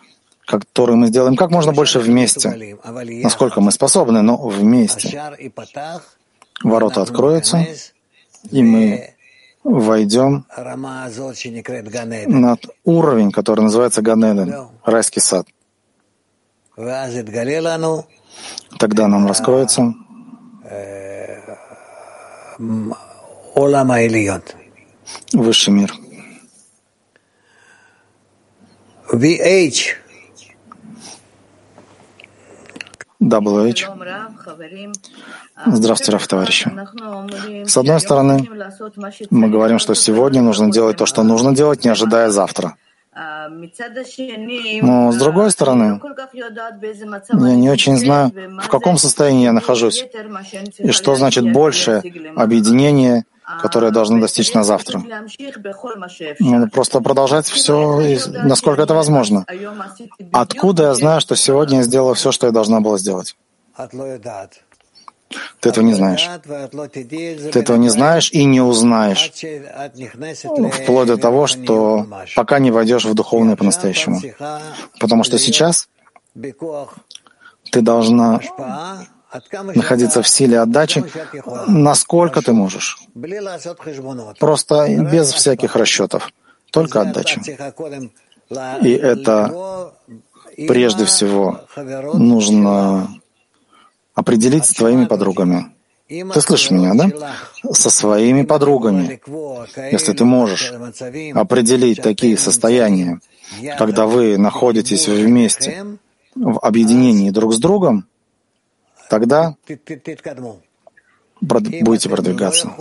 которые 0.47 0.97
мы 0.97 1.09
сделаем 1.09 1.37
как 1.37 1.51
можно 1.51 1.73
больше 1.73 1.99
вместе, 1.99 2.79
насколько 3.23 3.61
мы 3.61 3.71
способны, 3.73 4.23
но 4.23 4.37
вместе. 4.37 5.21
Ворота 6.63 7.03
откроются, 7.03 7.67
и 8.51 8.63
мы 8.63 9.15
войдем 9.69 10.47
на 12.27 12.57
уровень, 12.85 13.31
который 13.31 13.61
называется 13.61 14.03
Ганеден, 14.03 14.69
райский 14.85 15.21
сад. 15.21 15.47
Тогда 18.79 19.09
нам 19.09 19.27
раскроется 19.27 19.95
высший 25.33 25.71
мир. 25.71 25.93
VH 29.13 29.95
WH. 33.21 33.85
Здравствуйте, 35.67 36.13
Раф, 36.13 36.27
товарищи. 36.29 36.71
С 37.67 37.77
одной 37.77 38.01
стороны, 38.01 38.49
мы 39.31 39.49
говорим, 39.49 39.79
что 39.79 39.95
сегодня 39.95 40.41
нужно 40.41 40.71
делать 40.71 40.97
то, 40.97 41.07
что 41.07 41.23
нужно 41.25 41.55
делать, 41.55 41.85
не 41.85 41.91
ожидая 41.91 42.31
завтра. 42.31 42.77
Но 44.83 45.11
с 45.11 45.17
другой 45.17 45.51
стороны, 45.51 46.01
я 47.33 47.55
не 47.57 47.71
очень 47.71 47.97
знаю, 47.97 48.31
в 48.63 48.69
каком 48.69 48.97
состоянии 48.97 49.45
я 49.45 49.53
нахожусь, 49.53 50.05
и 50.79 50.93
что 50.93 51.17
значит 51.17 51.53
большее 51.53 52.03
объединение, 52.37 53.25
которое 53.61 53.91
должно 53.91 54.21
достичь 54.21 54.53
на 54.55 54.65
завтра. 54.65 55.03
Надо 56.41 56.67
просто 56.69 57.01
продолжать 57.01 57.47
все, 57.47 58.01
насколько 58.45 58.83
это 58.83 58.95
возможно. 58.95 59.45
Откуда 60.33 60.85
я 60.85 60.95
знаю, 60.95 61.21
что 61.21 61.37
сегодня 61.37 61.79
я 61.79 61.83
сделала 61.83 62.15
все, 62.15 62.33
что 62.33 62.47
я 62.47 62.53
должна 62.53 62.81
была 62.81 62.99
сделать? 62.99 63.37
Ты 65.61 65.69
этого 65.69 65.85
не 65.85 65.93
знаешь. 65.95 66.29
Ты 66.93 67.59
этого 67.61 67.77
не 67.77 67.89
знаешь 67.91 68.31
и 68.33 68.45
не 68.45 68.61
узнаешь, 68.61 69.33
вплоть 70.73 71.09
до 71.09 71.17
того, 71.19 71.47
что 71.47 72.07
пока 72.35 72.59
не 72.59 72.71
войдешь 72.71 73.05
в 73.05 73.15
духовное 73.15 73.57
по-настоящему. 73.57 74.21
Потому 74.99 75.25
что 75.25 75.39
сейчас 75.39 75.89
ты 77.71 77.83
должна 77.83 78.41
находиться 79.75 80.23
в 80.23 80.29
силе 80.29 80.61
отдачи, 80.61 81.05
насколько 81.67 82.43
ты 82.43 82.53
можешь. 82.53 82.99
Просто 84.39 84.89
без 85.11 85.33
всяких 85.33 85.77
расчетов, 85.77 86.31
только 86.71 87.03
отдача. 87.03 87.41
И 88.83 88.91
это 88.91 89.93
прежде 90.69 91.05
всего 91.05 91.61
нужно 92.15 93.09
определить 94.15 94.65
с 94.65 94.73
твоими 94.73 95.05
подругами. 95.05 95.73
Ты 96.09 96.41
слышишь 96.41 96.71
меня, 96.71 96.95
да? 96.95 97.11
Со 97.71 97.91
своими 97.91 98.43
подругами. 98.43 99.21
Если 99.93 100.15
ты 100.15 100.25
можешь 100.25 100.73
определить 101.35 102.03
такие 102.03 102.39
состояния, 102.39 103.21
когда 103.77 104.07
вы 104.07 104.39
находитесь 104.39 105.07
вместе 105.07 105.99
в 106.35 106.59
объединении 106.61 107.31
друг 107.31 107.53
с 107.53 107.59
другом, 107.59 108.07
тогда 109.09 109.55
будете 111.41 112.09
продвигаться. 112.09 112.73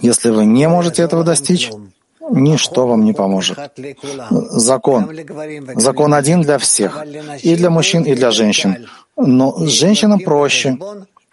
Если 0.00 0.30
вы 0.30 0.44
не 0.44 0.68
можете 0.68 1.02
этого 1.02 1.24
достичь, 1.24 1.70
ничто 2.30 2.86
вам 2.86 3.04
не 3.04 3.12
поможет. 3.12 3.58
Закон. 4.30 5.10
Закон 5.74 6.14
один 6.14 6.42
для 6.42 6.58
всех. 6.58 7.04
И 7.42 7.56
для 7.56 7.70
мужчин, 7.70 8.02
и 8.02 8.14
для 8.14 8.30
женщин. 8.30 8.86
Но 9.16 9.66
женщинам 9.66 10.20
проще, 10.20 10.78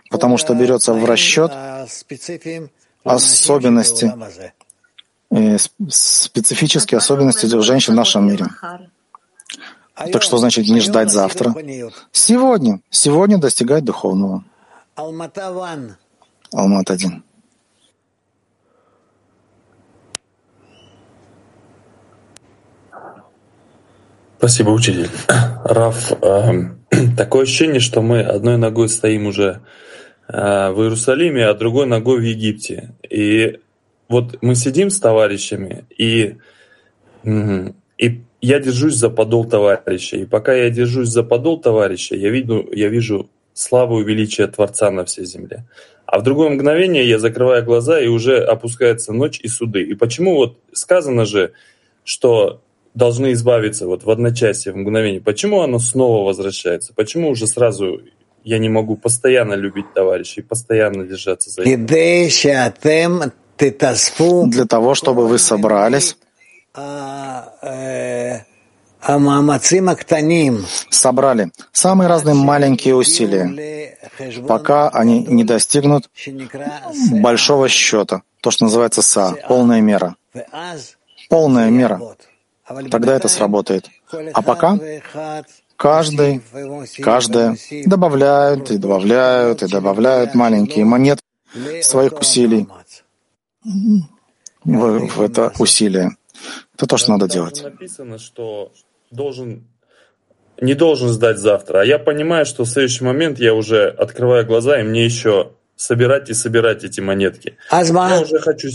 потому 0.09 0.37
что 0.37 0.53
берется 0.53 0.93
в 0.93 1.05
расчет 1.05 1.51
особенности, 3.03 4.13
э, 5.31 5.57
специфические 5.89 6.97
особенности 6.97 7.45
женщин 7.61 7.93
в 7.93 7.95
нашем 7.95 8.27
мире. 8.27 8.45
Так 10.11 10.21
что 10.21 10.37
значит 10.37 10.67
не 10.67 10.79
ждать 10.79 11.11
завтра? 11.11 11.53
Сегодня. 12.11 12.81
Сегодня 12.89 13.37
достигать 13.37 13.83
духовного. 13.83 14.43
Алмат-1. 16.53 17.21
Спасибо, 24.37 24.69
учитель. 24.71 25.07
Раф, 25.65 26.13
э, 26.19 26.51
такое 27.17 27.43
ощущение, 27.43 27.79
что 27.79 28.01
мы 28.01 28.21
одной 28.21 28.57
ногой 28.57 28.89
стоим 28.89 29.27
уже 29.27 29.61
э, 30.27 30.71
в 30.71 30.81
Иерусалиме, 30.81 31.45
а 31.45 31.53
другой 31.53 31.85
ногой 31.85 32.19
в 32.19 32.23
Египте. 32.23 32.95
И 33.07 33.59
вот 34.09 34.41
мы 34.41 34.55
сидим 34.55 34.89
с 34.89 34.99
товарищами, 34.99 35.85
и, 35.95 36.37
и 37.23 38.23
я 38.41 38.59
держусь 38.59 38.95
за 38.95 39.09
подол 39.09 39.45
товарища. 39.45 40.17
И 40.17 40.25
пока 40.25 40.53
я 40.53 40.69
держусь 40.69 41.09
за 41.09 41.23
подол 41.23 41.61
товарища, 41.61 42.15
я 42.15 42.29
вижу, 42.29 42.67
я 42.73 42.89
вижу 42.89 43.29
славу 43.53 44.01
и 44.01 44.03
величие 44.03 44.47
Творца 44.47 44.91
на 44.91 45.05
всей 45.05 45.25
земле. 45.25 45.65
А 46.05 46.19
в 46.19 46.23
другое 46.23 46.49
мгновение 46.49 47.07
я 47.07 47.19
закрываю 47.19 47.63
глаза, 47.63 48.01
и 48.01 48.07
уже 48.07 48.43
опускается 48.43 49.13
ночь 49.13 49.39
и 49.39 49.47
суды. 49.47 49.83
И 49.83 49.93
почему 49.93 50.35
вот 50.35 50.57
сказано 50.73 51.25
же, 51.25 51.53
что 52.03 52.61
должны 52.93 53.33
избавиться 53.33 53.87
вот 53.87 54.03
в 54.03 54.09
одночасье, 54.09 54.73
в 54.73 54.75
мгновение. 54.75 55.21
Почему 55.21 55.61
оно 55.61 55.79
снова 55.79 56.25
возвращается? 56.25 56.93
Почему 56.93 57.29
уже 57.29 57.47
сразу 57.47 58.01
я 58.43 58.57
не 58.57 58.69
могу 58.69 58.97
постоянно 58.97 59.53
любить 59.53 59.93
товарищей, 59.93 60.41
постоянно 60.41 61.05
держаться 61.05 61.49
за 61.49 61.63
них? 61.63 61.79
Для 64.47 64.65
того, 64.65 64.95
чтобы 64.95 65.27
вы 65.27 65.37
собрались, 65.37 66.17
собрали 70.89 71.51
самые 71.71 72.07
разные 72.07 72.35
маленькие 72.35 72.95
усилия, 72.95 73.97
пока 74.47 74.89
они 74.89 75.25
не 75.25 75.43
достигнут 75.43 76.09
большого 77.11 77.67
счета, 77.67 78.21
то, 78.41 78.51
что 78.51 78.65
называется 78.65 79.01
СА, 79.01 79.35
полная 79.47 79.81
мера. 79.81 80.15
Полная 81.29 81.69
мера 81.69 82.01
тогда 82.89 83.15
это 83.15 83.27
сработает. 83.27 83.89
А 84.33 84.41
пока 84.41 84.77
каждый, 85.75 86.41
каждая 87.01 87.57
добавляют 87.85 88.71
и 88.71 88.77
добавляют 88.77 89.63
и 89.63 89.67
добавляют 89.67 90.35
маленькие 90.35 90.85
монеты 90.85 91.21
своих 91.81 92.19
усилий 92.19 92.67
в, 94.63 95.07
в 95.07 95.21
это 95.21 95.53
усилие. 95.59 96.11
Это 96.81 96.87
то, 96.87 96.97
что 96.97 97.11
надо 97.11 97.27
делать. 97.27 97.61
Написано, 97.63 98.17
что 98.17 98.71
должен 99.11 99.67
не 100.59 100.73
должен 100.73 101.09
сдать 101.09 101.37
завтра. 101.37 101.81
А 101.81 101.85
я 101.85 101.99
понимаю, 101.99 102.45
что 102.47 102.63
в 102.63 102.67
следующий 102.67 103.03
момент 103.03 103.37
я 103.37 103.53
уже 103.53 103.87
открываю 103.87 104.47
глаза, 104.47 104.79
и 104.79 104.83
мне 104.83 105.05
еще 105.05 105.51
собирать 105.75 106.29
и 106.29 106.33
собирать 106.33 106.83
эти 106.83 107.01
монетки. 107.01 107.57
Я 108.17 108.21
уже 108.21 108.39
хочу... 108.39 108.69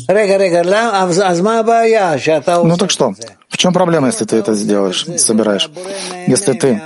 Ну 2.64 2.76
так 2.76 2.90
что? 2.90 3.12
В 3.48 3.56
чем 3.56 3.72
проблема, 3.72 4.08
если 4.08 4.24
ты 4.24 4.36
это 4.36 4.54
сделаешь, 4.54 5.04
собираешь? 5.16 5.70
Если 6.26 6.52
ты 6.52 6.80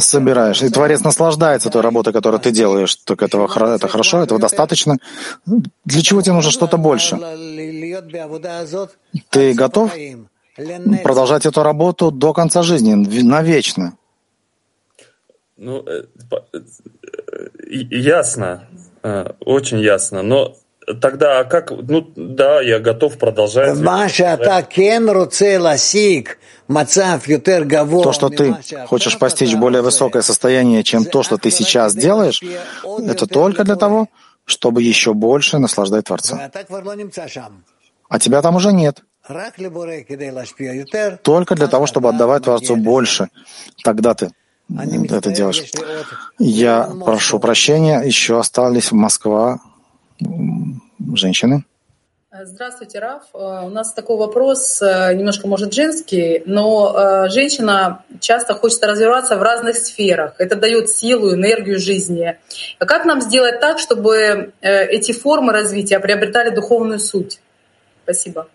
собираешь, 0.00 0.62
и 0.62 0.68
Творец 0.68 1.00
наслаждается 1.02 1.70
той 1.70 1.82
работой, 1.82 2.12
которую 2.12 2.40
ты 2.40 2.50
делаешь, 2.50 2.96
так 2.96 3.22
этого 3.22 3.46
это 3.74 3.88
хорошо, 3.88 4.22
этого 4.22 4.40
достаточно. 4.40 4.96
Для 5.84 6.02
чего 6.02 6.22
тебе 6.22 6.34
нужно 6.34 6.50
что-то 6.50 6.76
больше? 6.76 7.16
Ты 9.30 9.54
готов 9.54 9.92
продолжать 11.02 11.46
эту 11.46 11.62
работу 11.62 12.10
до 12.10 12.32
конца 12.32 12.62
жизни, 12.62 12.94
навечно? 13.22 13.96
Ну, 15.56 15.82
э, 15.86 16.04
э, 16.52 16.58
ясно. 17.90 18.68
Э, 19.02 19.32
очень 19.40 19.80
ясно. 19.80 20.22
Но 20.22 20.54
тогда 21.00 21.44
как, 21.44 21.70
ну 21.70 22.06
да, 22.14 22.60
я 22.60 22.78
готов 22.78 23.16
продолжать. 23.18 23.78
То, 28.02 28.12
что 28.12 28.28
ты 28.28 28.56
хочешь 28.86 29.18
постичь 29.18 29.54
более 29.54 29.82
высокое 29.82 30.22
состояние, 30.22 30.82
чем 30.82 31.04
то, 31.04 31.22
что 31.22 31.38
ты 31.38 31.50
сейчас 31.50 31.94
делаешь, 31.94 32.42
это 32.84 33.26
только 33.26 33.64
для 33.64 33.76
того, 33.76 34.08
чтобы 34.44 34.82
еще 34.82 35.14
больше 35.14 35.58
наслаждать 35.58 36.04
Творца. 36.04 36.50
А 38.08 38.18
тебя 38.18 38.42
там 38.42 38.56
уже 38.56 38.72
нет. 38.72 39.02
Только 41.22 41.54
для 41.54 41.66
того, 41.66 41.86
чтобы 41.86 42.08
отдавать 42.08 42.44
Творцу 42.44 42.76
больше. 42.76 43.28
Тогда 43.82 44.14
ты 44.14 44.30
это 44.68 45.30
делаешь. 45.30 45.62
Я 46.38 46.90
прошу 47.04 47.38
прощения, 47.38 48.00
еще 48.00 48.38
остались 48.38 48.90
в 48.90 48.94
Москва 48.94 49.60
женщины. 51.14 51.64
Здравствуйте, 52.44 52.98
Раф. 52.98 53.22
Э, 53.32 53.62
у 53.64 53.70
нас 53.70 53.94
такой 53.94 54.18
вопрос, 54.18 54.82
э, 54.82 55.14
немножко, 55.14 55.48
может, 55.48 55.72
женский, 55.72 56.42
но 56.44 56.94
э, 56.94 57.28
женщина 57.30 58.04
часто 58.20 58.52
хочет 58.52 58.84
развиваться 58.84 59.38
в 59.38 59.42
разных 59.42 59.76
сферах. 59.76 60.34
Это 60.38 60.54
дает 60.54 60.90
силу, 60.90 61.32
энергию 61.32 61.78
жизни. 61.78 62.36
А 62.78 62.84
как 62.84 63.06
нам 63.06 63.22
сделать 63.22 63.60
так, 63.60 63.78
чтобы 63.78 64.52
эти 64.60 65.12
формы 65.12 65.54
развития 65.54 65.98
приобретали 65.98 66.54
духовную 66.54 66.98
суть? 66.98 67.40
Спасибо. 68.04 68.48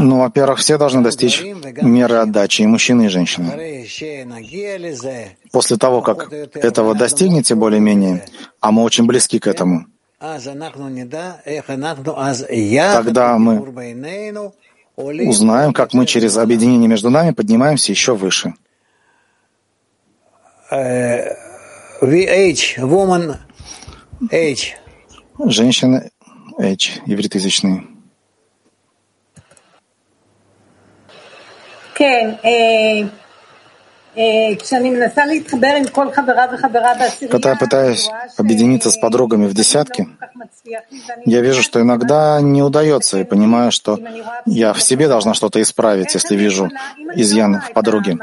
Ну, 0.00 0.20
во-первых, 0.20 0.58
все 0.58 0.78
должны 0.78 1.02
достичь 1.02 1.42
меры 1.82 2.16
отдачи, 2.16 2.62
и 2.62 2.66
мужчины, 2.66 3.06
и 3.06 3.08
женщины. 3.08 3.86
После 5.50 5.76
того, 5.76 6.02
как 6.02 6.32
этого 6.32 6.94
достигнете 6.94 7.54
более-менее, 7.54 8.24
а 8.60 8.70
мы 8.70 8.82
очень 8.82 9.06
близки 9.06 9.38
к 9.38 9.46
этому, 9.46 9.86
тогда 12.94 13.38
мы 13.38 13.64
узнаем, 14.96 15.72
как 15.72 15.94
мы 15.94 16.06
через 16.06 16.36
объединение 16.36 16.88
между 16.88 17.08
нами 17.08 17.30
поднимаемся 17.30 17.92
еще 17.92 18.14
выше. 18.14 18.54
VH, 20.70 22.78
woman 22.78 23.36
H. 24.30 24.76
Женщина 25.38 26.10
H, 26.58 27.00
евритоязычный. 27.06 27.86
כן, 31.94 32.38
Когда 37.30 37.50
я 37.50 37.56
пытаюсь 37.56 38.10
объединиться 38.36 38.90
с 38.90 38.96
подругами 38.96 39.46
в 39.46 39.54
десятке, 39.54 40.08
я 41.24 41.40
вижу, 41.40 41.62
что 41.62 41.80
иногда 41.80 42.40
не 42.40 42.62
удается, 42.62 43.20
и 43.20 43.24
понимаю, 43.24 43.70
что 43.70 43.96
я 44.44 44.72
в 44.72 44.82
себе 44.82 45.06
должна 45.06 45.34
что-то 45.34 45.62
исправить, 45.62 46.12
если 46.14 46.34
вижу 46.34 46.68
изъян 47.14 47.60
в 47.60 47.72
подруге. 47.72 48.18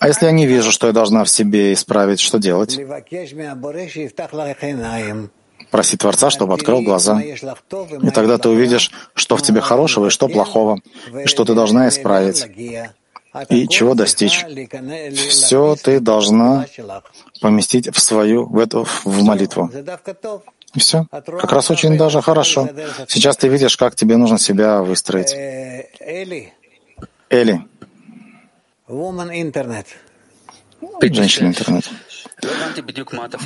А 0.00 0.08
если 0.08 0.26
я 0.26 0.32
не 0.32 0.46
вижу, 0.46 0.72
что 0.72 0.88
я 0.88 0.92
должна 0.92 1.22
в 1.22 1.28
себе 1.28 1.72
исправить, 1.72 2.18
что 2.18 2.38
делать? 2.38 2.76
Проси 5.74 5.96
Творца, 5.96 6.30
чтобы 6.30 6.54
открыл 6.54 6.82
глаза. 6.82 7.20
И 7.20 8.10
тогда 8.10 8.38
ты 8.38 8.48
увидишь, 8.48 8.92
что 9.14 9.36
в 9.36 9.42
тебе 9.42 9.60
хорошего 9.60 10.06
и 10.06 10.10
что 10.10 10.28
плохого, 10.28 10.78
и 11.24 11.26
что 11.26 11.44
ты 11.44 11.52
должна 11.54 11.88
исправить 11.88 12.46
и 13.48 13.66
чего 13.66 13.94
достичь. 13.96 14.44
Все 15.28 15.74
ты 15.74 15.98
должна 15.98 16.66
поместить 17.40 17.92
в 17.92 17.98
свою, 17.98 18.46
в 18.46 18.60
эту, 18.60 18.86
в 19.02 19.24
молитву. 19.24 19.68
И 20.74 20.78
все. 20.78 21.06
Как 21.10 21.50
раз 21.50 21.68
очень 21.72 21.98
даже 21.98 22.22
хорошо. 22.22 22.68
Сейчас 23.08 23.36
ты 23.36 23.48
видишь, 23.48 23.76
как 23.76 23.96
тебе 23.96 24.16
нужно 24.16 24.38
себя 24.38 24.80
выстроить. 24.80 25.34
Эли. 27.30 27.64
Женщина 31.02 31.48
интернет. 31.48 31.90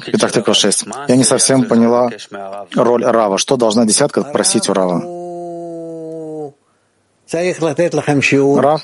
Итак, 0.06 0.32
такой 0.32 0.54
шесть. 0.54 0.84
Я 1.08 1.16
не 1.16 1.24
совсем 1.24 1.64
поняла 1.64 2.10
роль 2.74 3.04
Рава. 3.04 3.38
Что 3.38 3.56
должна 3.56 3.84
десятка 3.84 4.22
просить 4.22 4.68
у 4.68 4.72
Рава? 4.72 5.02
Рав 8.60 8.82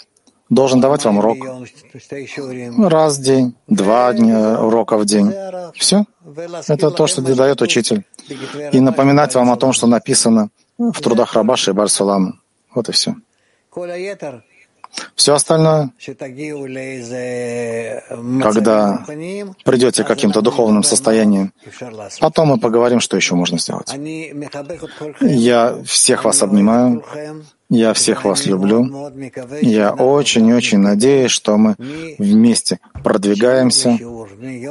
должен 0.51 0.81
давать 0.81 1.05
вам 1.05 1.19
урок. 1.19 1.39
Раз 2.79 3.19
в 3.19 3.23
день, 3.23 3.55
два 3.67 4.13
дня 4.13 4.61
урока 4.61 4.99
в 4.99 5.05
день. 5.05 5.33
Все. 5.75 6.05
Это 6.69 6.91
то, 6.91 7.07
что 7.07 7.23
дает 7.23 7.63
учитель. 7.63 8.05
И 8.73 8.81
напоминать 8.81 9.35
вам 9.35 9.51
о 9.51 9.57
том, 9.57 9.73
что 9.73 9.87
написано 9.87 10.51
в 10.79 11.01
трудах 11.01 11.35
Рабаши 11.35 11.71
и 11.71 11.75
Барсулама. 11.75 12.39
Вот 12.75 12.89
и 12.89 12.93
все. 12.93 13.15
Все 15.15 15.35
остальное, 15.35 15.91
когда 18.43 19.05
придете 19.65 20.05
к 20.05 20.07
каким-то 20.07 20.41
духовным 20.41 20.83
состояниям, 20.83 21.53
потом 22.21 22.49
мы 22.49 22.59
поговорим, 22.59 23.01
что 23.01 23.17
еще 23.17 23.35
можно 23.35 23.59
сделать. 23.59 23.93
Я 25.21 25.77
всех 25.85 26.25
вас 26.25 26.43
обнимаю, 26.43 27.05
я 27.71 27.93
всех 27.93 28.25
вас 28.25 28.47
люблю. 28.47 29.13
Я 29.61 29.93
очень-очень 29.93 30.79
надеюсь, 30.79 31.31
что 31.31 31.57
мы 31.57 31.75
вместе 32.19 32.79
продвигаемся 33.03 33.99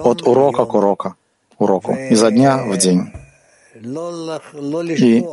от 0.03 0.21
урока 0.21 0.65
к 0.65 0.73
уроку, 0.73 1.15
уроку, 1.57 1.93
изо 2.09 2.31
дня 2.31 2.63
в 2.65 2.77
день. 2.77 3.11
И 3.75 5.25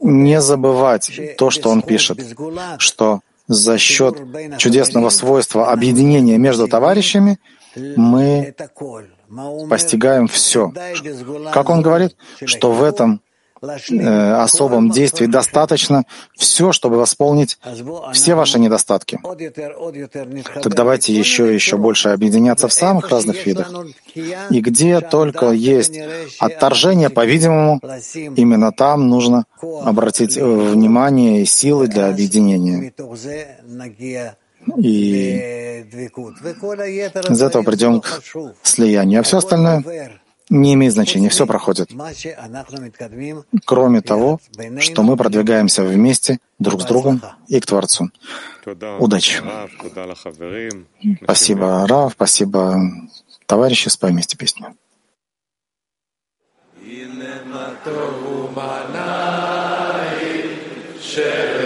не 0.00 0.40
забывать 0.40 1.20
то, 1.36 1.50
что 1.50 1.70
он 1.70 1.82
пишет, 1.82 2.18
что 2.78 3.20
за 3.46 3.78
счет 3.78 4.16
чудесного 4.58 5.10
свойства 5.10 5.70
объединения 5.70 6.38
между 6.38 6.68
товарищами 6.68 7.38
мы 7.96 8.54
постигаем 9.68 10.28
все. 10.28 10.72
Как 11.52 11.68
он 11.70 11.82
говорит, 11.82 12.16
что 12.44 12.72
в 12.72 12.82
этом 12.82 13.20
э, 13.90 14.32
особом 14.34 14.90
действии 14.90 15.26
достаточно 15.26 16.04
все, 16.34 16.72
чтобы 16.72 16.96
восполнить 16.96 17.58
все 18.12 18.34
ваши 18.34 18.58
недостатки. 18.58 19.20
Так 20.62 20.74
давайте 20.74 21.12
еще 21.12 21.50
и 21.50 21.54
еще 21.54 21.76
больше 21.76 22.10
объединяться 22.10 22.68
в 22.68 22.72
самых 22.72 23.10
разных 23.10 23.46
видах. 23.46 23.72
И 24.14 24.60
где 24.60 25.00
только 25.00 25.50
есть 25.50 25.98
отторжение, 26.38 27.10
по-видимому, 27.10 27.80
именно 28.36 28.72
там 28.72 29.08
нужно 29.08 29.44
обратить 29.60 30.36
внимание 30.36 31.42
и 31.42 31.44
силы 31.44 31.88
для 31.88 32.08
объединения. 32.08 32.92
И 34.78 35.84
из 37.28 37.42
этого 37.42 37.62
придем 37.62 38.00
к 38.00 38.20
слиянию. 38.62 39.20
А 39.20 39.22
все 39.22 39.38
остальное 39.38 39.84
не 40.54 40.74
имеет 40.74 40.92
значения, 40.92 41.28
все 41.28 41.46
проходит. 41.46 41.90
Кроме 43.64 44.00
того, 44.00 44.40
что 44.78 45.02
мы 45.02 45.16
продвигаемся 45.16 45.82
вместе 45.84 46.38
друг 46.58 46.82
с 46.82 46.84
другом 46.84 47.20
и 47.48 47.60
к 47.60 47.66
Творцу. 47.66 48.10
Удачи. 48.98 49.42
Спасибо, 51.22 51.86
Рав, 51.86 52.12
спасибо, 52.12 52.80
товарищи, 53.46 53.88
спой 53.88 54.12
вместе 54.12 54.36
песню. 54.36 54.74
Share 61.14 61.63